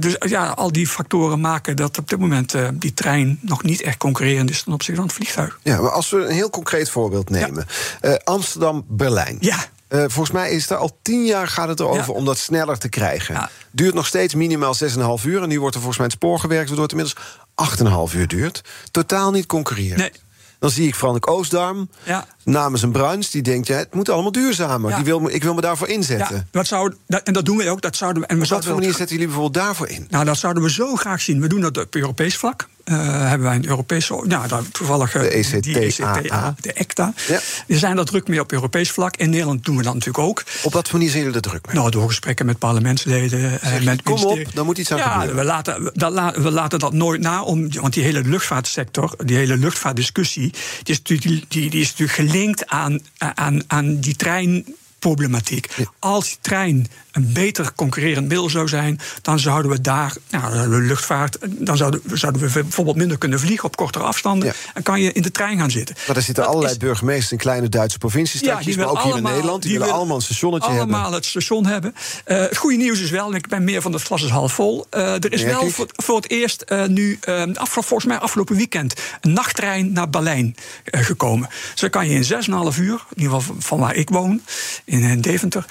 Dus 0.00 0.16
ja, 0.18 0.46
al 0.46 0.72
die 0.72 0.86
factoren 0.86 1.40
maken 1.40 1.76
dat 1.76 1.98
op 1.98 2.08
dit 2.08 2.18
moment 2.18 2.54
die 2.74 2.94
trein 2.94 3.38
nog 3.40 3.62
niet 3.62 3.80
echt 3.80 3.96
concurrerend 3.96 4.50
is 4.50 4.62
ten 4.62 4.72
opzichte 4.72 5.00
van 5.00 5.08
het 5.08 5.16
vliegtuig. 5.16 5.53
Ja, 5.62 5.80
maar 5.80 5.90
als 5.90 6.10
we 6.10 6.16
een 6.16 6.32
heel 6.32 6.50
concreet 6.50 6.90
voorbeeld 6.90 7.30
nemen: 7.30 7.66
ja. 8.00 8.08
uh, 8.08 8.14
Amsterdam-Berlijn. 8.24 9.36
Ja. 9.40 9.56
Uh, 9.88 10.00
volgens 10.00 10.30
mij 10.30 10.50
is 10.50 10.70
er 10.70 10.76
al 10.76 10.98
tien 11.02 11.24
jaar 11.24 11.48
gaat 11.48 11.68
het 11.68 11.80
erover 11.80 12.12
ja. 12.12 12.18
om 12.18 12.24
dat 12.24 12.38
sneller 12.38 12.78
te 12.78 12.88
krijgen. 12.88 13.34
Ja. 13.34 13.50
Duurt 13.70 13.94
nog 13.94 14.06
steeds 14.06 14.34
minimaal 14.34 14.74
6,5 15.18 15.24
uur. 15.24 15.42
En 15.42 15.48
nu 15.48 15.60
wordt 15.60 15.74
er 15.74 15.80
volgens 15.80 15.96
mij 15.96 16.06
het 16.06 16.16
spoor 16.16 16.38
gewerkt, 16.38 16.66
waardoor 16.68 16.86
het 16.86 16.92
inmiddels 16.92 18.10
8,5 18.10 18.16
uur 18.16 18.28
duurt. 18.28 18.60
Totaal 18.90 19.30
niet 19.30 19.46
concurreren. 19.46 19.98
Nee. 19.98 20.12
Dan 20.58 20.70
zie 20.70 20.86
ik 20.86 20.94
Frank 20.94 21.30
Oostdarm 21.30 21.88
ja. 22.02 22.26
namens 22.44 22.82
een 22.82 22.92
Bruins. 22.92 23.30
Die 23.30 23.42
denkt, 23.42 23.66
ja, 23.66 23.76
het 23.76 23.94
moet 23.94 24.08
allemaal 24.08 24.32
duurzamer. 24.32 24.90
Ja. 24.90 24.96
Die 24.96 25.04
wil, 25.04 25.28
ik 25.28 25.42
wil 25.42 25.54
me 25.54 25.60
daarvoor 25.60 25.88
inzetten. 25.88 26.36
Ja, 26.36 26.44
dat 26.50 26.66
zou, 26.66 26.94
dat, 27.06 27.22
en 27.22 27.32
dat 27.32 27.44
doen 27.44 27.56
we 27.56 27.70
ook. 27.70 27.80
Dat 27.80 27.96
zouden 27.96 28.22
we, 28.22 28.28
en 28.28 28.36
we 28.36 28.44
Op 28.44 28.48
wat 28.48 28.64
voor 28.64 28.74
manier 28.74 28.94
zetten 28.94 29.16
jullie 29.16 29.26
bijvoorbeeld 29.26 29.64
daarvoor 29.64 29.88
in? 29.88 30.06
Nou, 30.10 30.24
dat 30.24 30.36
zouden 30.36 30.62
we 30.62 30.70
zo 30.70 30.96
graag 30.96 31.20
zien. 31.20 31.40
We 31.40 31.48
doen 31.48 31.60
dat 31.60 31.78
op 31.78 31.94
Europees 31.94 32.36
vlak. 32.36 32.68
Uh, 32.84 33.28
hebben 33.28 33.46
wij 33.46 33.56
een 33.56 33.68
Europese, 33.68 34.22
nou, 34.26 34.48
daar 34.48 34.62
toevallig 34.72 35.14
E 35.14 35.18
de 35.20 35.28
ECTA, 35.28 35.60
die 35.60 35.78
ECTA 35.78 36.54
de 36.60 36.72
ECTA. 36.72 37.12
Ja. 37.28 37.40
We 37.66 37.78
zijn 37.78 37.96
daar 37.96 38.04
druk 38.04 38.28
mee 38.28 38.40
op 38.40 38.52
Europees 38.52 38.90
vlak. 38.90 39.16
In 39.16 39.30
Nederland 39.30 39.64
doen 39.64 39.76
we 39.76 39.82
dat 39.82 39.94
natuurlijk 39.94 40.24
ook. 40.24 40.42
Op 40.62 40.72
wat 40.72 40.92
manier 40.92 41.10
zijn 41.10 41.22
jullie 41.22 41.36
er 41.36 41.42
druk 41.42 41.66
mee? 41.66 41.74
Nou, 41.74 41.90
door 41.90 42.06
gesprekken 42.08 42.46
met 42.46 42.58
parlementsleden. 42.58 43.58
Zeg, 43.62 43.84
met 43.84 44.02
kom 44.02 44.22
op, 44.22 44.54
daar 44.54 44.64
moet 44.64 44.78
iets 44.78 44.92
aan 44.92 44.98
ja, 44.98 45.12
gebeuren. 45.12 45.36
We 45.36 45.44
laten, 45.44 45.90
dat, 45.94 46.36
we 46.36 46.50
laten 46.50 46.78
dat 46.78 46.92
nooit 46.92 47.20
na, 47.20 47.42
om, 47.42 47.72
want 47.72 47.92
die 47.94 48.02
hele 48.02 48.22
luchtvaartsector, 48.22 49.14
die 49.24 49.36
hele 49.36 49.56
luchtvaartdiscussie, 49.56 50.50
die 50.82 50.94
is 50.94 50.98
natuurlijk, 50.98 51.44
die, 51.48 51.70
die 51.70 51.80
is 51.80 51.90
natuurlijk 51.90 52.18
gelinkt 52.18 52.66
aan, 52.66 53.00
aan, 53.18 53.62
aan 53.66 54.00
die 54.00 54.16
trein 54.16 54.64
problematiek. 54.98 55.68
Ja. 55.76 55.84
Als 55.98 56.26
die 56.26 56.38
trein 56.40 56.86
een 57.14 57.32
beter 57.32 57.72
concurrerend 57.74 58.28
middel 58.28 58.50
zou 58.50 58.68
zijn, 58.68 59.00
dan 59.22 59.38
zouden 59.38 59.70
we 59.70 59.80
daar, 59.80 60.14
nou, 60.30 60.52
de 60.70 60.76
luchtvaart, 60.80 61.38
dan 61.48 61.76
zouden, 61.76 62.00
zouden 62.12 62.42
we 62.42 62.48
bijvoorbeeld 62.62 62.96
minder 62.96 63.18
kunnen 63.18 63.40
vliegen 63.40 63.64
op 63.66 63.76
kortere 63.76 64.04
afstanden. 64.04 64.48
Ja. 64.48 64.54
En 64.74 64.82
kan 64.82 65.00
je 65.00 65.12
in 65.12 65.22
de 65.22 65.30
trein 65.30 65.58
gaan 65.58 65.70
zitten. 65.70 65.96
Maar 66.06 66.16
er 66.16 66.22
zitten 66.22 66.42
Dat 66.42 66.52
allerlei 66.52 66.72
is- 66.74 66.80
burgemeesters 66.80 67.32
in 67.32 67.38
kleine 67.38 67.68
Duitse 67.68 67.98
provinciestadjes, 67.98 68.66
die 68.66 68.76
maar 68.76 68.86
ook 68.88 68.96
hier 68.96 69.04
in 69.06 69.12
allemaal- 69.12 69.32
Nederland. 69.32 69.62
Die, 69.62 69.70
die 69.70 69.80
willen 69.80 69.94
allemaal 69.94 70.16
een 70.16 70.22
stationnetje 70.22 70.68
allemaal 70.68 71.00
hebben. 71.00 71.14
het 71.14 71.24
station 71.24 71.66
hebben. 71.66 71.94
Eh, 72.24 72.38
het 72.38 72.56
goede 72.56 72.76
nieuws 72.76 73.00
is 73.00 73.10
wel, 73.10 73.28
en 73.30 73.34
ik 73.36 73.48
ben 73.48 73.64
meer 73.64 73.82
van 73.82 73.92
het 73.92 74.02
glas 74.02 74.22
is 74.22 74.30
half 74.30 74.52
vol. 74.52 74.86
eh, 74.90 75.12
er 75.14 75.32
is 75.32 75.42
Merk 75.44 75.60
wel 75.60 75.70
voor, 75.70 75.86
voor 75.96 76.16
het 76.16 76.30
eerst 76.30 76.62
eh, 76.62 76.84
nu, 76.84 77.18
afge- 77.54 77.82
volgens 77.82 78.04
mij 78.04 78.18
afgelopen 78.18 78.56
weekend, 78.56 78.94
een 79.20 79.32
nachttrein 79.32 79.92
naar 79.92 80.10
Berlijn 80.10 80.56
gekomen. 80.84 81.48
Dus 81.72 81.80
dan 81.80 81.90
kan 81.90 82.08
je 82.08 82.14
in 82.14 82.24
6,5 82.24 82.78
uur, 82.78 83.04
in 83.14 83.22
ieder 83.22 83.32
geval 83.38 83.56
van- 83.58 83.78
waar 83.78 83.94
ik 83.94 84.08
woon, 84.10 84.40
in, 84.84 85.20
Deventer, 85.20 85.64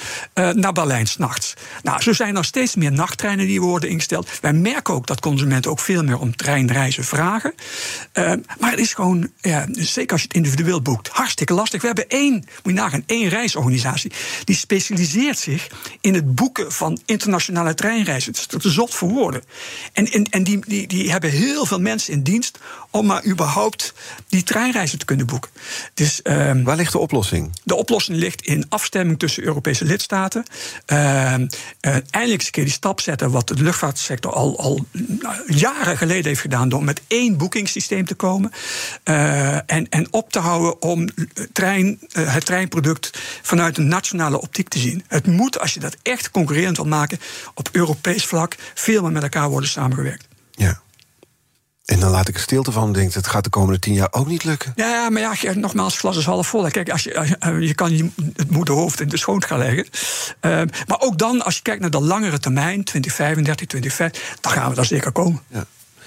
naar 0.53 0.73
Berlijn 0.73 1.07
s'nachts. 1.07 1.31
Nou, 1.83 2.01
zo 2.01 2.13
zijn 2.13 2.35
er 2.35 2.45
steeds 2.45 2.75
meer 2.75 2.91
nachttreinen 2.91 3.47
die 3.47 3.61
worden 3.61 3.89
ingesteld. 3.89 4.29
Wij 4.41 4.53
merken 4.53 4.93
ook 4.93 5.07
dat 5.07 5.19
consumenten 5.19 5.71
ook 5.71 5.79
veel 5.79 6.03
meer 6.03 6.19
om 6.19 6.35
treinreizen 6.35 7.03
vragen. 7.03 7.53
Eh, 8.11 8.33
maar 8.59 8.71
het 8.71 8.79
is 8.79 8.93
gewoon, 8.93 9.31
ja, 9.41 9.65
zeker 9.71 10.11
als 10.11 10.21
je 10.21 10.27
het 10.27 10.37
individueel 10.37 10.81
boekt, 10.81 11.07
hartstikke 11.07 11.53
lastig. 11.53 11.81
We 11.81 11.87
hebben 11.87 12.09
één, 12.09 12.33
moet 12.33 12.73
je 12.73 12.73
nagaan, 12.73 13.03
één 13.05 13.29
reisorganisatie. 13.29 14.11
Die 14.43 14.55
specialiseert 14.55 15.39
zich 15.39 15.67
in 16.01 16.13
het 16.13 16.35
boeken 16.35 16.71
van 16.71 16.99
internationale 17.05 17.73
treinreizen. 17.73 18.31
Het 18.31 18.39
is 18.53 18.61
te 18.61 18.69
zot 18.69 18.93
voor 18.93 19.09
woorden. 19.09 19.43
En, 19.93 20.11
en, 20.11 20.23
en 20.23 20.43
die, 20.43 20.59
die, 20.67 20.87
die 20.87 21.11
hebben 21.11 21.29
heel 21.29 21.65
veel 21.65 21.79
mensen 21.79 22.13
in 22.13 22.23
dienst 22.23 22.59
om 22.89 23.05
maar 23.05 23.25
überhaupt 23.25 23.93
die 24.27 24.43
treinreizen 24.43 24.99
te 24.99 25.05
kunnen 25.05 25.25
boeken. 25.25 25.51
Dus 25.93 26.21
ehm, 26.21 26.63
Waar 26.63 26.75
ligt 26.75 26.91
de 26.91 26.97
oplossing? 26.97 27.51
de 27.63 27.75
oplossing 27.75 28.17
ligt 28.17 28.41
in 28.41 28.65
afstemming 28.69 29.19
tussen 29.19 29.43
Europese 29.43 29.85
lidstaten. 29.85 30.43
Uh, 30.87 31.22
uh, 31.23 31.47
eindelijk 31.81 32.31
eens 32.31 32.45
een 32.45 32.51
keer 32.51 32.63
die 32.63 32.73
stap 32.73 33.01
zetten, 33.01 33.31
wat 33.31 33.47
de 33.47 33.53
luchtvaartsector 33.53 34.33
al, 34.33 34.59
al 34.59 34.85
nou, 34.91 35.53
jaren 35.53 35.97
geleden 35.97 36.25
heeft 36.25 36.41
gedaan, 36.41 36.69
door 36.69 36.83
met 36.83 37.01
één 37.07 37.37
boekingssysteem 37.37 38.05
te 38.05 38.15
komen. 38.15 38.51
Uh, 39.03 39.55
en, 39.55 39.89
en 39.89 40.07
op 40.11 40.31
te 40.31 40.39
houden 40.39 40.81
om 40.81 41.09
trein, 41.53 41.99
uh, 42.13 42.33
het 42.33 42.45
treinproduct 42.45 43.19
vanuit 43.41 43.77
een 43.77 43.87
nationale 43.87 44.41
optiek 44.41 44.67
te 44.67 44.79
zien. 44.79 45.03
Het 45.07 45.27
moet, 45.27 45.59
als 45.59 45.73
je 45.73 45.79
dat 45.79 45.97
echt 46.01 46.31
concurrerend 46.31 46.77
wil 46.77 46.85
maken, 46.85 47.19
op 47.53 47.69
Europees 47.71 48.25
vlak 48.25 48.55
veel 48.73 49.01
meer 49.01 49.11
met 49.11 49.23
elkaar 49.23 49.49
worden 49.49 49.69
samengewerkt. 49.69 50.27
Ja. 50.51 50.81
En 51.85 51.99
dan 51.99 52.11
laat 52.11 52.27
ik 52.27 52.35
er 52.35 52.41
stilte 52.41 52.71
van 52.71 52.87
en 52.87 52.93
denk, 52.93 53.13
het 53.13 53.27
gaat 53.27 53.43
de 53.43 53.49
komende 53.49 53.79
tien 53.79 53.93
jaar 53.93 54.07
ook 54.11 54.27
niet 54.27 54.43
lukken. 54.43 54.73
Ja, 54.75 55.09
maar 55.09 55.21
ja, 55.21 55.53
nogmaals, 55.53 55.91
het 55.91 56.01
glas 56.01 56.17
is 56.17 56.25
half 56.25 56.47
vol. 56.47 56.69
Kijk, 56.69 56.89
als 56.89 57.03
je, 57.03 57.17
als 57.17 57.27
je, 57.27 57.67
je 57.67 57.73
kan 57.73 57.97
je, 57.97 58.09
het 58.35 58.51
moederhoofd 58.51 58.99
in 59.01 59.07
de 59.09 59.17
schoot 59.17 59.45
gaan 59.45 59.57
leggen. 59.57 59.85
Uh, 60.41 60.51
maar 60.87 60.99
ook 60.99 61.17
dan, 61.17 61.41
als 61.41 61.55
je 61.55 61.61
kijkt 61.61 61.81
naar 61.81 61.89
de 61.89 62.01
langere 62.01 62.39
termijn, 62.39 62.83
2035, 62.83 63.67
2050, 63.67 64.37
dan 64.41 64.51
gaan 64.51 64.69
we 64.69 64.75
daar 64.75 64.85
zeker 64.85 65.11
komen. 65.11 65.41
Ja. 65.47 65.65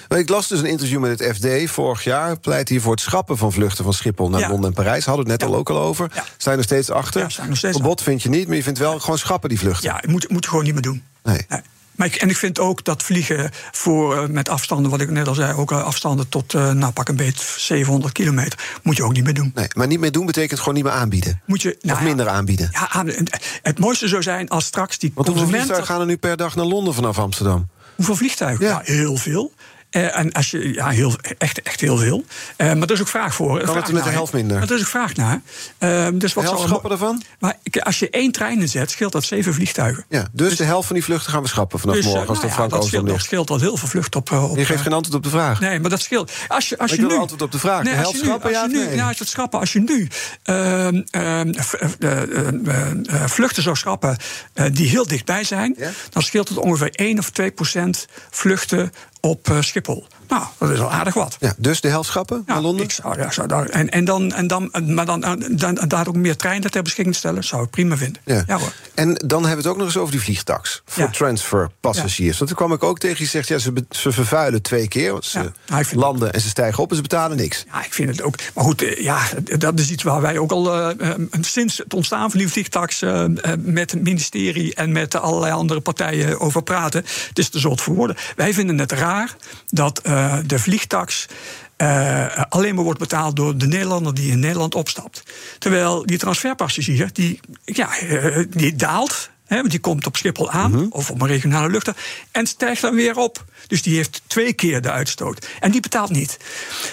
Ik 0.09 0.29
las 0.29 0.49
dus 0.49 0.59
een 0.59 0.67
interview 0.67 1.01
met 1.01 1.19
het 1.19 1.37
FD 1.37 1.71
vorig 1.71 2.05
jaar. 2.05 2.39
Pleit 2.39 2.69
hier 2.69 2.81
voor 2.81 2.93
het 2.93 3.01
schrappen 3.01 3.37
van 3.39 3.53
vluchten 3.53 3.85
van 3.85 3.93
Schiphol 3.93 4.29
naar 4.29 4.41
Ja. 4.41 4.49
Londen 4.49 4.69
en 4.69 4.75
Parijs. 4.77 5.05
Hadden 5.05 5.25
we 5.25 5.31
het 5.33 5.41
net 5.41 5.51
Ja. 5.51 5.55
al 5.55 5.61
ook 5.61 5.71
al 5.71 5.79
over. 5.83 6.11
Ja. 6.15 6.25
Je 6.51 6.57
nog 6.57 6.65
steeds 6.65 6.91
achter? 6.91 7.35
Ja, 7.39 7.55
Verbod 7.73 8.03
vind 8.03 8.23
je 8.23 8.29
niet, 8.29 8.47
maar 8.47 8.57
je 8.57 8.63
vindt 8.63 8.79
wel 8.79 9.01
gewoon 9.01 9.19
schrappen 9.19 9.49
die 9.49 9.59
vluchten. 9.59 9.91
Ja, 9.91 9.97
het 9.97 10.11
moet, 10.11 10.31
moet 10.31 10.45
je 10.45 10.49
gewoon 10.51 10.65
niet 10.65 10.73
meer 10.73 10.83
doen. 10.83 11.03
Nee. 11.23 11.47
Maar 11.97 12.07
ik, 12.07 12.15
en 12.15 12.29
ik 12.29 12.37
vind 12.37 12.59
ook 12.59 12.85
dat 12.85 13.03
vliegen 13.03 13.51
voor, 13.73 14.17
uh, 14.17 14.29
met 14.29 14.49
afstanden, 14.49 14.91
wat 14.91 15.01
ik 15.01 15.11
net 15.11 15.29
al 15.29 15.35
zei, 15.35 15.53
ook 15.53 15.73
uh, 15.73 15.85
afstanden 15.85 16.29
tot, 16.29 16.55
uh, 16.55 16.73
nou 16.73 16.93
pak 16.93 17.09
een 17.09 17.17
beet 17.17 17.41
700 17.57 18.13
kilometer, 18.13 18.79
moet 18.83 18.97
je 18.97 19.05
ook 19.05 19.13
niet 19.13 19.25
meer 19.25 19.35
doen. 19.35 19.53
Nee, 19.55 19.69
maar 19.77 19.87
niet 19.87 20.01
meer 20.01 20.13
doen 20.13 20.27
betekent 20.27 20.59
gewoon 20.59 20.75
niet 20.75 20.85
meer 20.85 20.93
aanbieden. 20.93 21.43
Moet 21.47 21.63
je, 21.63 21.77
nou 21.81 21.95
of 21.95 21.99
ja, 22.01 22.09
minder 22.09 22.29
aanbieden. 22.29 22.69
Ja, 22.73 23.05
het 23.63 23.79
mooiste 23.79 24.09
zou 24.09 24.23
zijn 24.23 24.49
als 24.49 24.65
straks 24.65 24.99
die 24.99 25.13
Want 25.15 25.29
hoeveel 25.29 25.47
vliegtuigen 25.47 25.87
gaan 25.87 26.01
er 26.01 26.07
nu 26.07 26.17
per 26.17 26.37
dag 26.37 26.57
naar 26.57 26.65
Londen 26.65 26.95
vanaf 26.95 27.19
Amsterdam? 27.19 27.69
Hoeveel 27.97 28.17
vliegtuigen? 28.17 28.65
Ja. 28.65 28.83
Ja, 28.85 28.93
heel 28.95 29.17
veel. 29.17 29.53
Uh, 29.91 30.19
en 30.19 30.33
als 30.33 30.51
je, 30.51 30.73
ja, 30.73 30.89
heel, 30.89 31.15
echt, 31.39 31.63
echt 31.63 31.81
heel 31.81 31.97
veel. 31.97 32.25
Uh, 32.57 32.67
maar 32.73 32.83
er 32.83 32.91
is 32.91 33.01
ook 33.01 33.09
vraag 33.09 33.35
voor. 33.35 33.61
Kan 33.63 33.77
het 33.77 33.93
met 33.93 34.05
de 34.05 34.11
helft 34.11 34.33
minder? 34.33 34.59
Maar 34.59 34.69
er 34.69 34.75
is 34.75 34.81
ook 34.81 34.87
vraag 34.87 35.15
naar. 35.15 35.41
Uh, 35.79 36.09
dus 36.15 36.35
wat 36.35 36.45
de 36.45 36.51
helft 36.51 36.67
schrappen 36.67 36.91
ervan? 36.91 37.23
Maar 37.39 37.57
als 37.79 37.99
je 37.99 38.11
één 38.11 38.33
trein 38.33 38.61
inzet, 38.61 38.91
scheelt 38.91 39.13
dat 39.13 39.25
zeven 39.25 39.55
vliegtuigen. 39.55 40.05
Ja, 40.09 40.27
dus, 40.33 40.49
dus 40.49 40.59
de 40.59 40.65
helft 40.65 40.87
van 40.87 40.97
die 40.97 41.05
vluchten 41.05 41.33
gaan 41.33 41.43
we 41.43 41.49
schrappen 41.49 41.79
vanaf 41.79 41.95
dus, 41.97 42.05
morgen 42.05 42.29
als 42.29 42.41
nou 42.41 42.53
Frank 42.53 42.71
ja, 42.71 42.77
dat 42.77 42.87
scheelt, 42.87 43.07
dat 43.07 43.21
scheelt 43.21 43.51
al 43.51 43.61
heel 43.61 43.77
veel 43.77 43.89
vluchten 43.89 44.21
op, 44.21 44.33
op. 44.33 44.57
Je 44.57 44.65
geeft 44.65 44.83
geen 44.83 44.93
antwoord 44.93 45.17
op 45.17 45.23
de 45.23 45.31
vraag. 45.31 45.61
Nee, 45.61 45.81
maar 45.81 45.91
dat 45.91 46.01
scheelt. 46.01 46.33
Als 46.49 46.69
je, 46.69 46.79
als 46.79 46.91
maar 46.91 46.99
je 46.99 47.05
ik 47.05 47.09
wil 47.09 47.17
nu, 47.17 47.23
antwoord 47.23 47.43
op 47.43 47.53
de 47.53 47.59
vraag. 47.59 47.83
Nee, 47.83 47.93
de 47.93 47.99
helft 47.99 48.19
schrappen, 48.19 48.51
ja 48.51 48.57
als 48.57 48.67
of 48.67 48.73
je 48.73 48.79
nu, 48.79 48.87
nee? 48.87 48.97
Ja, 48.97 49.09
als 49.09 49.19
je 49.19 49.25
schrappen. 49.25 49.61
Als 49.61 49.73
je 49.73 49.81
nu 49.81 50.09
uh, 53.13 53.27
vluchten 53.27 53.63
zou 53.63 53.77
schrappen 53.77 54.17
die 54.73 54.89
heel 54.89 55.07
dichtbij 55.07 55.45
zijn, 55.45 55.75
Ja? 55.79 55.91
dan 56.11 56.23
scheelt 56.23 56.49
het 56.49 56.59
ongeveer 56.59 56.91
1 56.91 57.19
of 57.19 57.31
2 57.31 57.51
procent 57.51 58.07
vluchten 58.31 58.93
op 59.29 59.49
uh, 59.49 59.61
Schiphol. 59.61 60.05
Nou, 60.29 60.45
dat 60.59 60.71
is 60.71 60.81
al 60.81 60.93
aardig 60.93 61.15
wat. 61.15 61.37
Ja, 61.41 61.55
dus 61.59 61.81
de 61.81 61.89
helft 61.89 62.09
schrappen 62.09 62.43
ja, 62.47 62.53
naar 62.53 62.63
Londen? 62.63 62.85
Ik 62.85 62.91
zou, 62.91 63.19
ja, 63.19 63.31
zou 63.31 63.49
daar, 63.49 63.69
en, 63.69 63.89
en 63.89 64.05
dan, 64.05 64.33
en 64.33 64.47
dan, 64.47 64.71
maar 64.85 65.07
dan, 65.07 65.21
dan, 65.21 65.45
dan 65.51 65.75
daar 65.89 66.09
ook 66.09 66.17
meer 66.17 66.37
treinen 66.37 66.71
ter 66.71 66.83
beschikking 66.83 67.17
stellen, 67.17 67.45
zou 67.45 67.63
ik 67.63 67.71
prima 67.71 67.97
vinden. 67.97 68.23
Ja. 68.25 68.45
Ja, 68.47 68.59
hoor. 68.59 68.73
En 68.95 69.15
dan 69.15 69.45
hebben 69.45 69.51
we 69.51 69.57
het 69.57 69.67
ook 69.67 69.77
nog 69.77 69.87
eens 69.87 69.97
over 69.97 70.13
die 70.13 70.21
vliegtax 70.21 70.83
voor 70.85 71.11
transferpassagiers. 71.11 72.39
Want 72.39 72.51
toen 72.51 72.59
kwam 72.59 72.73
ik 72.73 72.83
ook 72.83 72.99
tegen 72.99 73.25
je 73.25 73.31
zegt, 73.31 73.49
ja, 73.49 73.59
ze, 73.59 73.73
ze 73.91 74.13
vervuilen 74.13 74.63
twee 74.63 74.89
keer. 74.89 75.13
Want 75.13 75.25
ze 75.25 75.53
nou, 75.67 75.85
landen 75.93 76.33
en 76.33 76.41
ze 76.41 76.49
stijgen 76.49 76.83
op 76.83 76.91
en 76.91 76.97
ze 76.97 77.03
betalen 77.03 77.37
niks. 77.37 77.65
Ja, 77.73 77.85
ik 77.85 77.95
vind 77.95 78.09
het 78.09 78.23
ook. 78.23 78.37
Maar 78.55 78.65
goed, 78.65 78.83
eh, 78.83 79.03
ja, 79.03 79.21
dat 79.59 79.79
is 79.79 79.91
iets 79.91 80.03
waar 80.03 80.21
wij 80.21 80.39
ook 80.39 80.51
al 80.51 80.91
uh, 80.91 81.15
sinds 81.41 81.79
het 81.79 81.95
ontstaan 81.95 82.31
van 82.31 82.39
die 82.39 82.49
vliegtax 82.49 83.03
uh, 83.03 83.25
met 83.59 83.91
het 83.91 84.03
ministerie 84.03 84.75
en 84.75 84.93
met 84.93 85.15
allerlei 85.15 85.53
andere 85.53 85.81
partijen 85.81 86.41
over 86.41 86.63
praten. 86.63 87.05
Het 87.29 87.39
is 87.39 87.49
te 87.49 87.59
zot 87.59 87.81
voor 87.81 87.95
woorden. 87.95 88.17
Wij 88.37 88.55
vinden 88.55 88.79
het 88.79 88.93
raar 88.93 89.37
dat 89.67 90.01
uh, 90.07 90.16
de 90.47 90.59
vliegtax. 90.59 91.27
Uh, 91.83 92.43
alleen 92.49 92.75
maar 92.75 92.85
wordt 92.85 92.99
betaald 92.99 93.37
door 93.37 93.59
de 93.59 93.67
Nederlander 93.67 94.15
die 94.15 94.31
in 94.31 94.39
Nederland 94.39 94.75
opstapt. 94.75 95.23
Terwijl 95.59 96.07
die 96.07 96.19
transferpassagier, 96.19 97.11
die, 97.13 97.41
ja, 97.65 98.03
uh, 98.03 98.45
die 98.51 98.75
daalt. 98.75 99.31
He, 99.47 99.57
want 99.57 99.71
die 99.71 99.81
komt 99.81 100.07
op 100.07 100.17
Schiphol 100.17 100.51
aan, 100.51 100.73
-hmm. 100.73 100.87
of 100.91 101.11
op 101.11 101.21
een 101.21 101.27
regionale 101.29 101.71
luchthaven, 101.71 102.03
en 102.31 102.47
stijgt 102.47 102.83
dan 102.83 102.95
weer 102.95 103.17
op. 103.17 103.45
Dus 103.67 103.83
die 103.83 103.97
heeft 103.97 104.23
twee 104.27 104.53
keer 104.53 104.81
de 104.81 104.91
uitstoot. 104.91 105.47
En 105.61 105.71
die 105.71 105.81
betaalt 105.81 106.11
niet. 106.11 106.37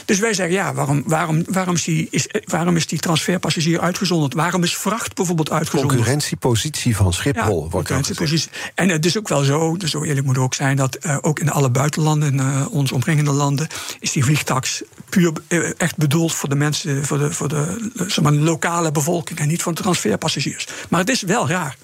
Dus 0.05 0.19
wij 0.19 0.33
zeggen, 0.33 0.55
ja, 0.55 0.73
waarom, 0.73 1.03
waarom, 1.05 1.43
waarom, 1.47 1.75
is, 1.75 1.83
die, 1.83 2.07
is, 2.11 2.27
waarom 2.45 2.75
is 2.75 2.87
die 2.87 2.99
transferpassagier 2.99 3.79
uitgezonderd? 3.79 4.33
Waarom 4.33 4.63
is 4.63 4.77
vracht 4.77 5.15
bijvoorbeeld 5.15 5.51
uitgezonderd? 5.51 5.93
Concurrentiepositie 5.93 6.95
van 6.95 7.13
Schiphol 7.13 7.41
ja, 7.63 7.69
wordt 7.69 7.71
concurrentiepositie. 7.71 8.51
En 8.75 8.89
het 8.89 9.05
is 9.05 9.17
ook 9.17 9.27
wel 9.27 9.43
zo, 9.43 9.77
dus 9.77 9.91
zo 9.91 10.03
eerlijk 10.03 10.25
moet 10.25 10.37
ook 10.37 10.53
zijn, 10.53 10.75
dat 10.75 10.97
uh, 11.01 11.17
ook 11.21 11.39
in 11.39 11.51
alle 11.51 11.69
buitenlanden, 11.69 12.31
in 12.31 12.39
uh, 12.39 12.65
onze 12.69 12.93
omringende 12.93 13.31
landen, 13.31 13.67
is 13.99 14.11
die 14.11 14.23
vliegtax 14.23 14.83
puur 15.09 15.33
echt 15.77 15.97
bedoeld 15.97 16.33
voor 16.33 16.49
de 16.49 16.55
mensen, 16.55 17.05
voor 17.05 17.17
de, 17.17 17.31
voor 17.31 17.47
de 17.47 17.91
zeg 18.07 18.21
maar, 18.21 18.33
lokale 18.33 18.91
bevolking 18.91 19.39
en 19.39 19.47
niet 19.47 19.61
voor 19.61 19.73
de 19.73 19.81
transferpassagiers. 19.81 20.67
Maar 20.89 20.99
het 20.99 21.09
is 21.09 21.21
wel 21.21 21.47
raar. 21.47 21.77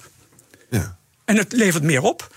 Ja. 0.70 0.96
En 1.24 1.36
het 1.36 1.52
levert 1.52 1.82
meer 1.82 2.02
op. 2.02 2.34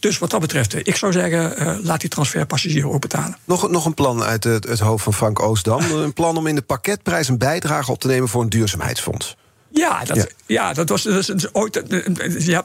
Dus 0.00 0.18
wat 0.18 0.30
dat 0.30 0.40
betreft, 0.40 0.86
ik 0.88 0.96
zou 0.96 1.12
zeggen, 1.12 1.62
uh, 1.62 1.84
laat 1.84 2.00
die 2.00 2.10
transferpassagier 2.10 2.88
ook 2.88 3.00
betalen. 3.00 3.36
Nog, 3.44 3.70
nog 3.70 3.84
een 3.84 3.94
plan 3.94 4.22
uit 4.22 4.44
het, 4.44 4.64
het 4.64 4.78
hoofd 4.78 5.04
van 5.04 5.14
Frank 5.14 5.40
Oostdam. 5.40 5.80
een 5.90 6.12
plan 6.12 6.36
om 6.36 6.46
in 6.46 6.54
de 6.54 6.62
pakketprijs 6.62 7.28
een 7.28 7.38
bijdrage 7.38 7.90
op 7.90 8.00
te 8.00 8.06
nemen 8.06 8.28
voor 8.28 8.42
een 8.42 8.48
duurzaamheidsfonds. 8.48 9.36
Ja, 9.72 10.04
dat, 10.04 10.16
Ja. 10.16 10.24
ja. 10.46 10.72
dat 10.72 10.88
was, 10.88 11.02
dat 11.02 11.28
is 11.28 11.52
ooit. 11.54 11.82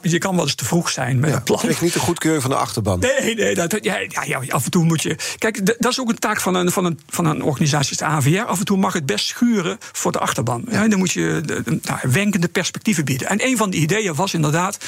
Je 0.02 0.18
kan 0.18 0.34
wel 0.36 0.44
eens 0.44 0.54
te 0.54 0.64
vroeg 0.64 0.90
zijn 0.90 1.18
met 1.20 1.30
Ja, 1.30 1.36
een 1.36 1.42
plan. 1.42 1.58
kreeg 1.58 1.80
niet 1.80 1.92
de 1.92 1.98
goedkeuring 1.98 2.42
van 2.42 2.50
de 2.50 2.56
achterban. 2.56 2.98
Nee, 2.98 3.34
nee, 3.34 3.54
dat, 3.54 3.78
ja, 3.80 3.98
ja, 4.24 4.40
af 4.48 4.64
en 4.64 4.70
toe 4.70 4.84
moet 4.84 5.02
je. 5.02 5.16
Kijk, 5.38 5.66
dat 5.80 5.92
is 5.92 6.00
ook 6.00 6.08
een 6.08 6.18
taak 6.18 6.40
van 6.40 6.54
een, 6.54 6.70
van 6.70 6.84
een, 6.84 7.00
van 7.08 7.24
een 7.26 7.42
organisatie 7.42 7.88
als 7.90 7.98
de 7.98 8.04
AVR. 8.30 8.44
Af 8.46 8.58
en 8.58 8.64
toe 8.64 8.76
mag 8.78 8.92
het 8.92 9.06
best 9.06 9.26
schuren 9.26 9.78
voor 9.92 10.12
de 10.12 10.18
achterban. 10.18 10.64
Ja, 10.70 10.88
dan 10.88 10.98
moet 10.98 11.12
je 11.12 11.40
de, 11.44 11.62
de- 11.62 11.78
nou, 11.82 11.98
wenkende 12.02 12.48
perspectieven 12.48 13.04
bieden. 13.04 13.28
En 13.28 13.44
een 13.46 13.56
van 13.56 13.70
die 13.70 13.80
ideeën 13.80 14.14
was 14.14 14.34
inderdaad. 14.34 14.78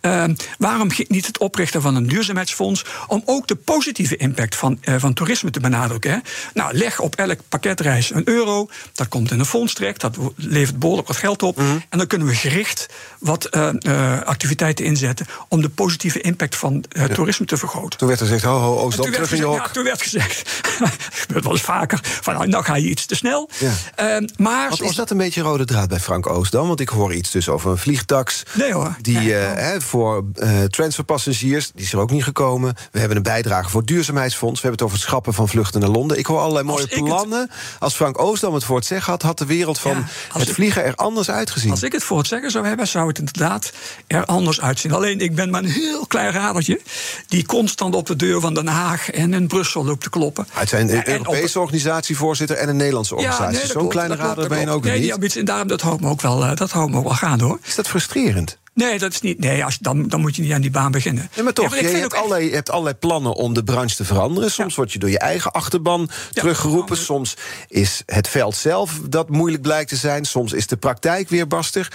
ehm, 0.00 0.34
waarom 0.58 0.88
niet 1.08 1.26
het 1.26 1.38
oprichten 1.38 1.82
van 1.82 1.94
een 1.94 2.06
duurzaamheidsfonds. 2.06 2.84
om 3.06 3.22
ook 3.24 3.46
de 3.46 3.56
positieve 3.56 4.16
impact 4.16 4.54
van, 4.56 4.78
eh, 4.80 4.94
van 4.98 5.12
toerisme 5.14 5.50
te 5.50 5.60
benadrukken? 5.60 6.10
Hè? 6.10 6.18
Nou, 6.54 6.76
leg 6.76 7.00
op 7.00 7.14
elk 7.16 7.38
pakketreis 7.48 8.10
een 8.14 8.28
euro. 8.28 8.68
Dat 8.92 9.08
komt 9.08 9.30
in 9.30 9.38
een 9.38 9.44
fonds 9.46 9.74
terecht. 9.74 10.00
Dat 10.00 10.16
levert 10.36 10.78
behoorlijk 10.78 11.08
wat 11.08 11.16
geld 11.16 11.42
op. 11.42 11.62
En 11.88 11.98
dan 11.98 12.06
kunnen 12.06 12.28
we 12.28 12.34
gericht 12.34 12.86
wat 13.24 13.44
eh, 13.44 13.68
eh, 13.80 14.22
activiteiten 14.22 14.84
inzetten. 14.84 15.26
om 15.48 15.60
de 15.62 15.68
positieve 15.68 16.20
impact 16.20 16.56
van 16.56 16.84
eh, 16.88 17.04
toerisme 17.04 17.46
te 17.46 17.56
vergroten. 17.56 17.98
Toen 17.98 18.08
werd 18.08 18.20
er 18.20 18.26
gezegd, 18.26 18.44
ho, 18.44 18.58
ho, 18.58 18.74
werd 18.88 18.90
terug 18.90 19.06
in 19.06 19.20
je 19.20 19.26
gezegd- 19.26 19.42
hok. 19.44 19.56
Ja, 19.56 19.68
toen 19.72 19.84
werd 19.84 20.02
gezegd, 20.02 20.62
dat 20.78 20.90
gebeurt 21.12 21.44
wel 21.44 21.52
eens 21.52 21.62
vaker, 21.62 21.98
van 22.02 22.34
nou, 22.34 22.46
nou 22.48 22.64
ga 22.64 22.76
je 22.76 22.88
iets 22.88 23.06
te 23.06 23.14
snel. 23.14 23.50
Ja. 23.58 23.70
Ehm, 23.94 24.28
maar 24.36 24.68
Wat 24.70 24.80
is 24.80 24.94
dat 24.94 25.10
een 25.10 25.16
beetje 25.16 25.40
rode 25.42 25.64
draad 25.64 25.88
bij 25.88 26.00
Frank 26.00 26.26
Oostdam? 26.28 26.66
Want 26.66 26.80
ik 26.80 26.88
hoor 26.88 27.14
iets 27.14 27.30
dus 27.30 27.48
over 27.48 27.70
een 27.70 27.78
vliegtax. 27.78 28.42
Nee 28.52 28.72
hoor. 28.72 28.96
Die 29.00 29.16
Nee, 29.18 29.32
hè, 29.32 29.80
voor 29.80 30.24
transferpassagiers, 30.70 31.70
die 31.74 31.84
is 31.84 31.92
er 31.92 31.98
ook 31.98 32.10
niet 32.10 32.24
gekomen. 32.24 32.74
We 32.92 32.98
hebben 32.98 33.16
een 33.16 33.22
bijdrage 33.22 33.70
voor 33.70 33.80
het 33.80 33.88
duurzaamheidsfonds. 33.88 34.60
We 34.60 34.66
hebben 34.66 34.78
het 34.78 34.86
over 34.86 34.96
het 35.02 35.06
schrappen 35.08 35.34
van 35.34 35.48
vluchten 35.48 35.80
naar 35.80 35.88
Londen. 35.90 36.18
Ik 36.18 36.26
hoor 36.26 36.38
allerlei 36.38 36.64
mooie 36.64 36.86
het- 36.90 37.04
plannen. 37.04 37.50
Als 37.78 37.94
Frank 37.94 38.18
Oostdam 38.18 38.54
het 38.54 38.64
voor 38.64 38.76
het 38.76 38.86
zeggen 38.86 39.12
had, 39.12 39.22
had 39.22 39.38
de 39.38 39.46
wereld 39.46 39.78
van 39.78 39.90
Ja, 39.96 40.38
het 40.38 40.48
ik- 40.48 40.54
vliegen 40.54 40.84
er 40.84 40.94
anders 40.94 41.30
uitgezien. 41.30 41.70
Als 41.70 41.82
ik 41.82 41.92
het 41.92 42.02
voor 42.04 42.18
het 42.18 42.26
zeggen 42.26 42.50
zou 42.50 42.66
hebben, 42.66 42.86
zou 42.88 43.06
het 43.08 43.13
inderdaad 43.18 43.72
er 44.06 44.24
anders 44.24 44.60
uitzien. 44.60 44.92
Alleen 44.92 45.20
ik 45.20 45.34
ben 45.34 45.50
maar 45.50 45.62
een 45.62 45.70
heel 45.70 46.06
klein 46.06 46.32
radertje 46.32 46.80
die 47.28 47.46
constant 47.46 47.94
op 47.94 48.06
de 48.06 48.16
deur 48.16 48.40
van 48.40 48.54
Den 48.54 48.66
Haag 48.66 49.10
en 49.10 49.34
in 49.34 49.46
Brussel 49.46 49.84
loopt 49.84 50.02
te 50.02 50.10
kloppen. 50.10 50.46
Het 50.52 50.68
zijn 50.68 50.88
een 50.88 50.94
En- 50.94 51.04
en 51.04 51.20
op- 51.20 51.26
Europese 51.26 51.60
organisatievoorzitter 51.60 52.56
en 52.56 52.68
een 52.68 52.76
Nederlandse 52.76 53.14
organisatie. 53.14 53.56
nee, 53.58 53.66
Zo'n 53.66 53.88
kleine 53.88 54.16
dat 54.16 54.24
klopt, 54.24 54.36
rader 54.38 54.48
dat 54.48 54.58
ben 54.58 54.66
je 54.68 54.74
ook. 54.76 54.84
Nee, 54.84 55.00
niet. 55.18 55.20
die 55.32 55.38
en 55.40 55.44
daarom, 55.44 55.68
dat 55.68 55.80
houdt 55.80 56.00
me 56.00 56.08
ook 56.08 56.20
wel, 56.20 56.44
eh, 56.44 56.56
dat 56.56 56.70
houdt 56.70 56.90
me 56.90 56.96
ook 56.96 57.04
wel 57.04 57.12
gaan 57.14 57.40
hoor. 57.40 57.58
Is 57.64 57.74
dat 57.74 57.88
frustrerend? 57.88 58.58
Nee, 58.74 58.98
dat 58.98 59.12
is 59.12 59.20
niet. 59.20 59.38
Nee, 59.38 59.64
als, 59.64 59.78
dan, 59.78 60.08
dan 60.08 60.20
moet 60.20 60.36
je 60.36 60.42
niet 60.42 60.52
aan 60.52 60.60
die 60.60 60.70
baan 60.70 60.90
beginnen. 60.90 61.28
Ja, 61.34 61.42
maar 61.42 61.52
toch, 61.52 61.74
ik 61.76 61.80
je, 61.90 61.96
hebt 61.96 62.14
allerlei, 62.14 62.44
je 62.48 62.54
hebt 62.54 62.70
allerlei 62.70 62.96
plannen 62.96 63.32
om 63.34 63.54
de 63.54 63.64
branche 63.64 63.96
te 63.96 64.04
veranderen. 64.04 64.50
Soms 64.50 64.74
word 64.74 64.92
je 64.92 64.98
door 64.98 65.10
je 65.10 65.18
eigen 65.18 65.52
achterban 65.52 66.08
teruggeroepen. 66.32 66.96
Soms 66.96 67.36
is 67.68 68.02
het 68.06 68.28
veld 68.28 68.56
zelf 68.56 69.00
dat 69.08 69.28
moeilijk 69.28 69.62
blijkt 69.62 69.88
te 69.88 69.96
zijn. 69.96 70.24
Soms 70.24 70.52
is 70.52 70.66
de 70.66 70.76
praktijk 70.76 71.28
weer 71.28 71.46
barstig. 71.46 71.92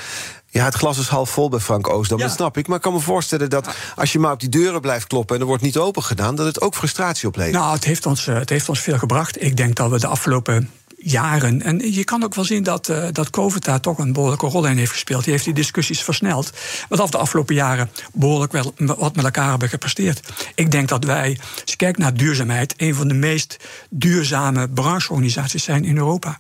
Ja, 0.50 0.66
het 0.66 0.76
glas 0.76 0.98
is 0.98 1.08
half 1.08 1.30
vol 1.30 1.50
bij 1.50 1.60
Frank 1.60 1.90
Oostdam, 1.90 2.18
Ja. 2.18 2.26
dat 2.26 2.34
snap 2.34 2.58
ik. 2.58 2.68
Maar 2.68 2.76
ik 2.78 2.82
kan 2.82 2.94
me 2.94 3.00
voorstellen 3.00 3.50
dat 3.50 3.68
als 3.96 4.12
je 4.12 4.20
maar 4.20 4.32
op 4.32 4.40
die 4.40 4.50
deuren 4.50 4.82
blijft 4.82 5.08
kloppen... 5.08 5.36
en 5.36 5.42
er 5.42 5.48
wordt 5.48 5.64
niet 5.64 5.78
open 5.78 6.04
gedaan, 6.04 6.36
dat 6.36 6.46
het 6.46 6.62
ook 6.62 6.76
frustratie 6.76 7.28
oplevert. 7.28 7.56
Nou, 7.56 7.74
het 7.74 7.84
heeft, 7.84 8.06
ons, 8.06 8.28
eh, 8.28 8.36
het 8.36 8.50
heeft 8.50 8.70
ons 8.70 8.80
veel 8.80 8.98
gebracht. 8.98 9.44
Ik 9.44 9.58
denk 9.58 9.76
dat 9.76 9.90
we 9.90 10.00
de 10.00 10.08
afgelopen 10.08 10.70
jaren. 11.02 11.62
En 11.62 11.94
je 11.94 12.04
kan 12.04 12.24
ook 12.24 12.36
wel 12.36 12.44
zien 12.46 12.64
dat, 12.64 12.90
eh, 12.90 13.04
dat 13.12 13.30
COVID 13.30 13.66
daar 13.66 13.80
toch 13.80 13.98
een 13.98 14.14
behoorlijke 14.14 14.48
rol 14.48 14.66
in 14.66 14.78
heeft 14.78 14.92
gespeeld. 14.92 15.24
Die 15.24 15.32
heeft 15.34 15.46
die 15.46 15.54
discussies 15.54 16.04
versneld. 16.04 16.52
Want 16.90 17.02
af 17.02 17.10
de 17.10 17.18
afgelopen 17.18 17.56
jaren 17.56 17.90
behoorlijk 18.14 18.52
wel 18.52 18.74
wat 18.78 19.16
met 19.16 19.26
elkaar 19.26 19.50
hebben 19.50 19.70
gepresteerd. 19.70 20.20
Ik 20.56 20.72
denk 20.72 20.88
dat 20.90 21.04
wij, 21.04 21.38
als 21.62 21.72
je 21.72 21.76
kijkt 21.76 21.98
naar 21.98 22.14
duurzaamheid, 22.14 22.74
een 22.78 22.96
van 22.96 23.08
de 23.08 23.14
meest 23.14 23.58
duurzame 23.90 24.70
brancheorganisaties 24.70 25.64
zijn 25.64 25.86
in 25.86 25.98
Europa. 25.98 26.40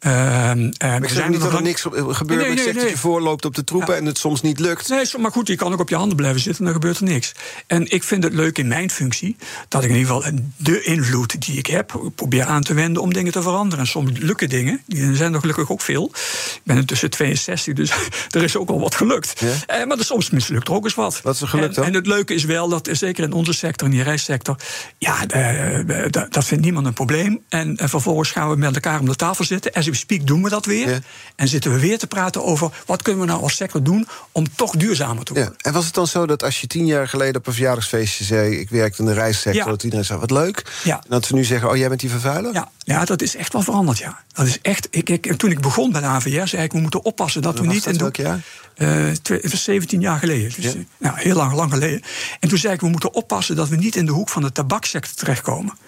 Eh, 0.00 0.52
we 0.52 0.70
Maar 0.80 1.02
ik 1.02 1.08
zeg 1.08 1.28
niet 1.28 1.40
dat 1.40 1.52
er 1.52 1.62
niks 1.62 1.86
op- 1.86 1.92
gebeurt. 2.08 2.40
Nee, 2.40 2.50
ik 2.50 2.58
zeg 2.58 2.74
dat 2.74 2.90
je 2.90 2.96
voorloopt 2.96 3.44
op 3.44 3.54
de 3.54 3.64
troepen 3.64 3.96
en 3.96 4.06
het 4.06 4.18
soms 4.18 4.42
niet 4.42 4.58
lukt. 4.58 4.88
Nee, 4.88 5.04
maar 5.18 5.30
goed, 5.30 5.46
je 5.48 5.56
kan 5.56 5.72
ook 5.72 5.80
op 5.80 5.88
je 5.88 5.96
handen 5.96 6.16
blijven 6.16 6.40
zitten 6.40 6.58
en 6.66 6.72
dan 6.72 6.80
gebeurt 6.80 6.98
er 6.98 7.04
niks. 7.04 7.32
En 7.66 7.90
ik 7.90 8.02
vind 8.02 8.24
het 8.24 8.32
leuk 8.32 8.58
in 8.58 8.68
mijn 8.68 8.90
functie 8.90 9.36
dat 9.68 9.84
ik 9.84 9.90
in 9.90 9.96
ieder 9.96 10.14
geval 10.14 10.32
de 10.56 10.82
invloed 10.82 11.46
die 11.46 11.58
ik 11.58 11.66
heb, 11.66 12.00
probeer 12.14 12.44
aan 12.44 12.62
te 12.62 12.74
wenden 12.74 13.02
om 13.02 13.12
dingen 13.12 13.32
te 13.32 13.42
veranderen. 13.42 13.78
En 13.84 13.90
soms 13.90 14.10
lukken 14.18 14.48
dingen, 14.48 14.82
die 14.86 15.16
zijn 15.16 15.34
er 15.34 15.40
gelukkig 15.40 15.70
ook 15.70 15.80
veel. 15.80 16.10
Ik 16.54 16.60
ben 16.64 16.76
intussen 16.76 17.10
62, 17.10 17.74
dus 17.74 17.90
er 18.30 18.42
is 18.42 18.56
ook 18.56 18.68
al 18.68 18.80
wat 18.80 18.94
gelukt. 18.94 19.40
Ja? 19.40 19.48
Eh, 19.66 19.86
maar 19.86 19.98
er 19.98 20.04
soms 20.04 20.30
mislukt 20.30 20.68
er 20.68 20.74
ook 20.74 20.84
eens 20.84 20.94
wat. 20.94 21.20
Wat 21.22 21.34
is 21.34 21.40
er 21.40 21.48
gelukt 21.48 21.68
en, 21.68 21.74
dan? 21.74 21.84
En 21.84 21.94
het 21.94 22.06
leuke 22.06 22.34
is 22.34 22.44
wel 22.44 22.68
dat, 22.68 22.86
eh, 22.88 22.94
zeker 22.94 23.24
in 23.24 23.32
onze 23.32 23.52
sector, 23.52 23.88
in 23.88 23.94
die 23.94 24.02
reissector, 24.02 24.56
ja, 24.98 25.26
eh, 25.26 26.04
eh, 26.04 26.12
dat 26.30 26.44
vindt 26.44 26.64
niemand 26.64 26.86
een 26.86 26.92
probleem. 26.92 27.40
En, 27.48 27.76
eh, 27.76 27.88
vervolgens 27.88 28.30
gaan 28.30 28.50
we 28.50 28.56
met 28.56 28.74
elkaar 28.74 29.00
om 29.00 29.06
de 29.06 29.14
tafel 29.16 29.44
zitten. 29.44 29.49
As 29.72 29.86
we 29.86 29.94
speak 29.94 30.26
doen 30.26 30.42
we 30.42 30.48
dat 30.50 30.66
weer. 30.66 30.90
Ja. 30.90 30.98
En 31.36 31.48
zitten 31.48 31.72
we 31.72 31.78
weer 31.80 31.98
te 31.98 32.06
praten 32.06 32.44
over 32.44 32.70
wat 32.86 33.02
kunnen 33.02 33.20
we 33.20 33.26
nou 33.26 33.42
als 33.42 33.56
sector 33.56 33.82
doen 33.82 34.08
om 34.32 34.46
toch 34.56 34.76
duurzamer 34.76 35.24
te 35.24 35.32
worden. 35.32 35.52
Ja. 35.58 35.64
En 35.68 35.72
was 35.72 35.84
het 35.84 35.94
dan 35.94 36.06
zo 36.06 36.26
dat 36.26 36.42
als 36.42 36.60
je 36.60 36.66
tien 36.66 36.86
jaar 36.86 37.08
geleden 37.08 37.36
op 37.36 37.46
een 37.46 37.52
verjaardagsfeestje 37.52 38.24
zei... 38.24 38.56
ik 38.58 38.70
werk 38.70 38.98
in 38.98 39.04
de 39.04 39.12
reissector, 39.12 39.62
Ja. 39.64 39.70
dat 39.70 39.82
iedereen 39.82 40.04
zei, 40.04 40.18
wat 40.18 40.30
leuk. 40.30 40.64
En 40.84 41.00
dat 41.08 41.26
ze 41.26 41.34
nu 41.34 41.44
zeggen, 41.44 41.70
oh, 41.70 41.76
jij 41.76 41.88
bent 41.88 42.00
die 42.00 42.10
vervuiler? 42.10 42.52
Ja, 42.52 42.70
ja, 42.78 43.04
dat 43.04 43.22
is 43.22 43.36
echt 43.36 43.52
wel 43.52 43.62
veranderd, 43.62 43.98
ja. 43.98 44.22
Dat 44.32 44.46
is 44.46 44.58
echt, 44.62 44.88
ik, 44.90 45.08
ik, 45.08 45.32
toen 45.36 45.50
ik 45.50 45.60
begon 45.60 45.92
bij 45.92 46.00
de 46.00 46.06
AVR, 46.06 46.46
zei 46.46 46.62
ik, 46.62 46.72
we 46.72 46.78
moeten 46.78 47.04
oppassen 47.04 47.42
dat 47.42 47.58
we 47.58 47.66
niet... 47.66 47.84
dat? 47.84 47.92
in 47.92 47.92
de- 47.92 47.98
Welk 47.98 48.16
jaar? 48.16 48.40
Eh, 48.74 49.10
twee- 49.22 49.38
het 49.40 49.50
was 49.50 49.64
17 49.64 50.00
jaar 50.00 50.18
geleden. 50.18 50.52
Dus, 50.56 50.74
eh, 50.74 50.80
nou, 50.98 51.20
heel 51.20 51.36
lang, 51.36 51.52
lang 51.52 51.72
geleden. 51.72 52.02
En 52.40 52.48
toen 52.48 52.58
zei 52.58 52.74
ik, 52.74 52.80
we 52.80 52.88
moeten 52.88 53.14
oppassen 53.14 53.56
dat 53.56 53.68
we 53.68 53.76
niet 53.76 53.96
in 53.96 54.06
de 54.06 54.12
hoek 54.12 54.28
van 54.28 54.42
de 54.42 54.52
tabaksector 54.52 55.14
terechtkomen. 55.14 55.78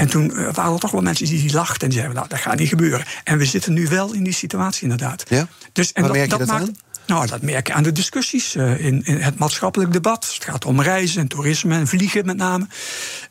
En 0.00 0.08
toen 0.08 0.36
eh, 0.36 0.54
waren 0.54 0.72
er 0.72 0.80
toch 0.80 0.90
wel 0.90 1.00
mensen 1.00 1.26
die, 1.26 1.40
die 1.40 1.52
lachten 1.52 1.86
en 1.88 1.92
zeiden, 1.92 2.14
nou, 2.14 2.28
dat 2.28 2.38
gaat 2.38 2.58
niet 2.58 2.68
gebeuren. 2.68 3.06
En 3.24 3.38
we 3.38 3.44
zitten 3.44 3.72
nu 3.72 3.88
wel 3.88 4.12
in 4.12 4.24
die 4.24 4.32
situatie, 4.32 4.82
inderdaad. 4.82 5.24
Ja? 5.28 5.46
Dus, 5.72 5.92
en 5.92 6.02
Waar 6.02 6.12
merk 6.12 6.30
je 6.30 6.38
dat 6.38 6.46
maakt, 6.46 6.62
aan? 6.62 6.76
Nou, 7.10 7.26
dat 7.26 7.42
merk 7.42 7.66
je 7.66 7.72
aan 7.72 7.82
de 7.82 7.92
discussies 7.92 8.54
eh, 8.54 8.84
in, 8.84 9.02
in 9.04 9.16
het 9.20 9.38
maatschappelijk 9.38 9.92
debat. 9.92 10.30
Het 10.34 10.44
gaat 10.44 10.64
om 10.64 10.80
reizen 10.82 11.20
en 11.20 11.28
toerisme 11.28 11.74
en 11.74 11.86
vliegen 11.86 12.26
met 12.26 12.36
name. 12.36 12.66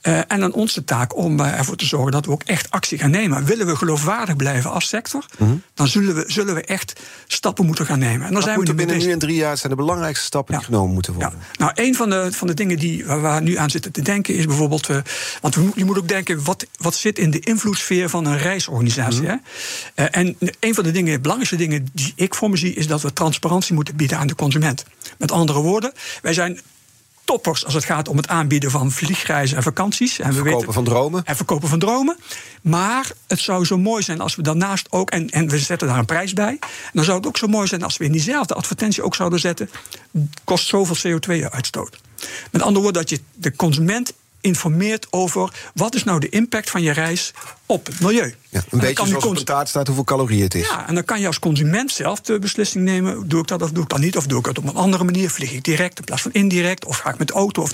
Eh, 0.01 0.17
en 0.17 0.43
aan 0.43 0.53
ons 0.53 0.73
de 0.73 0.83
taak 0.83 1.15
om 1.15 1.39
eh, 1.39 1.57
ervoor 1.57 1.75
te 1.75 1.85
zorgen 1.85 2.11
dat 2.11 2.25
we 2.25 2.31
ook 2.31 2.43
echt 2.43 2.71
actie 2.71 2.97
gaan 2.97 3.11
nemen. 3.11 3.45
Willen 3.45 3.65
we 3.65 3.75
geloofwaardig 3.75 4.35
blijven 4.35 4.71
als 4.71 4.87
sector, 4.87 5.25
dan 5.73 5.87
zullen 5.87 6.15
we, 6.15 6.23
zullen 6.27 6.55
we 6.55 6.63
echt 6.63 6.99
stappen 7.27 7.65
moeten 7.65 7.85
gaan 7.85 7.99
nemen. 7.99 8.27
En 8.27 8.33
dan 8.33 8.41
zijn 8.41 8.59
we 8.59 8.73
binnen 8.73 8.97
nu 8.97 9.11
en 9.11 9.19
drie 9.19 9.35
jaar 9.35 9.57
zijn 9.57 9.71
de 9.71 9.77
belangrijkste 9.77 10.25
stappen 10.25 10.53
die 10.53 10.61
Ja. 10.63 10.69
genomen 10.69 10.93
moeten 10.93 11.13
Ja. 11.13 11.19
worden? 11.19 11.39
Nou, 11.57 11.71
een 11.75 11.95
van 11.95 12.09
de, 12.09 12.27
van 12.31 12.47
de 12.47 12.53
dingen 12.53 12.77
die, 12.77 13.05
waar 13.05 13.35
we 13.35 13.41
nu 13.41 13.55
aan 13.57 13.69
zitten 13.69 13.91
te 13.91 14.01
denken 14.01 14.35
is 14.35 14.45
bijvoorbeeld. 14.45 14.87
want 15.41 15.55
we, 15.55 15.69
je 15.75 15.85
moet 15.85 15.97
ook 15.97 16.07
denken, 16.07 16.43
wat, 16.43 16.65
wat 16.77 16.95
zit 16.95 17.19
in 17.19 17.31
de 17.31 17.39
invloedssfeer 17.39 18.09
van 18.09 18.25
een 18.25 18.37
reisorganisatie? 18.37 19.21
Mhm. 19.21 19.35
hè? 19.95 20.03
En 20.05 20.37
een 20.59 20.73
van 20.73 20.83
de 20.83 20.91
dingen, 20.91 21.21
belangrijkste 21.21 21.57
dingen 21.57 21.87
die 21.93 22.13
ik 22.15 22.35
voor 22.35 22.49
me 22.49 22.57
zie, 22.57 22.73
is 22.73 22.87
dat 22.87 23.01
we 23.01 23.13
transparantie 23.13 23.68
moeten 23.73 23.95
bieden 23.95 24.17
aan 24.17 24.27
de 24.27 24.35
consument. 24.35 24.85
Met 25.17 25.31
andere 25.31 25.59
woorden, 25.59 25.93
wij 26.21 26.33
zijn 26.33 26.61
toppers 27.29 27.65
als 27.65 27.73
het 27.73 27.83
gaat 27.83 28.07
om 28.07 28.17
het 28.17 28.27
aanbieden 28.27 28.71
van 28.71 28.91
vliegreizen 28.91 29.57
en 29.57 29.63
vakanties. 29.63 30.19
En 30.19 30.33
we 30.33 30.41
Verkopen 30.41 30.73
van 30.73 30.83
dromen. 30.83 31.25
En 31.25 31.35
verkopen 31.35 31.69
van 31.69 31.79
dromen. 31.79 32.17
Maar 32.61 33.11
het 33.27 33.39
zou 33.39 33.65
zo 33.65 33.77
mooi 33.77 34.03
zijn 34.03 34.21
als 34.21 34.35
we 34.35 34.41
daarnaast 34.41 34.91
ook, 34.91 35.09
en, 35.09 35.29
en 35.29 35.49
we 35.49 35.59
zetten 35.59 35.87
daar 35.87 35.97
een 35.97 36.05
prijs 36.05 36.33
bij. 36.33 36.57
En 36.61 36.91
dan 36.93 37.03
zou 37.03 37.17
het 37.17 37.27
ook 37.27 37.37
zo 37.37 37.47
mooi 37.47 37.67
zijn 37.67 37.83
als 37.83 37.97
we 37.97 38.05
in 38.05 38.11
diezelfde 38.11 38.53
advertentie 38.53 39.03
ook 39.03 39.15
zouden 39.15 39.39
zetten. 39.39 39.69
kost 40.43 40.67
zoveel 40.67 41.19
CO2-uitstoot. 41.19 41.99
Met 42.51 42.61
andere 42.61 42.83
woorden, 42.83 43.01
dat 43.01 43.09
je 43.09 43.21
de 43.33 43.55
consument 43.55 44.13
informeert 44.41 45.07
over 45.09 45.53
wat 45.73 45.95
is 45.95 46.03
nou 46.03 46.19
de 46.19 46.29
impact 46.29 46.69
van 46.69 46.81
je 46.81 46.91
reis 46.91 47.33
op 47.71 47.85
het 47.85 47.99
milieu. 47.99 48.33
Ja, 48.49 48.59
En 48.59 48.65
een 48.69 48.79
beetje 48.79 49.07
zoals 49.07 49.25
op 49.25 49.37
een 49.37 49.43
taart 49.43 49.67
staat 49.69 49.85
hoeveel 49.87 50.03
calorieën 50.05 50.43
het 50.43 50.55
is. 50.55 50.67
ja, 50.67 50.87
en 50.87 50.93
dan 50.95 51.03
kan 51.05 51.19
je 51.19 51.27
als 51.27 51.39
consument 51.39 51.91
zelf 51.91 52.21
de 52.21 52.39
beslissing 52.39 52.83
nemen: 52.83 53.27
doe 53.27 53.41
ik 53.41 53.47
dat 53.47 53.61
of 53.61 53.71
doe 53.71 53.83
ik 53.83 53.89
dat 53.89 53.99
niet? 53.99 54.17
Of 54.17 54.27
doe 54.27 54.39
ik 54.39 54.45
het 54.45 54.57
op 54.57 54.67
een 54.67 54.75
andere 54.75 55.03
manier? 55.03 55.29
Vlieg 55.29 55.51
ik 55.51 55.63
direct 55.63 55.97
in 55.99 56.03
plaats 56.03 56.21
van 56.21 56.31
indirect? 56.31 56.85
Of 56.85 56.97
ga 56.97 57.09
ik 57.09 57.17
met 57.17 57.27
de 57.27 57.33
auto? 57.33 57.61
Of... 57.61 57.73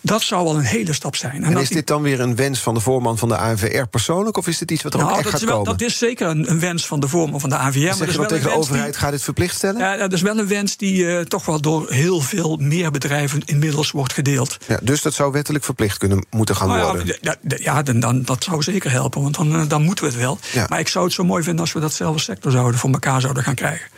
Dat 0.00 0.22
zou 0.22 0.44
wel 0.44 0.54
een 0.56 0.62
hele 0.64 0.92
stap 0.92 1.16
zijn. 1.16 1.44
En 1.44 1.56
is 1.56 1.68
dit 1.68 1.86
dan 1.86 2.02
weer 2.02 2.20
een 2.20 2.36
wens 2.36 2.60
van 2.60 2.74
de 2.74 2.80
voorman 2.80 3.18
van 3.18 3.28
de 3.28 3.36
ANVR 3.36 3.82
persoonlijk... 3.90 4.36
of 4.36 4.46
is 4.46 4.58
dit 4.58 4.70
iets 4.70 4.82
wat 4.82 4.94
er 4.94 5.00
ook 5.00 5.04
nou, 5.06 5.18
echt 5.18 5.24
dat, 5.24 5.32
gaat 5.32 5.42
is 5.42 5.48
wel, 5.48 5.62
komen? 5.62 5.78
dat 5.78 5.88
is 5.88 5.98
zeker 5.98 6.28
een, 6.28 6.50
een 6.50 6.60
wens 6.60 6.86
van 6.86 7.00
de 7.00 7.08
vorm 7.08 7.40
van 7.40 7.48
de 7.50 7.56
AVR. 7.56 7.78
maar 7.84 7.94
zeg 7.96 8.12
je 8.16 8.26
tegen 8.26 8.50
de 8.50 8.56
overheid, 8.56 8.96
ga 8.96 9.10
dit 9.10 9.22
verplicht 9.22 9.54
stellen? 9.56 9.80
Ja, 9.80 9.96
dat 9.96 10.12
is 10.12 10.22
wel 10.22 10.38
een 10.38 10.48
wens 10.48 10.76
die 10.76 11.06
eh, 11.16 11.20
toch 11.24 11.44
wel 11.46 11.60
door 11.60 11.90
heel 11.90 12.20
veel 12.20 12.56
meer 12.56 12.90
bedrijven 12.90 13.42
inmiddels 13.44 13.90
wordt 13.90 14.12
gedeeld. 14.12 14.56
Ja, 14.68 14.78
dus 14.82 15.02
dat 15.02 15.14
zou 15.14 15.32
wettelijk 15.32 15.64
verplicht 15.64 15.98
kunnen 15.98 16.26
moeten 16.30 16.56
gaan 16.56 16.68
Nou 16.68 16.80
ja, 16.80 16.86
worden. 16.86 17.38
d- 17.48 17.62
ja, 17.62 17.82
dan, 17.82 18.00
dan, 18.00 18.22
dat 18.22 18.44
zou 18.44 18.62
zeker 18.62 18.90
helpen, 18.90 19.22
want 19.24 19.36
dan, 19.36 19.60
eh, 19.60 19.68
dan 19.68 19.82
moeten 19.82 20.04
we 20.04 20.10
het 20.10 20.20
wel. 20.20 20.38
Ja. 20.52 20.66
Maar 20.68 20.78
ik 20.78 20.88
zou 20.88 21.04
het 21.04 21.14
zo 21.14 21.24
mooi 21.24 21.42
vinden 21.42 21.60
als 21.60 21.72
we 21.72 21.80
datzelfde 21.80 22.20
sector 22.20 22.52
zouden 22.52 22.80
voor 22.80 22.90
elkaar 22.90 23.20
zouden 23.20 23.42
gaan 23.42 23.54
krijgen. 23.54 23.90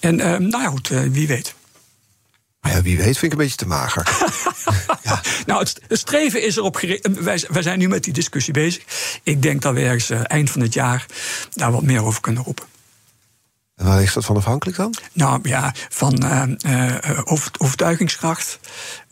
En 0.00 0.20
eh, 0.20 0.38
nou 0.38 0.62
ja, 0.62 0.68
goed, 0.68 0.90
eh, 0.90 1.00
wie 1.10 1.26
weet. 1.26 1.54
Ja, 2.60 2.82
wie 2.82 2.96
weet 2.96 3.18
vind 3.18 3.22
ik 3.22 3.32
een 3.32 3.44
beetje 3.44 3.56
te 3.56 3.66
mager. 3.66 4.06
Nou, 5.46 5.60
het, 5.60 5.80
het 5.88 5.98
streven 5.98 6.42
is 6.42 6.56
erop 6.56 6.76
gericht. 6.76 7.22
Wij, 7.22 7.44
wij 7.48 7.62
zijn 7.62 7.78
nu 7.78 7.88
met 7.88 8.04
die 8.04 8.12
discussie 8.12 8.52
bezig. 8.52 8.82
Ik 9.22 9.42
denk 9.42 9.62
dat 9.62 9.74
we 9.74 9.80
ergens 9.80 10.10
eind 10.10 10.50
van 10.50 10.60
het 10.60 10.74
jaar 10.74 11.06
daar 11.52 11.72
wat 11.72 11.82
meer 11.82 12.04
over 12.04 12.20
kunnen 12.20 12.42
roepen. 12.42 12.64
En 13.76 13.88
waar 13.88 14.02
is 14.02 14.12
dat 14.12 14.24
van 14.24 14.36
afhankelijk 14.36 14.76
dan? 14.76 14.94
Nou 15.12 15.48
ja, 15.48 15.74
van 15.88 16.24
uh, 16.24 16.42
uh, 16.66 17.20
overtuigingskracht. 17.58 18.58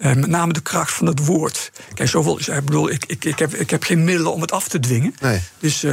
Uh, 0.01 0.13
met 0.15 0.27
name 0.27 0.53
de 0.53 0.61
kracht 0.61 0.93
van 0.93 1.07
het 1.07 1.27
woord. 1.27 1.73
Kijk, 1.95 2.09
zoveel. 2.09 2.39
Ik 2.39 2.65
bedoel, 2.65 2.91
ik, 2.91 3.05
ik, 3.07 3.25
ik, 3.25 3.39
heb, 3.39 3.55
ik 3.55 3.71
heb 3.71 3.83
geen 3.83 4.05
middelen 4.05 4.33
om 4.33 4.41
het 4.41 4.53
af 4.53 4.69
te 4.69 4.81
dwingen. 4.81 5.15
Nee. 5.21 5.41
Dus 5.59 5.87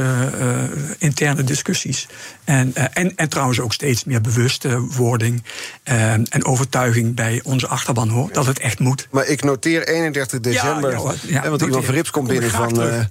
interne 0.98 1.44
discussies. 1.44 2.06
En, 2.44 2.74
en, 2.92 3.16
en 3.16 3.28
trouwens 3.28 3.60
ook 3.60 3.72
steeds 3.72 4.04
meer 4.04 4.20
bewuste 4.20 4.80
wording 4.80 5.42
en 5.82 6.44
overtuiging 6.44 7.14
bij 7.14 7.40
onze 7.44 7.66
achterban 7.66 8.08
hoor. 8.08 8.32
Dat 8.32 8.46
het 8.46 8.58
echt 8.58 8.78
moet. 8.78 9.08
Maar 9.10 9.26
ik 9.26 9.42
noteer 9.42 9.88
31 9.88 10.40
december. 10.40 10.92
Ja, 10.92 10.98
ja, 10.98 11.42
ja, 11.42 11.48
want 11.48 11.62
iemand 11.62 11.84
van 11.84 11.94
Rips 11.94 12.10
komt 12.10 12.28
binnen 12.28 12.50
van, 12.50 13.06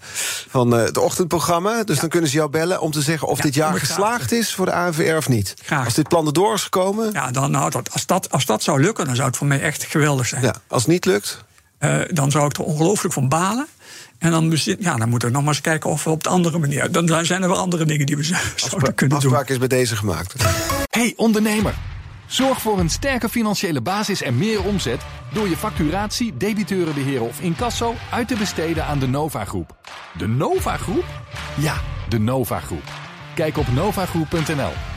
van 0.50 0.72
het 0.72 0.98
ochtendprogramma. 0.98 1.84
Dus 1.84 2.00
dan 2.00 2.10
kunnen 2.10 2.30
ze 2.30 2.36
jou 2.36 2.50
bellen 2.50 2.82
om 2.82 2.92
te 2.92 3.02
zeggen 3.02 3.28
of 3.28 3.40
dit 3.40 3.54
jaar 3.54 3.80
geslaagd 3.80 4.32
is 4.32 4.54
voor 4.54 4.66
de 4.66 4.74
ANVR 4.74 5.16
of 5.16 5.30
niet. 5.30 5.54
Graag. 5.64 5.86
Als 5.86 5.94
dit 5.94 6.08
plan 6.08 6.26
erdoor 6.26 6.54
is 6.54 6.64
gekomen? 6.64 7.10
Ja, 7.14 7.32
dan, 7.32 7.52
nou, 7.52 7.72
als, 7.92 8.06
dat, 8.06 8.32
als 8.32 8.46
dat 8.46 8.64
zou 8.64 8.82
lukken, 8.82 9.06
dan 9.06 9.16
zou 9.16 9.28
het 9.28 9.38
voor 9.38 9.48
mij 9.48 9.62
echt 9.62 9.84
geweldig 9.84 10.28
zijn. 10.28 10.44
Ja, 10.44 10.56
als 10.68 10.86
het 10.88 10.96
niet 10.96 11.06
lukt? 11.06 11.46
Uh, 11.80 12.02
dan 12.08 12.32
zou 12.32 12.46
ik 12.46 12.58
er 12.58 12.64
ongelooflijk 12.64 13.14
van 13.14 13.30
balen. 13.30 13.68
En 14.18 14.32
dan, 14.32 14.58
ja, 14.80 14.96
dan 14.96 15.10
moeten 15.10 15.28
we 15.28 15.34
nog 15.34 15.44
maar 15.44 15.54
eens 15.54 15.62
kijken 15.62 15.90
of 15.90 16.04
we 16.04 16.10
op 16.10 16.24
de 16.24 16.30
andere 16.30 16.58
manier. 16.58 16.92
Dan 16.92 17.26
zijn 17.26 17.42
er 17.42 17.50
wel 17.50 17.58
andere 17.58 17.86
dingen 17.86 18.06
die 18.06 18.18
we 18.18 18.24
zouden 18.34 18.52
Afspra 18.54 18.92
kunnen 18.92 19.20
doen. 19.20 19.30
Afspraak 19.30 19.50
is 19.50 19.58
bij 19.58 19.68
deze 19.68 19.96
gemaakt. 19.96 20.36
Hey 20.90 21.14
ondernemer. 21.16 21.74
Zorg 22.28 22.62
voor 22.62 22.80
een 22.80 22.90
sterke 22.90 23.30
financiële 23.30 23.82
basis 23.82 24.22
en 24.22 24.38
meer 24.38 24.64
omzet 24.64 25.02
door 25.34 25.50
je 25.50 25.58
facturatie, 25.58 26.38
debiteurenbeheer 26.38 27.22
of 27.22 27.42
incasso 27.42 27.96
uit 28.12 28.28
te 28.28 28.36
besteden 28.36 28.86
aan 28.86 29.00
de 29.00 29.08
Nova 29.08 29.46
Groep. 29.46 29.76
De 30.18 30.28
Nova 30.28 30.78
Groep? 30.78 31.06
Ja, 31.58 31.76
de 32.10 32.20
Nova 32.20 32.60
Groep. 32.60 32.84
Kijk 33.36 33.58
op 33.58 33.68
novagroep.nl. 33.74 34.97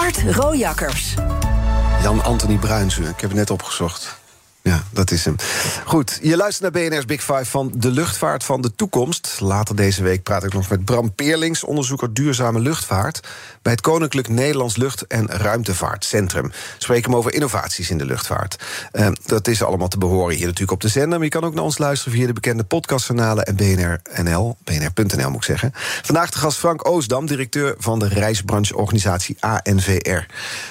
Art 0.00 0.22
Rojakkers. 0.36 1.14
Jan-Anthony 2.02 2.56
Bruinsen, 2.56 3.02
ik 3.02 3.20
heb 3.20 3.30
het 3.30 3.38
net 3.38 3.50
opgezocht. 3.50 4.19
Ja, 4.70 4.82
dat 4.90 5.10
is 5.10 5.24
hem. 5.24 5.36
Goed, 5.84 6.18
je 6.22 6.36
luistert 6.36 6.72
naar 6.72 6.82
BNR's 6.82 7.04
Big 7.04 7.20
Five 7.20 7.44
van 7.44 7.72
de 7.74 7.90
luchtvaart 7.90 8.44
van 8.44 8.60
de 8.60 8.74
toekomst. 8.74 9.36
Later 9.40 9.76
deze 9.76 10.02
week 10.02 10.22
praat 10.22 10.44
ik 10.44 10.52
nog 10.52 10.68
met 10.68 10.84
Bram 10.84 11.14
Peerlings, 11.14 11.64
onderzoeker 11.64 12.14
duurzame 12.14 12.60
luchtvaart... 12.60 13.20
bij 13.62 13.72
het 13.72 13.80
Koninklijk 13.80 14.28
Nederlands 14.28 14.76
Lucht- 14.76 15.06
en 15.06 15.26
Ruimtevaartcentrum. 15.26 16.52
Spreken 16.78 17.10
hem 17.10 17.18
over 17.18 17.34
innovaties 17.34 17.90
in 17.90 17.98
de 17.98 18.04
luchtvaart. 18.04 18.64
Uh, 18.92 19.08
dat 19.24 19.48
is 19.48 19.62
allemaal 19.62 19.88
te 19.88 19.98
behoren 19.98 20.36
hier 20.36 20.44
natuurlijk 20.44 20.72
op 20.72 20.80
de 20.80 20.88
zender... 20.88 21.18
maar 21.18 21.26
je 21.26 21.28
kan 21.28 21.44
ook 21.44 21.54
naar 21.54 21.64
ons 21.64 21.78
luisteren 21.78 22.18
via 22.18 22.26
de 22.26 22.32
bekende 22.32 22.64
podcastkanalen... 22.64 23.44
en 23.44 23.56
BNR.nl, 23.56 24.56
bnr.nl 24.64 25.30
moet 25.30 25.36
ik 25.36 25.44
zeggen. 25.44 25.70
Vandaag 26.02 26.30
de 26.30 26.38
gast 26.38 26.58
Frank 26.58 26.88
Oosdam, 26.88 27.26
directeur 27.26 27.74
van 27.78 27.98
de 27.98 28.08
reisbrancheorganisatie 28.08 29.36
ANVR. 29.40 30.10
We 30.10 30.26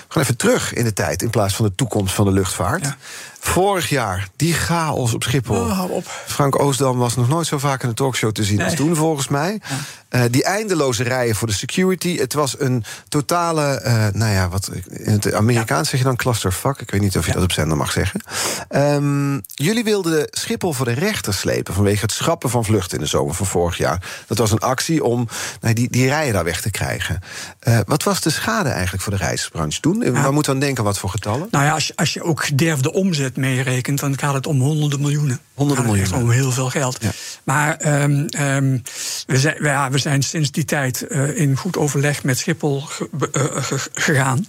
gaan 0.07 0.21
even 0.21 0.37
terug 0.37 0.73
in 0.73 0.83
de 0.83 0.93
tijd 0.93 1.21
in 1.21 1.29
plaats 1.29 1.55
van 1.55 1.65
de 1.65 1.75
toekomst 1.75 2.13
van 2.13 2.25
de 2.25 2.31
luchtvaart... 2.31 2.83
Ja. 2.83 2.97
Vorig 3.39 3.89
jaar, 3.89 4.29
die 4.35 4.53
chaos 4.53 5.13
op 5.13 5.23
Schiphol. 5.23 5.55
Oh, 5.55 5.83
op. 5.89 6.05
Frank 6.25 6.59
Oostdam 6.59 6.97
was 6.97 7.15
nog 7.15 7.27
nooit 7.27 7.47
zo 7.47 7.57
vaak 7.57 7.83
in 7.83 7.89
een 7.89 7.95
talkshow 7.95 8.31
te 8.31 8.43
zien 8.43 8.57
nee. 8.57 8.65
als 8.65 8.75
toen, 8.75 8.95
volgens 8.95 9.27
mij. 9.27 9.61
Ja. 9.69 10.08
Uh, 10.09 10.21
die 10.29 10.43
eindeloze 10.43 11.03
rijen 11.03 11.35
voor 11.35 11.47
de 11.47 11.53
security. 11.53 12.17
Het 12.17 12.33
was 12.33 12.59
een 12.59 12.83
totale, 13.07 13.81
uh, 13.85 14.07
nou 14.13 14.31
ja, 14.31 14.49
wat 14.49 14.71
in 14.89 15.11
het 15.11 15.33
Amerikaans 15.33 15.83
ja. 15.83 15.89
zeg 15.89 15.99
je 15.99 16.05
dan 16.05 16.15
clusterfuck. 16.15 16.81
Ik 16.81 16.91
weet 16.91 17.01
niet 17.01 17.17
of 17.17 17.23
je 17.23 17.27
ja. 17.27 17.33
dat 17.33 17.43
op 17.43 17.51
zender 17.51 17.77
mag 17.77 17.91
zeggen. 17.91 18.21
Um, 18.69 19.41
jullie 19.53 19.83
wilden 19.83 20.27
Schiphol 20.29 20.73
voor 20.73 20.85
de 20.85 20.91
rechter 20.91 21.33
slepen 21.33 21.73
vanwege 21.73 22.01
het 22.01 22.11
schrappen 22.11 22.49
van 22.49 22.65
vluchten 22.65 22.97
in 22.97 23.03
de 23.03 23.09
zomer 23.09 23.35
van 23.35 23.45
vorig 23.45 23.77
jaar. 23.77 24.23
Dat 24.27 24.37
was 24.37 24.51
een 24.51 24.59
actie 24.59 25.03
om 25.03 25.27
nou, 25.61 25.73
die, 25.73 25.89
die 25.89 26.07
rijen 26.07 26.33
daar 26.33 26.43
weg 26.43 26.61
te 26.61 26.71
krijgen. 26.71 27.19
Uh, 27.67 27.79
wat 27.85 28.03
was 28.03 28.21
de 28.21 28.29
schade 28.29 28.69
eigenlijk 28.69 29.03
voor 29.03 29.13
de 29.13 29.19
reisbranche 29.19 29.79
toen? 29.79 30.01
Ja. 30.01 30.11
Waar 30.11 30.33
moeten 30.33 30.51
we 30.51 30.57
aan 30.59 30.65
denken? 30.65 30.83
Wat 30.83 30.99
voor 30.99 31.09
getallen? 31.09 31.47
Nou 31.51 31.65
ja, 31.65 31.73
als 31.73 31.87
je, 31.87 31.93
als 31.95 32.13
je 32.13 32.23
ook 32.23 32.45
gederfde 32.45 32.93
omzet 32.93 33.37
meerekent, 33.37 33.99
dan 33.99 34.19
gaat 34.19 34.33
het 34.33 34.47
om 34.47 34.61
honderden 34.61 35.01
miljoenen. 35.01 35.39
Honderden 35.53 35.85
miljoenen. 35.85 36.21
Om 36.21 36.29
heel 36.29 36.51
veel 36.51 36.69
geld. 36.69 36.97
Maar 37.43 38.01
um, 38.01 38.25
um, 38.39 38.81
we 39.27 39.37
zijn, 39.37 39.55
ja, 39.59 39.89
we 39.91 39.97
zijn 39.99 40.23
sinds 40.23 40.51
die 40.51 40.65
tijd 40.65 41.05
uh, 41.09 41.37
in 41.37 41.57
goed 41.57 41.77
overleg 41.77 42.23
met 42.23 42.37
Schiphol 42.37 42.81
ge, 42.81 43.09
uh, 43.37 43.79
gegaan. 43.93 44.45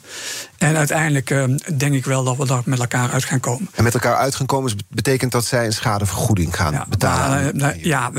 En 0.61 0.77
uiteindelijk 0.77 1.31
uh, 1.31 1.45
denk 1.77 1.95
ik 1.95 2.05
wel 2.05 2.25
dat 2.25 2.37
we 2.37 2.47
daar 2.47 2.63
met 2.65 2.79
elkaar 2.79 3.11
uit 3.11 3.25
gaan 3.25 3.41
komen. 3.41 3.69
En 3.75 3.85
met 3.85 3.95
elkaar 3.95 4.17
uit 4.17 4.35
gaan 4.35 4.47
komen 4.47 4.73
betekent 4.89 5.33
dat 5.33 5.45
zij 5.45 5.67
een 5.67 5.73
schadevergoeding 5.73 6.57
gaan 6.57 6.73
ja, 6.73 6.87
betalen? 6.89 7.57
Maar, 7.57 7.77
ja, 7.79 8.11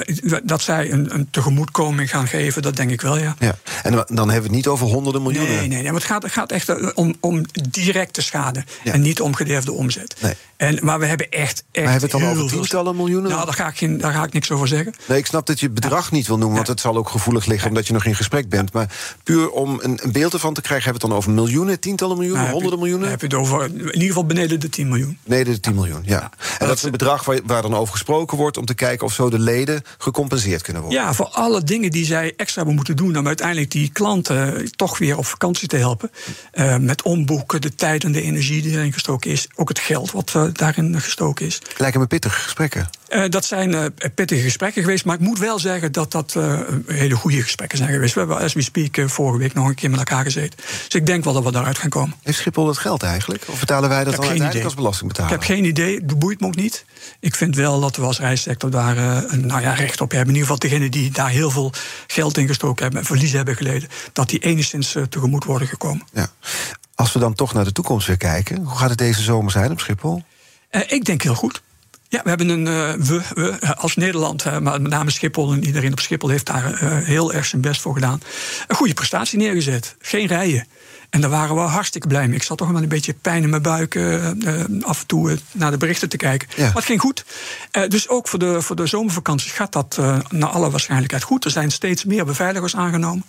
dat 0.44 0.62
zij 0.62 0.92
een, 0.92 1.14
een, 1.14 1.28
tegemoetkoming 1.32 2.10
gaan 2.10 2.28
geven, 2.28 2.62
dat 2.62 2.76
denk 2.76 2.92
ik 2.92 3.02
wel, 3.02 3.18
ja. 3.18 3.36
ja. 3.40 3.56
En 3.84 3.92
dan 3.92 4.06
hebben 4.08 4.28
we 4.28 4.34
het 4.34 4.52
niet 4.52 4.68
over 4.68 4.88
honderden 4.88 5.22
miljoenen? 5.22 5.56
Nee, 5.56 5.68
nee, 5.68 5.82
nee 5.82 5.84
maar 5.92 6.02
het 6.02 6.10
gaat, 6.10 6.32
gaat 6.32 6.52
echt 6.52 6.94
om, 6.94 7.16
om 7.20 7.46
directe 7.70 8.22
schade. 8.22 8.64
Ja. 8.84 8.94
En 8.94 9.02
niet 9.02 9.22
om 9.22 9.36
gederfde 9.36 9.72
omzet. 9.72 10.16
Nee. 10.22 10.34
En, 10.58 10.80
maar 10.82 11.00
we 11.00 11.06
hebben 11.06 11.30
echt. 11.30 11.64
echt 11.72 11.84
maar 11.86 11.92
hebben 11.92 12.10
we 12.10 12.18
het 12.18 12.26
dan 12.26 12.44
over 12.44 12.58
tientallen 12.58 12.96
miljoenen? 12.96 13.32
Nou, 13.32 13.46
daar 13.46 13.54
ga, 13.54 13.68
ik 13.68 13.78
geen, 13.78 13.98
daar 13.98 14.14
ga 14.14 14.24
ik 14.24 14.34
niks 14.34 14.52
over 14.52 14.68
zeggen. 14.68 14.94
Nee, 15.08 15.18
ik 15.18 15.26
snap 15.26 15.46
dat 15.46 15.60
je 15.60 15.66
het 15.66 15.76
bedrag 15.76 16.12
niet 16.12 16.28
wil 16.28 16.38
noemen, 16.38 16.56
want 16.56 16.68
het 16.68 16.80
zal 16.80 16.98
ook 16.98 17.10
gevoelig 17.10 17.46
liggen 17.46 17.70
omdat 17.70 17.88
je 17.88 17.94
nog 17.94 18.06
in 18.06 18.16
gesprek 18.16 18.50
bent. 18.50 18.74
Maar 18.74 18.96
puur 19.24 19.50
om 19.50 19.80
een, 19.82 20.00
een 20.04 20.12
beeld 20.12 20.34
ervan 20.34 20.54
te 20.54 20.62
krijgen, 20.62 20.86
hebben 20.92 21.02
we 21.02 21.16
het 21.16 21.26
dan 21.26 21.34
over 21.36 21.44
miljoenen, 21.44 21.80
tientallen 21.80 22.18
miljoenen, 22.18 22.31
nou, 22.34 22.52
honderden 22.52 22.80
miljoenen? 22.80 23.10
heb 23.10 23.20
je 23.20 23.26
het 23.26 23.36
over 23.36 23.66
in 23.66 23.86
ieder 23.86 24.02
geval 24.02 24.26
beneden 24.26 24.60
de 24.60 24.70
10 24.70 24.88
miljoen. 24.88 25.18
Beneden 25.24 25.54
de 25.54 25.60
10 25.60 25.76
miljoen, 25.76 26.02
ja. 26.04 26.16
ja. 26.16 26.32
En 26.60 26.68
dat 26.68 26.78
is 26.78 26.84
een 26.84 26.92
bedrag 26.92 27.26
waar, 27.26 27.40
waar, 27.46 27.62
dan 27.62 27.76
over 27.76 27.94
gesproken 27.94 28.38
wordt 28.38 28.58
om 28.58 28.66
te 28.66 28.74
kijken 28.74 29.06
of 29.06 29.14
zo 29.14 29.30
de 29.30 29.40
leden 29.40 29.82
gecompenseerd 29.98 30.62
kunnen 30.62 30.82
worden. 30.82 31.02
Ja, 31.02 31.14
voor 31.14 31.28
alle 31.28 31.64
dingen 31.64 31.92
die 31.92 32.06
zij 32.06 32.34
extra 32.36 32.56
hebben 32.56 32.76
moeten 32.76 32.96
doen 32.96 33.18
om 33.18 33.28
uiteindelijk 33.28 33.72
die 33.72 33.90
klanten 33.92 34.72
toch 34.76 34.98
weer 34.98 35.18
op 35.18 35.26
vakantie 35.26 35.68
te 35.68 35.78
helpen. 35.78 36.12
Uh, 36.54 36.78
met 36.78 37.02
omboeken, 37.02 37.62
de 37.62 37.76
tijd 37.76 38.04
en 38.04 38.12
de 38.12 38.22
energie 38.22 38.62
die 38.62 38.72
erin 38.72 38.94
gestoken 38.94 39.32
is. 39.32 39.48
Ook 39.56 39.70
het 39.70 39.80
geld 39.80 40.12
wat 40.12 40.34
uh, 40.36 40.44
daarin 40.54 41.02
gestoken 41.02 41.46
is. 41.46 41.62
Lijken 41.78 42.00
me 42.00 42.08
pittige 42.08 42.40
gesprekken. 42.40 42.90
Uh, 43.12 43.24
dat 43.30 43.46
zijn 43.46 43.72
uh, 43.72 43.86
pittige 44.16 44.42
gesprekken 44.42 44.82
geweest. 44.82 45.06
Maar 45.06 45.16
ik 45.16 45.22
moet 45.22 45.40
wel 45.40 45.60
zeggen 45.60 45.92
dat 45.92 46.12
dat 46.12 46.34
uh, 46.38 46.60
hele 46.86 47.16
goede 47.16 47.42
gesprekken 47.42 47.78
zijn 47.78 47.92
geweest. 47.92 48.14
We 48.14 48.20
hebben, 48.20 48.38
as 48.38 48.54
we 48.54 48.62
speak, 48.62 49.10
vorige 49.10 49.38
week 49.38 49.54
nog 49.54 49.68
een 49.68 49.76
keer 49.76 49.90
met 49.90 50.00
elkaar 50.00 50.24
gezeten. 50.24 50.60
Dus 50.86 50.96
ik 50.96 51.06
denk 51.06 51.24
wel 51.24 51.34
dat 51.34 51.44
we 51.44 51.52
daaruit 51.52 51.78
gaan 51.78 51.90
komen. 51.90 52.16
Heeft 52.24 52.38
Schiphol 52.38 52.66
dat 52.66 52.78
geld 52.78 53.04
eigenlijk? 53.04 53.44
Of 53.48 53.60
betalen 53.60 53.90
wij 53.90 54.04
dat 54.04 54.06
dan 54.06 54.14
uiteindelijk 54.14 54.54
idee. 54.54 54.66
als 54.66 54.76
belastingbetaler? 54.76 55.32
Ik 55.32 55.40
heb 55.40 55.48
geen 55.48 55.66
idee. 55.66 56.06
Dat 56.06 56.20
boeit 56.20 56.40
me 56.40 56.48
ook 56.48 56.56
niet. 56.56 56.86
Ik 57.20 57.36
vind 57.36 57.56
wel 57.56 57.80
dat 57.80 57.96
we 57.96 58.04
als 58.04 58.20
reissector 58.20 58.70
daar 58.70 58.98
een, 58.98 59.46
nou 59.46 59.62
ja, 59.62 59.74
recht 59.74 60.02
op 60.02 60.12
hebben. 60.12 60.36
In 60.36 60.42
ieder 60.42 60.42
geval 60.42 60.70
degenen 60.70 60.92
die 60.92 61.12
daar 61.12 61.30
heel 61.30 61.52
veel 61.52 61.74
geld 62.08 62.38
in 62.38 62.48
gestoken 62.48 62.84
hebben... 62.84 63.02
en 63.02 63.08
verlies 63.08 63.32
hebben 63.32 63.56
geleden... 63.56 63.90
dat 64.14 64.30
die 64.30 64.40
enigszins 64.40 64.96
tegemoet 65.10 65.44
worden 65.44 65.68
gekomen. 65.68 66.08
Ja. 66.14 66.28
Als 66.96 67.14
we 67.14 67.20
dan 67.20 67.34
toch 67.34 67.54
naar 67.54 67.64
de 67.64 67.72
toekomst 67.72 68.08
weer 68.08 68.18
kijken... 68.18 68.64
hoe 68.66 68.78
gaat 68.78 68.90
het 68.90 68.98
deze 68.98 69.22
zomer 69.22 69.52
zijn 69.52 69.72
op 69.72 69.80
Schiphol? 69.80 70.24
ik 70.88 71.06
denk 71.06 71.22
heel 71.22 71.36
goed. 71.36 71.62
Ja, 72.12 72.22
we 72.24 72.30
hebben 72.30 72.50
een, 72.50 72.66
uh, 72.66 72.94
we, 72.94 73.22
we, 73.34 73.76
als 73.76 73.96
Nederland, 73.96 74.46
uh, 74.46 74.58
maar 74.58 74.82
met 74.82 74.92
name 74.92 75.12
Schiphol 75.12 75.52
en 75.52 75.66
iedereen 75.66 75.92
op 75.92 76.00
Schiphol 76.00 76.30
heeft 76.30 76.46
daar 76.46 76.84
uh, 76.84 76.98
heel 76.98 77.34
erg 77.34 77.46
zijn 77.46 77.62
best 77.62 77.82
voor 77.82 77.94
gedaan. 77.94 78.22
Een 78.68 78.76
goede 78.76 78.94
prestatie 78.94 79.38
neergezet. 79.38 79.96
Geen 80.00 80.28
rijen. 80.28 80.68
En 81.10 81.22
daar 81.22 81.30
waren 81.30 81.56
we 81.56 81.62
hartstikke 81.62 82.08
blij 82.08 82.28
mee. 82.28 82.36
Ik 82.36 82.44
zat 82.44 82.58
toch 82.58 82.72
wel 82.72 82.82
een 82.82 82.88
beetje 82.90 83.14
pijn 83.14 83.44
in 83.44 83.50
mijn 83.50 83.62
buik 83.62 83.96
af 84.82 85.02
en 85.02 85.08
toe 85.08 85.38
naar 85.52 85.72
de 85.72 85.78
berichten 85.78 86.10
te 86.10 86.18
kijken. 86.18 86.48
Ja. 86.56 86.64
Maar 86.64 86.74
het 86.74 86.86
ging 86.86 87.00
goed. 87.02 87.26
dus 87.88 88.10
ook 88.10 88.28
voor 88.28 88.40
de, 88.40 88.62
voor 88.62 88.76
de 88.76 88.86
zomervakantie 88.86 89.52
gaat 89.52 89.72
dat 89.72 90.00
naar 90.30 90.50
alle 90.50 90.70
waarschijnlijkheid 90.70 91.24
goed. 91.24 91.46
Er 91.46 91.52
zijn 91.52 91.72
steeds 91.72 92.06
meer 92.06 92.26
beveiligers 92.26 92.76
aangenomen. 92.76 93.26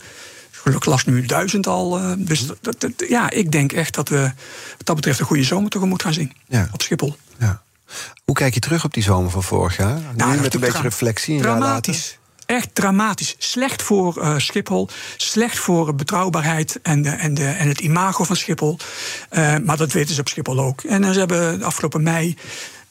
Gelukkig 0.50 0.90
las 0.90 1.04
nu 1.04 1.26
duizend 1.26 1.66
al. 1.66 2.16
dus 2.18 2.46
dat, 2.60 2.80
dat, 2.80 2.92
ja, 3.08 3.30
ik 3.30 3.52
denk 3.52 3.72
echt 3.72 3.94
dat 3.94 4.08
we 4.08 4.20
wat 4.76 4.86
dat 4.86 4.96
betreft 4.96 5.20
een 5.20 5.26
goede 5.26 5.44
zomer 5.44 5.70
tegemoet 5.70 6.02
gaan 6.02 6.12
zien 6.12 6.32
ja. 6.48 6.68
op 6.72 6.82
Schiphol. 6.82 7.16
Ja. 7.38 7.62
Hoe 8.24 8.34
kijk 8.34 8.54
je 8.54 8.60
terug 8.60 8.84
op 8.84 8.94
die 8.94 9.02
zomer 9.02 9.30
van 9.30 9.42
vorig 9.42 9.76
jaar? 9.76 10.00
Nou, 10.14 10.40
met 10.40 10.54
een 10.54 10.60
beetje 10.60 10.82
reflectie. 10.82 11.40
Dramatisch. 11.40 12.18
Echt 12.46 12.74
dramatisch. 12.74 13.34
Slecht 13.38 13.82
voor 13.82 14.18
uh, 14.18 14.38
Schiphol. 14.38 14.88
Slecht 15.16 15.58
voor 15.58 15.94
betrouwbaarheid 15.94 16.78
en, 16.82 17.02
de, 17.02 17.10
en, 17.10 17.34
de, 17.34 17.46
en 17.46 17.68
het 17.68 17.80
imago 17.80 18.24
van 18.24 18.36
Schiphol. 18.36 18.78
Uh, 19.30 19.56
maar 19.58 19.76
dat 19.76 19.92
weten 19.92 20.14
ze 20.14 20.20
op 20.20 20.28
Schiphol 20.28 20.60
ook. 20.60 20.82
En 20.82 21.12
ze 21.12 21.18
hebben 21.18 21.62
afgelopen 21.62 22.02
mei 22.02 22.36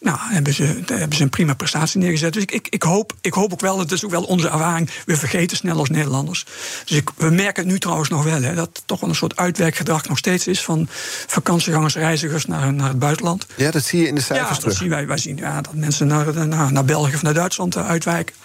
nou, 0.01 0.17
hebben 0.21 0.53
ze, 0.53 0.63
hebben 0.85 1.17
ze 1.17 1.23
een 1.23 1.29
prima 1.29 1.53
prestatie 1.53 1.99
neergezet. 1.99 2.33
Dus 2.33 2.43
ik, 2.43 2.51
ik, 2.51 2.67
ik, 2.69 2.83
hoop, 2.83 3.13
ik 3.21 3.33
hoop 3.33 3.53
ook 3.53 3.59
wel, 3.59 3.77
dat 3.77 3.91
is 3.91 4.05
ook 4.05 4.11
wel 4.11 4.23
onze 4.23 4.49
ervaring, 4.49 4.89
we 5.05 5.17
vergeten 5.17 5.57
snel 5.57 5.77
als 5.77 5.89
Nederlanders. 5.89 6.45
Dus 6.85 6.97
ik, 6.97 7.09
we 7.17 7.29
merken 7.29 7.63
het 7.63 7.71
nu 7.71 7.79
trouwens 7.79 8.09
nog 8.09 8.23
wel, 8.23 8.41
hè, 8.41 8.55
dat 8.55 8.69
het 8.73 8.81
toch 8.85 8.99
wel 8.99 9.09
een 9.09 9.15
soort 9.15 9.35
uitwerkgedrag 9.35 10.07
nog 10.07 10.17
steeds 10.17 10.47
is 10.47 10.63
van 10.63 10.87
vakantiegangers, 11.27 11.95
reizigers 11.95 12.45
naar, 12.45 12.73
naar 12.73 12.87
het 12.87 12.99
buitenland. 12.99 13.45
Ja, 13.55 13.71
dat 13.71 13.83
zie 13.83 14.01
je 14.01 14.07
in 14.07 14.15
de 14.15 14.21
cijfers 14.21 14.49
ja, 14.49 14.55
terug. 14.55 14.73
Dat 14.73 14.81
zien 14.81 14.89
wij, 14.89 15.07
wij 15.07 15.17
zien 15.17 15.37
ja, 15.37 15.61
dat 15.61 15.73
mensen 15.73 16.07
naar, 16.07 16.47
naar, 16.47 16.71
naar 16.71 16.85
België 16.85 17.15
of 17.15 17.21
naar 17.21 17.33
Duitsland 17.33 17.75
uh, 17.75 17.87
uitwijken. 17.87 18.35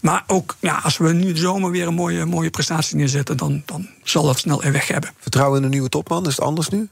Maar 0.00 0.24
ook 0.26 0.56
ja, 0.60 0.80
als 0.82 0.96
we 0.96 1.12
nu 1.12 1.32
de 1.32 1.40
zomer 1.40 1.70
weer 1.70 1.86
een 1.86 1.94
mooie, 1.94 2.24
mooie 2.24 2.50
prestatie 2.50 2.96
neerzetten, 2.96 3.36
dan, 3.36 3.62
dan 3.66 3.88
zal 4.02 4.22
dat 4.22 4.38
snel 4.38 4.62
er 4.62 4.72
weg 4.72 4.88
hebben. 4.88 5.10
Vertrouwen 5.18 5.56
in 5.56 5.62
de 5.62 5.68
nieuwe 5.68 5.88
topman, 5.88 6.26
is 6.26 6.36
het 6.36 6.44
anders 6.44 6.68
nu? 6.68 6.88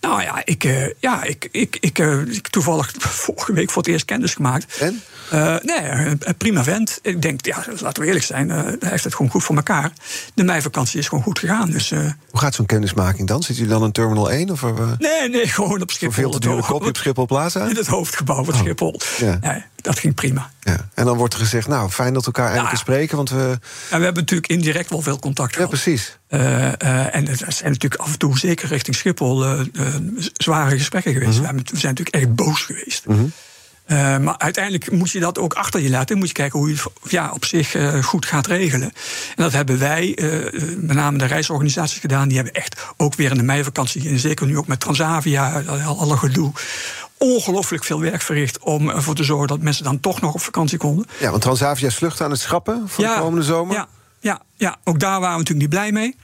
Nou 0.00 0.22
ja, 0.22 0.42
ik, 0.44 0.64
uh, 0.64 0.86
ja, 0.98 1.22
ik, 1.22 1.48
ik, 1.50 1.76
ik, 1.80 1.98
uh, 1.98 2.20
ik 2.20 2.48
toevallig 2.48 2.92
vorige 3.26 3.52
week 3.52 3.70
voor 3.70 3.82
het 3.82 3.90
eerst 3.90 4.04
kennis 4.04 4.34
gemaakt. 4.34 4.78
En? 4.78 5.02
Uh, 5.32 5.56
nee, 5.62 6.16
prima 6.38 6.64
vent. 6.64 6.98
Ik 7.02 7.22
denk, 7.22 7.44
ja, 7.44 7.64
laten 7.80 8.02
we 8.02 8.08
eerlijk 8.08 8.24
zijn, 8.24 8.48
hij 8.48 8.76
heeft 8.80 9.04
het 9.04 9.14
gewoon 9.14 9.30
goed 9.30 9.44
voor 9.44 9.56
elkaar. 9.56 9.92
De 10.34 10.44
meivakantie 10.44 10.98
is 10.98 11.08
gewoon 11.08 11.24
goed 11.24 11.38
gegaan. 11.38 11.70
Dus, 11.70 11.90
Hoe 11.90 12.40
gaat 12.40 12.54
zo'n 12.54 12.66
kennismaking 12.66 13.28
dan? 13.28 13.42
Zit 13.42 13.58
u 13.58 13.66
dan 13.66 13.84
in 13.84 13.92
Terminal 13.92 14.30
1? 14.30 14.50
Of, 14.50 14.62
nee, 14.98 15.28
nee, 15.28 15.48
gewoon 15.48 15.82
op 15.82 15.90
Schiphol. 15.90 16.22
Veel 16.22 16.30
te 16.30 16.40
dure 16.40 16.62
kopje 16.62 16.88
op 16.88 16.96
Schiphol 16.96 17.26
Plaza? 17.26 17.66
In 17.66 17.76
het 17.84 17.86
hoofdgebouw 17.86 18.44
van 18.44 18.54
oh. 18.54 18.60
Schiphol. 18.60 19.00
Ja. 19.18 19.38
Nee, 19.40 19.62
dat 19.82 19.98
ging 19.98 20.14
prima. 20.14 20.50
Ja. 20.60 20.88
En 20.94 21.04
dan 21.04 21.16
wordt 21.16 21.34
er 21.34 21.40
gezegd, 21.40 21.68
nou, 21.68 21.90
fijn 21.90 22.12
dat 22.12 22.24
we 22.24 22.32
elkaar 22.32 22.50
eindelijk 22.50 22.78
spreken, 22.78 23.16
want 23.16 23.30
we... 23.30 23.58
En 23.90 23.98
we 23.98 24.04
hebben 24.04 24.22
natuurlijk 24.22 24.52
indirect 24.52 24.90
wel 24.90 25.02
veel 25.02 25.18
contact 25.18 25.54
gehad. 25.54 25.70
Ja, 25.70 25.76
precies. 25.76 26.18
Uh, 26.28 26.40
uh, 26.40 27.14
en 27.14 27.28
er 27.28 27.36
zijn 27.36 27.72
natuurlijk 27.72 28.00
af 28.00 28.12
en 28.12 28.18
toe, 28.18 28.38
zeker 28.38 28.68
richting 28.68 28.96
Schiphol, 28.96 29.46
uh, 29.46 29.60
zware 30.32 30.78
gesprekken 30.78 31.12
geweest. 31.12 31.40
Mhm. 31.40 31.50
Mm 31.50 31.56
-hmm. 31.56 31.64
We 31.70 31.78
zijn 31.78 31.94
natuurlijk 31.94 32.16
echt 32.16 32.34
boos 32.34 32.62
geweest. 32.62 33.06
Mm 33.06 33.16
-hmm. 33.86 34.22
maar 34.22 34.38
uiteindelijk 34.38 34.90
moet 34.90 35.10
je 35.10 35.20
dat 35.20 35.38
ook 35.38 35.54
achter 35.54 35.80
je 35.80 35.90
laten. 35.90 36.18
Moet 36.18 36.28
je 36.28 36.34
kijken 36.34 36.58
hoe 36.58 36.68
je 36.68 36.74
het 36.74 37.10
ja, 37.10 37.30
op 37.32 37.44
zich 37.44 37.76
goed 38.00 38.26
gaat 38.26 38.46
regelen. 38.46 38.92
En 39.36 39.42
dat 39.42 39.52
hebben 39.52 39.78
wij, 39.78 40.18
met 40.76 40.96
name 40.96 41.18
de 41.18 41.24
reisorganisaties, 41.24 41.98
gedaan. 41.98 42.28
Die 42.28 42.36
hebben 42.36 42.54
echt 42.54 42.82
ook 42.96 43.14
weer 43.14 43.30
in 43.30 43.36
de 43.36 43.42
meivakantie, 43.42 44.08
en 44.08 44.18
zeker 44.18 44.46
nu 44.46 44.58
ook 44.58 44.66
met 44.66 44.80
Transavia, 44.80 45.62
alle 45.84 46.16
gedoe 46.16 46.52
ongelooflijk 47.24 47.84
veel 47.84 48.00
werk 48.00 48.22
verricht 48.22 48.58
om 48.58 48.88
ervoor 48.88 49.14
te 49.14 49.24
zorgen 49.24 49.48
dat 49.48 49.60
mensen 49.60 49.84
dan 49.84 50.00
toch 50.00 50.20
nog 50.20 50.34
op 50.34 50.40
vakantie 50.40 50.78
konden. 50.78 51.06
Ja, 51.18 51.30
want 51.30 51.42
Transavia 51.42 51.86
is 51.86 51.94
vlucht 51.94 52.20
aan 52.20 52.30
het 52.30 52.40
schrappen 52.40 52.88
voor 52.88 53.04
ja, 53.04 53.14
de 53.14 53.20
komende 53.20 53.44
zomer. 53.44 53.74
Ja, 53.74 53.88
ja, 54.20 54.40
ja, 54.56 54.76
ook 54.84 55.00
daar 55.00 55.20
waren 55.20 55.32
we 55.32 55.38
natuurlijk 55.38 55.60
niet 55.60 55.68
blij 55.68 55.92
mee. 55.92 56.16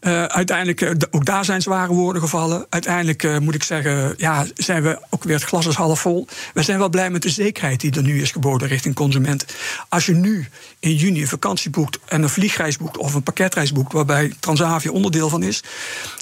Uh, 0.00 0.24
uiteindelijk, 0.24 0.80
uh, 0.80 0.90
ook 1.10 1.24
daar 1.24 1.44
zijn 1.44 1.62
zware 1.62 1.92
woorden 1.92 2.22
gevallen. 2.22 2.66
Uiteindelijk 2.68 3.22
uh, 3.22 3.38
moet 3.38 3.54
ik 3.54 3.62
zeggen, 3.62 4.14
ja, 4.16 4.46
zijn 4.54 4.82
we 4.82 4.98
ook 5.10 5.24
weer 5.24 5.34
het 5.34 5.44
glas 5.44 5.66
is 5.66 5.74
half 5.74 6.00
vol. 6.00 6.26
We 6.54 6.62
zijn 6.62 6.78
wel 6.78 6.88
blij 6.88 7.10
met 7.10 7.22
de 7.22 7.30
zekerheid 7.30 7.80
die 7.80 7.94
er 7.94 8.02
nu 8.02 8.22
is 8.22 8.30
geboden 8.30 8.68
richting 8.68 8.94
consument. 8.94 9.44
Als 9.88 10.06
je 10.06 10.14
nu 10.14 10.48
in 10.78 10.94
juni 10.94 11.20
een 11.20 11.28
vakantie 11.28 11.70
boekt 11.70 11.98
en 12.04 12.22
een 12.22 12.28
vliegreis 12.28 12.76
boekt 12.76 12.96
of 12.96 13.14
een 13.14 13.22
pakketreis 13.22 13.72
boekt, 13.72 13.92
waarbij 13.92 14.32
Transavia 14.40 14.90
onderdeel 14.90 15.28
van 15.28 15.42
is. 15.42 15.62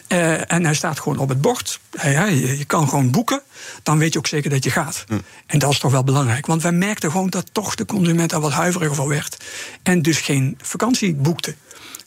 en 0.09 0.65
hij 0.65 0.75
staat 0.75 1.01
gewoon 1.01 1.19
op 1.19 1.29
het 1.29 1.41
bord. 1.41 1.81
Hey, 1.97 2.13
hey, 2.13 2.37
je 2.37 2.65
kan 2.65 2.89
gewoon 2.89 3.11
boeken. 3.11 3.43
Dan 3.83 3.99
weet 3.99 4.13
je 4.13 4.19
ook 4.19 4.27
zeker 4.27 4.51
dat 4.51 4.65
je 4.65 4.71
gaat. 4.71 5.05
Hm. 5.07 5.19
En 5.47 5.59
dat 5.59 5.71
is 5.71 5.79
toch 5.79 5.93
wel 5.93 6.05
belangrijk. 6.05 6.47
Want 6.47 6.63
wij 6.63 6.73
merkten 6.73 7.11
gewoon 7.11 7.31
dat 7.31 7.47
toch 7.53 7.75
de 7.75 7.85
consument 7.85 8.31
daar 8.31 8.41
wat 8.41 8.53
huiveriger 8.53 8.95
voor 8.95 9.09
werd. 9.09 9.37
En 9.83 10.03
dus 10.03 10.21
geen 10.21 10.59
vakantie 10.63 11.15
boekte. 11.15 11.55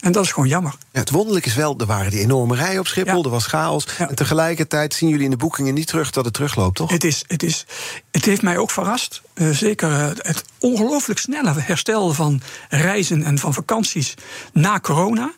En 0.02 0.12
dat 0.12 0.24
is 0.24 0.32
gewoon 0.32 0.50
jammer. 0.50 0.74
Ja, 0.92 1.00
het 1.00 1.10
wonderlijk 1.10 1.46
is 1.46 1.56
wel, 1.56 1.78
er 1.78 1.86
waren 1.86 2.12
die 2.12 2.20
enorme 2.20 2.56
rijen 2.56 2.80
op 2.80 2.88
Schiphol, 2.88 3.18
Ja. 3.18 3.24
er 3.24 3.30
was 3.30 3.46
chaos. 3.46 3.86
Ja. 3.98 4.10
En 4.10 4.16
tegelijkertijd 4.16 4.94
zien 4.94 5.10
jullie 5.10 5.24
in 5.24 5.30
de 5.32 5.38
boekingen 5.38 5.74
niet 5.74 5.88
terug 5.88 6.12
dat 6.12 6.26
het 6.26 6.34
terugloopt, 6.34 6.76
toch? 6.76 6.92
Het, 6.92 7.04
is, 7.04 7.24
het, 7.28 7.44
is, 7.44 7.66
het 8.12 8.26
heeft 8.26 8.42
mij 8.42 8.58
ook 8.58 8.72
verrast. 8.72 9.22
Eh, 9.34 9.50
zeker 9.50 9.92
eh, 9.92 10.08
het 10.18 10.44
ongelooflijk 10.60 11.20
snelle 11.20 11.54
herstel 11.58 12.14
van 12.14 12.42
reizen 12.70 13.24
en 13.24 13.40
van 13.40 13.54
vakanties 13.54 14.14
na 14.54 14.80
corona. 14.80 15.32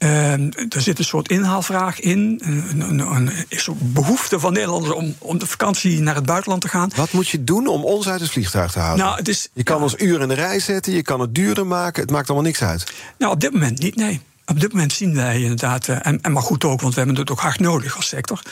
Eh, 0.00 0.32
er 0.42 0.80
zit 0.80 0.98
een 0.98 1.04
soort 1.04 1.28
inhaalvraag 1.28 2.00
in. 2.00 2.40
Een, 2.44 2.80
een, 2.80 2.98
een, 2.98 3.26
een 3.26 3.32
soort 3.48 3.92
behoefte 3.92 4.40
van 4.40 4.52
Nederlanders 4.52 4.94
om, 4.94 5.14
om 5.18 5.38
de 5.38 5.46
vakantie 5.46 6.00
naar 6.00 6.14
het 6.14 6.26
buitenland 6.26 6.62
te 6.62 6.68
gaan. 6.68 6.90
Wat 6.96 7.12
moet 7.12 7.28
je 7.28 7.44
doen 7.44 7.66
om 7.66 7.84
ons 7.84 8.08
uit 8.08 8.20
het 8.20 8.30
vliegtuig 8.30 8.72
te 8.72 8.78
houden? 8.78 9.04
Nou, 9.04 9.16
het 9.16 9.28
is, 9.28 9.48
je 9.52 9.62
kan 9.62 9.76
ja. 9.76 9.82
ons 9.82 9.94
uren 9.98 10.20
in 10.20 10.28
de 10.28 10.34
rij 10.34 10.60
zetten, 10.60 10.92
je 10.92 11.02
kan 11.02 11.20
het 11.20 11.34
duurder 11.34 11.66
maken. 11.66 12.02
Het 12.02 12.10
maakt 12.10 12.26
allemaal 12.28 12.46
niks 12.46 12.62
uit. 12.62 12.92
Nou, 13.18 13.32
op 13.32 13.40
dit 13.40 13.52
moment 13.52 13.78
niet, 13.78 13.96
nee. 13.96 14.20
Op 14.46 14.60
dit 14.60 14.72
moment 14.72 14.92
zien 14.92 15.14
wij 15.14 15.40
inderdaad, 15.40 15.88
eh, 15.88 16.06
en, 16.06 16.20
en 16.22 16.32
maar 16.32 16.42
goed 16.42 16.64
ook, 16.64 16.80
want 16.80 16.94
we 16.94 17.00
hebben 17.00 17.18
het 17.18 17.30
ook 17.30 17.40
hard 17.40 17.60
nodig 17.60 17.96
als 17.96 18.08
sector, 18.08 18.42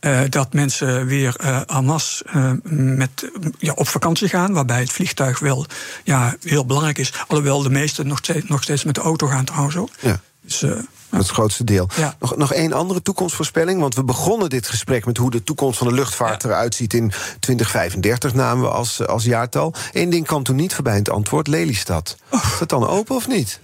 eh, 0.00 0.20
dat 0.28 0.52
mensen 0.52 1.06
weer 1.06 1.34
eh 1.36 1.60
en 1.66 1.84
masse 1.84 2.24
met, 2.62 3.30
ja, 3.58 3.72
op 3.72 3.88
vakantie 3.88 4.28
gaan, 4.28 4.52
waarbij 4.52 4.80
het 4.80 4.92
vliegtuig 4.92 5.38
wel 5.38 5.66
ja, 6.04 6.36
heel 6.42 6.66
belangrijk 6.66 6.98
is. 6.98 7.12
Alhoewel 7.26 7.62
de 7.62 7.70
meesten 7.70 8.06
nog 8.06 8.18
steeds, 8.18 8.48
nog 8.48 8.62
steeds 8.62 8.84
met 8.84 8.94
de 8.94 9.00
auto 9.00 9.26
gaan 9.26 9.44
trouwens 9.44 9.76
ook. 9.76 9.90
Ja. 10.00 10.20
Dus, 10.46 10.62
eh, 10.62 10.70
Dat 10.70 11.20
is 11.20 11.26
het 11.26 11.36
grootste 11.36 11.64
deel. 11.64 11.88
Ja. 11.96 12.16
Nog, 12.18 12.36
nog 12.36 12.52
één 12.52 12.72
andere 12.72 13.02
toekomstvoorspelling. 13.02 13.80
Want 13.80 13.94
we 13.94 14.04
begonnen 14.04 14.48
dit 14.50 14.68
gesprek 14.68 15.06
met 15.06 15.16
hoe 15.16 15.30
de 15.30 15.42
toekomst 15.44 15.78
van 15.78 15.86
de 15.88 15.94
luchtvaart 15.94 16.42
Ja. 16.42 16.48
eruit 16.48 16.74
ziet 16.74 16.94
in 16.94 17.12
2035, 17.40 18.34
namen 18.34 18.64
we 18.64 18.70
als, 18.70 19.06
als 19.06 19.24
jaartal. 19.24 19.74
Eén 19.92 20.10
ding 20.10 20.26
kwam 20.26 20.42
toen 20.42 20.56
niet 20.56 20.74
voorbij 20.74 20.92
in 20.92 20.98
het 20.98 21.10
antwoord: 21.10 21.46
Lelystad. 21.46 22.16
Oh. 22.30 22.44
Is 22.52 22.58
dat 22.58 22.68
dan 22.68 22.86
open 22.86 23.16
of 23.16 23.28
niet? 23.28 23.60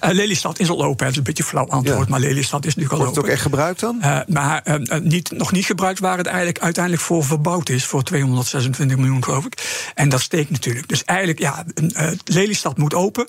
Eh, 0.00 0.10
Lelystad 0.10 0.58
is 0.58 0.70
al 0.70 0.84
open, 0.84 0.96
dat 1.04 1.10
is 1.10 1.16
een 1.16 1.22
beetje 1.22 1.42
een 1.42 1.48
flauw 1.48 1.66
antwoord, 1.68 1.98
Ja. 1.98 2.04
maar 2.08 2.20
Lelystad 2.20 2.64
is 2.66 2.74
nu 2.74 2.82
al 2.82 2.88
Wordt 2.88 3.02
het 3.02 3.12
ook 3.12 3.18
open. 3.18 3.32
echt 3.32 3.42
gebruikt 3.42 3.80
dan? 3.80 4.02
Eh, 4.02 4.20
maar 4.26 4.62
eh, 4.62 5.00
niet, 5.00 5.30
nog 5.30 5.52
niet 5.52 5.64
gebruikt 5.66 5.98
waar 5.98 6.16
het 6.18 6.26
eigenlijk 6.26 6.58
uiteindelijk 6.58 7.04
voor 7.04 7.24
verbouwd 7.24 7.68
is. 7.68 7.84
Voor 7.84 8.02
226 8.02 8.96
miljoen, 8.96 9.24
geloof 9.24 9.44
ik. 9.46 9.90
En 9.94 10.08
dat 10.08 10.20
steekt 10.20 10.50
natuurlijk. 10.50 10.88
Dus 10.88 11.04
eigenlijk, 11.04 11.38
ja, 11.38 11.64
Lelystad 12.24 12.78
moet 12.78 12.94
open. 12.94 13.28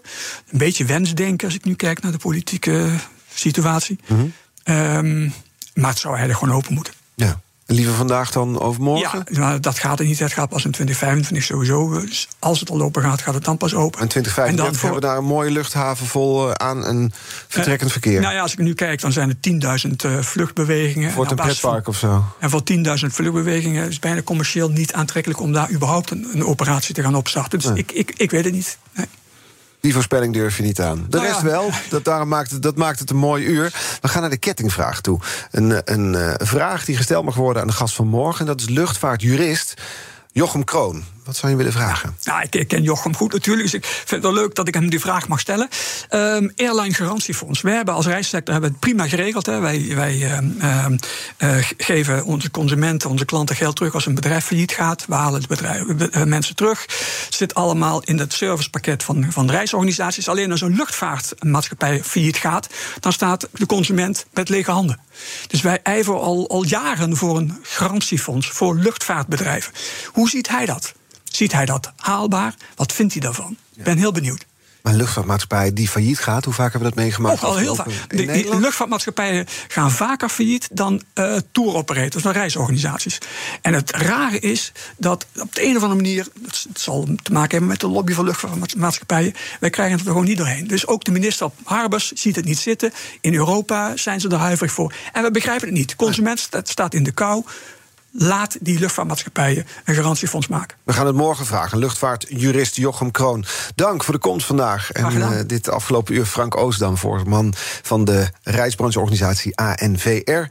Een 0.49 0.57
beetje 0.57 0.85
wensdenken 0.85 1.47
als 1.47 1.55
ik 1.55 1.65
nu 1.65 1.75
kijk 1.75 2.01
naar 2.01 2.11
de 2.11 2.17
politieke 2.17 2.89
situatie. 3.33 3.99
Mhm. 4.07 4.25
Ehm, 4.63 5.29
maar 5.73 5.89
het 5.89 5.99
zou 5.99 6.15
eigenlijk 6.15 6.39
gewoon 6.43 6.55
open 6.55 6.73
moeten. 6.73 6.93
Ja. 7.15 7.41
En 7.69 7.75
liever 7.75 7.93
vandaag 7.93 8.31
dan 8.31 8.59
overmorgen? 8.59 9.23
Ja, 9.31 9.39
maar 9.39 9.61
dat 9.61 9.79
gaat 9.79 9.99
er 9.99 10.05
niet. 10.05 10.19
Het 10.19 10.33
gaat 10.33 10.49
pas 10.49 10.65
in 10.65 10.71
2025 10.71 11.43
sowieso. 11.47 11.99
Dus 12.01 12.27
als 12.39 12.59
het 12.59 12.69
al 12.69 12.81
open 12.81 13.01
gaat, 13.01 13.21
gaat 13.21 13.33
het 13.33 13.43
dan 13.43 13.57
pas 13.57 13.73
open. 13.73 13.99
En 14.01 14.07
2035 14.07 14.65
En 14.65 14.71
dan 14.71 14.73
voor- 14.73 14.83
hebben 14.89 15.01
we 15.01 15.07
daar 15.07 15.17
een 15.17 15.35
mooie 15.35 15.51
luchthaven 15.51 16.05
vol 16.07 16.47
eh, 16.49 16.51
aan 16.67 16.85
en 16.85 17.11
vertrekkend 17.47 17.91
verkeer. 17.91 18.21
Nou 18.21 18.33
ja, 18.33 18.41
als 18.41 18.51
ik 18.53 18.59
nu 18.59 18.73
kijk, 18.73 19.01
dan 19.01 19.11
zijn 19.11 19.29
er 19.29 19.39
10.000 19.39 20.05
eh, 20.05 20.19
vluchtbewegingen. 20.21 21.13
Wordt 21.13 21.31
En 21.31 21.37
een 21.37 21.43
van- 21.43 21.53
pretpark 21.53 21.87
of 21.87 21.97
zo. 21.97 22.23
En 22.39 22.49
voor 22.49 22.63
10.000 22.63 23.13
vluchtbewegingen 23.13 23.85
is 23.87 23.91
het 23.93 24.01
bijna 24.01 24.21
commercieel 24.21 24.69
niet 24.69 24.93
aantrekkelijk 24.93 25.39
om 25.41 25.51
daar 25.53 25.71
überhaupt 25.71 26.09
een, 26.11 26.27
een 26.33 26.45
operatie 26.45 26.93
te 26.95 27.01
gaan 27.01 27.15
opstarten. 27.15 27.59
Dus 27.59 27.67
Nee. 27.67 27.77
ik, 27.77 27.91
ik, 27.91 28.13
ik 28.17 28.31
weet 28.31 28.43
het 28.45 28.53
niet. 28.53 28.77
Nee. 28.95 29.05
Die 29.79 29.93
voorspelling 29.93 30.33
durf 30.33 30.57
je 30.57 30.63
niet 30.63 30.81
aan. 30.81 31.05
De 31.09 31.17
Nou 31.17 31.29
rest 31.29 31.41
ja. 31.41 31.45
wel. 31.45 31.69
Dat, 31.89 32.03
daarom 32.03 32.27
maakt 32.27 32.51
het, 32.51 32.61
dat 32.61 32.75
maakt 32.75 32.99
het 32.99 33.09
een 33.09 33.17
mooi 33.17 33.45
uur. 33.45 33.73
We 34.01 34.07
gaan 34.07 34.21
naar 34.21 34.29
de 34.29 34.37
kettingvraag 34.37 35.01
toe. 35.01 35.19
Een, 35.51 35.81
een 35.83 36.15
eh, 36.15 36.33
vraag 36.47 36.85
die 36.85 36.97
gesteld 36.97 37.25
mag 37.25 37.35
worden 37.35 37.61
aan 37.61 37.67
de 37.67 37.73
gast 37.73 37.95
van 37.95 38.07
morgen. 38.07 38.45
Dat 38.45 38.59
is 38.59 38.69
luchtvaartjurist 38.69 39.73
Jochem 40.31 40.63
Kroon. 40.63 41.03
Wat 41.29 41.37
zou 41.37 41.51
je 41.51 41.57
willen 41.57 41.71
vragen? 41.73 42.17
Nou, 42.23 42.45
ik, 42.49 42.67
ken 42.67 42.81
Jochem 42.83 43.15
goed 43.15 43.33
natuurlijk, 43.33 43.71
dus 43.71 43.73
ik 43.79 43.85
vind 43.85 44.09
het 44.09 44.21
wel 44.21 44.33
leuk 44.33 44.55
dat 44.55 44.67
ik 44.67 44.73
hem 44.73 44.89
die 44.89 44.99
vraag 44.99 45.27
mag 45.27 45.39
stellen. 45.39 45.67
Ehm, 46.09 46.49
airline 46.55 46.93
garantiefonds. 46.93 47.61
Wij 47.61 47.75
hebben 47.75 47.93
als 47.93 48.05
reissector 48.05 48.53
hebben 48.53 48.71
het 48.71 48.79
prima 48.79 49.07
geregeld. 49.07 49.45
Hè. 49.45 49.59
Wij, 49.59 49.91
wij 49.95 50.31
ehm, 50.31 50.49
ehm, 50.59 50.97
eh, 51.37 51.55
ge- 51.55 51.73
geven 51.77 52.23
onze 52.25 52.51
consumenten, 52.51 53.09
onze 53.09 53.25
klanten 53.25 53.55
geld 53.55 53.75
terug 53.75 53.93
als 53.93 54.05
een 54.05 54.15
bedrijf 54.15 54.45
failliet 54.45 54.71
gaat. 54.71 55.05
We 55.07 55.15
halen 55.15 55.41
de 55.41 55.47
bedrijven, 55.47 55.97
be- 55.97 56.09
eh, 56.09 56.23
mensen 56.23 56.55
terug. 56.55 56.81
Het 57.25 57.35
zit 57.35 57.53
allemaal 57.53 58.01
in 58.03 58.17
het 58.19 58.33
servicepakket 58.33 59.03
van, 59.03 59.25
van 59.31 59.49
reisorganisaties. 59.51 60.27
Alleen 60.29 60.51
als 60.51 60.61
een 60.61 60.75
luchtvaartmaatschappij 60.75 62.03
failliet 62.03 62.37
gaat, 62.37 62.67
dan 62.99 63.13
staat 63.13 63.47
de 63.51 63.65
consument 63.65 64.25
met 64.33 64.49
lege 64.49 64.71
handen. 64.71 64.99
Dus 65.47 65.61
wij 65.61 65.79
ijveren 65.83 66.21
al, 66.21 66.49
al 66.49 66.63
jaren 66.65 67.17
voor 67.17 67.37
een 67.37 67.57
garantiefonds 67.61 68.47
voor 68.49 68.75
luchtvaartbedrijven. 68.75 69.73
Hoe 70.13 70.29
ziet 70.29 70.49
hij 70.49 70.65
dat? 70.65 70.93
Ziet 71.39 71.51
hij 71.51 71.65
dat 71.65 71.91
haalbaar? 71.95 72.53
Wat 72.75 72.93
vindt 72.93 73.13
hij 73.13 73.21
daarvan? 73.21 73.57
Ik 73.75 73.83
ben 73.83 73.97
heel 73.97 74.11
benieuwd. 74.11 74.45
Maar 74.81 74.93
een 74.93 74.99
luchtvaartmaatschappij 74.99 75.73
die 75.73 75.87
failliet 75.89 76.19
gaat, 76.19 76.45
hoe 76.45 76.53
vaak 76.53 76.71
hebben 76.71 76.89
we 76.89 76.95
dat 76.95 77.03
meegemaakt? 77.03 77.35
Ook 77.43 77.49
al 77.49 77.57
heel 77.57 77.75
vaak. 77.75 77.87
De, 78.07 78.25
die 78.25 78.59
luchtvaartmaatschappijen 78.59 79.45
gaan 79.67 79.91
vaker 79.91 80.29
failliet 80.29 80.69
dan 80.71 81.01
eh 81.13 81.35
tour 81.51 81.75
operators, 81.75 82.23
dan 82.23 82.31
reisorganisaties. 82.31 83.17
En 83.61 83.73
het 83.73 83.91
rare 83.91 84.39
is 84.39 84.71
dat 84.97 85.25
op 85.39 85.55
de 85.55 85.63
een 85.65 85.75
of 85.75 85.83
andere 85.83 86.01
manier, 86.01 86.27
het 86.45 86.65
het 86.69 86.79
zal 86.79 87.03
te 87.23 87.31
maken 87.31 87.51
hebben 87.51 87.69
met 87.69 87.79
de 87.79 87.87
lobby 87.87 88.13
van 88.13 88.25
luchtvaartmaatschappijen, 88.25 89.33
wij 89.59 89.69
krijgen 89.69 89.97
het 89.97 90.05
er 90.05 90.11
gewoon 90.11 90.27
niet 90.27 90.37
doorheen. 90.37 90.67
Dus 90.67 90.87
ook 90.87 91.03
de 91.03 91.11
minister 91.11 91.45
op 91.45 91.55
Harbers 91.63 92.11
ziet 92.11 92.35
het 92.35 92.45
niet 92.45 92.59
zitten. 92.59 92.91
In 93.21 93.33
Europa 93.33 93.97
zijn 93.97 94.19
ze 94.21 94.29
er 94.29 94.37
huiverig 94.37 94.71
voor. 94.73 94.93
En 95.13 95.23
we 95.23 95.31
begrijpen 95.31 95.67
het 95.67 95.77
niet. 95.77 95.89
De 95.89 95.95
consument 95.95 96.39
sta- 96.39 96.61
staat 96.63 96.93
in 96.93 97.03
de 97.03 97.11
kou. 97.11 97.43
Laat 98.11 98.57
die 98.61 98.79
luchtvaartmaatschappijen 98.79 99.65
een 99.85 99.95
garantiefonds 99.95 100.47
maken. 100.47 100.77
We 100.83 100.93
gaan 100.93 101.05
het 101.05 101.15
morgen 101.15 101.45
vragen. 101.45 101.77
Luchtvaartjurist 101.77 102.75
Jochem 102.75 103.11
Kroon. 103.11 103.45
Dank 103.75 104.03
voor 104.03 104.13
de 104.13 104.19
komst 104.19 104.45
vandaag. 104.45 104.91
En 104.91 105.17
uh, 105.17 105.29
dit 105.47 105.69
afgelopen 105.69 106.15
uur 106.15 106.25
Frank 106.25 106.57
Oosdam, 106.57 106.97
voorman 106.97 107.53
van 107.81 108.05
de 108.05 108.29
reisbrancheorganisatie 108.43 109.57
ANVR. 109.57 110.47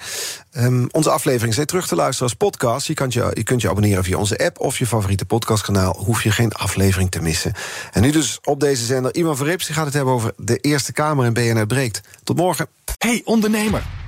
Um, 0.52 0.88
onze 0.90 1.10
aflevering 1.10 1.54
zijn 1.54 1.66
terug 1.66 1.86
te 1.86 1.94
luisteren 1.94 2.28
als 2.28 2.34
podcast. 2.38 2.86
Je, 2.86 2.94
kunt 2.94 3.12
je, 3.12 3.30
je 3.32 3.42
kunt 3.42 3.60
je 3.60 3.68
abonneren 3.68 4.04
via 4.04 4.16
onze 4.16 4.38
app 4.38 4.60
of 4.60 4.78
je 4.78 4.86
favoriete 4.86 5.24
podcastkanaal. 5.24 5.96
Hoef 6.04 6.22
je 6.22 6.30
geen 6.30 6.52
aflevering 6.52 7.10
te 7.10 7.20
missen. 7.20 7.52
En 7.92 8.02
nu 8.02 8.10
dus 8.10 8.38
op 8.42 8.60
deze 8.60 8.84
zender 8.84 9.14
Ivan 9.14 9.36
Verrips. 9.36 9.66
Die 9.66 9.74
gaat 9.74 9.84
het 9.84 9.94
hebben 9.94 10.14
over 10.14 10.32
de 10.36 10.56
Eerste 10.56 10.92
Kamer 10.92 11.24
en 11.24 11.32
BNR 11.32 11.66
Breekt. 11.66 12.00
Tot 12.24 12.36
morgen. 12.36 12.66
Hey 12.98 13.22
ondernemer. 13.24 14.07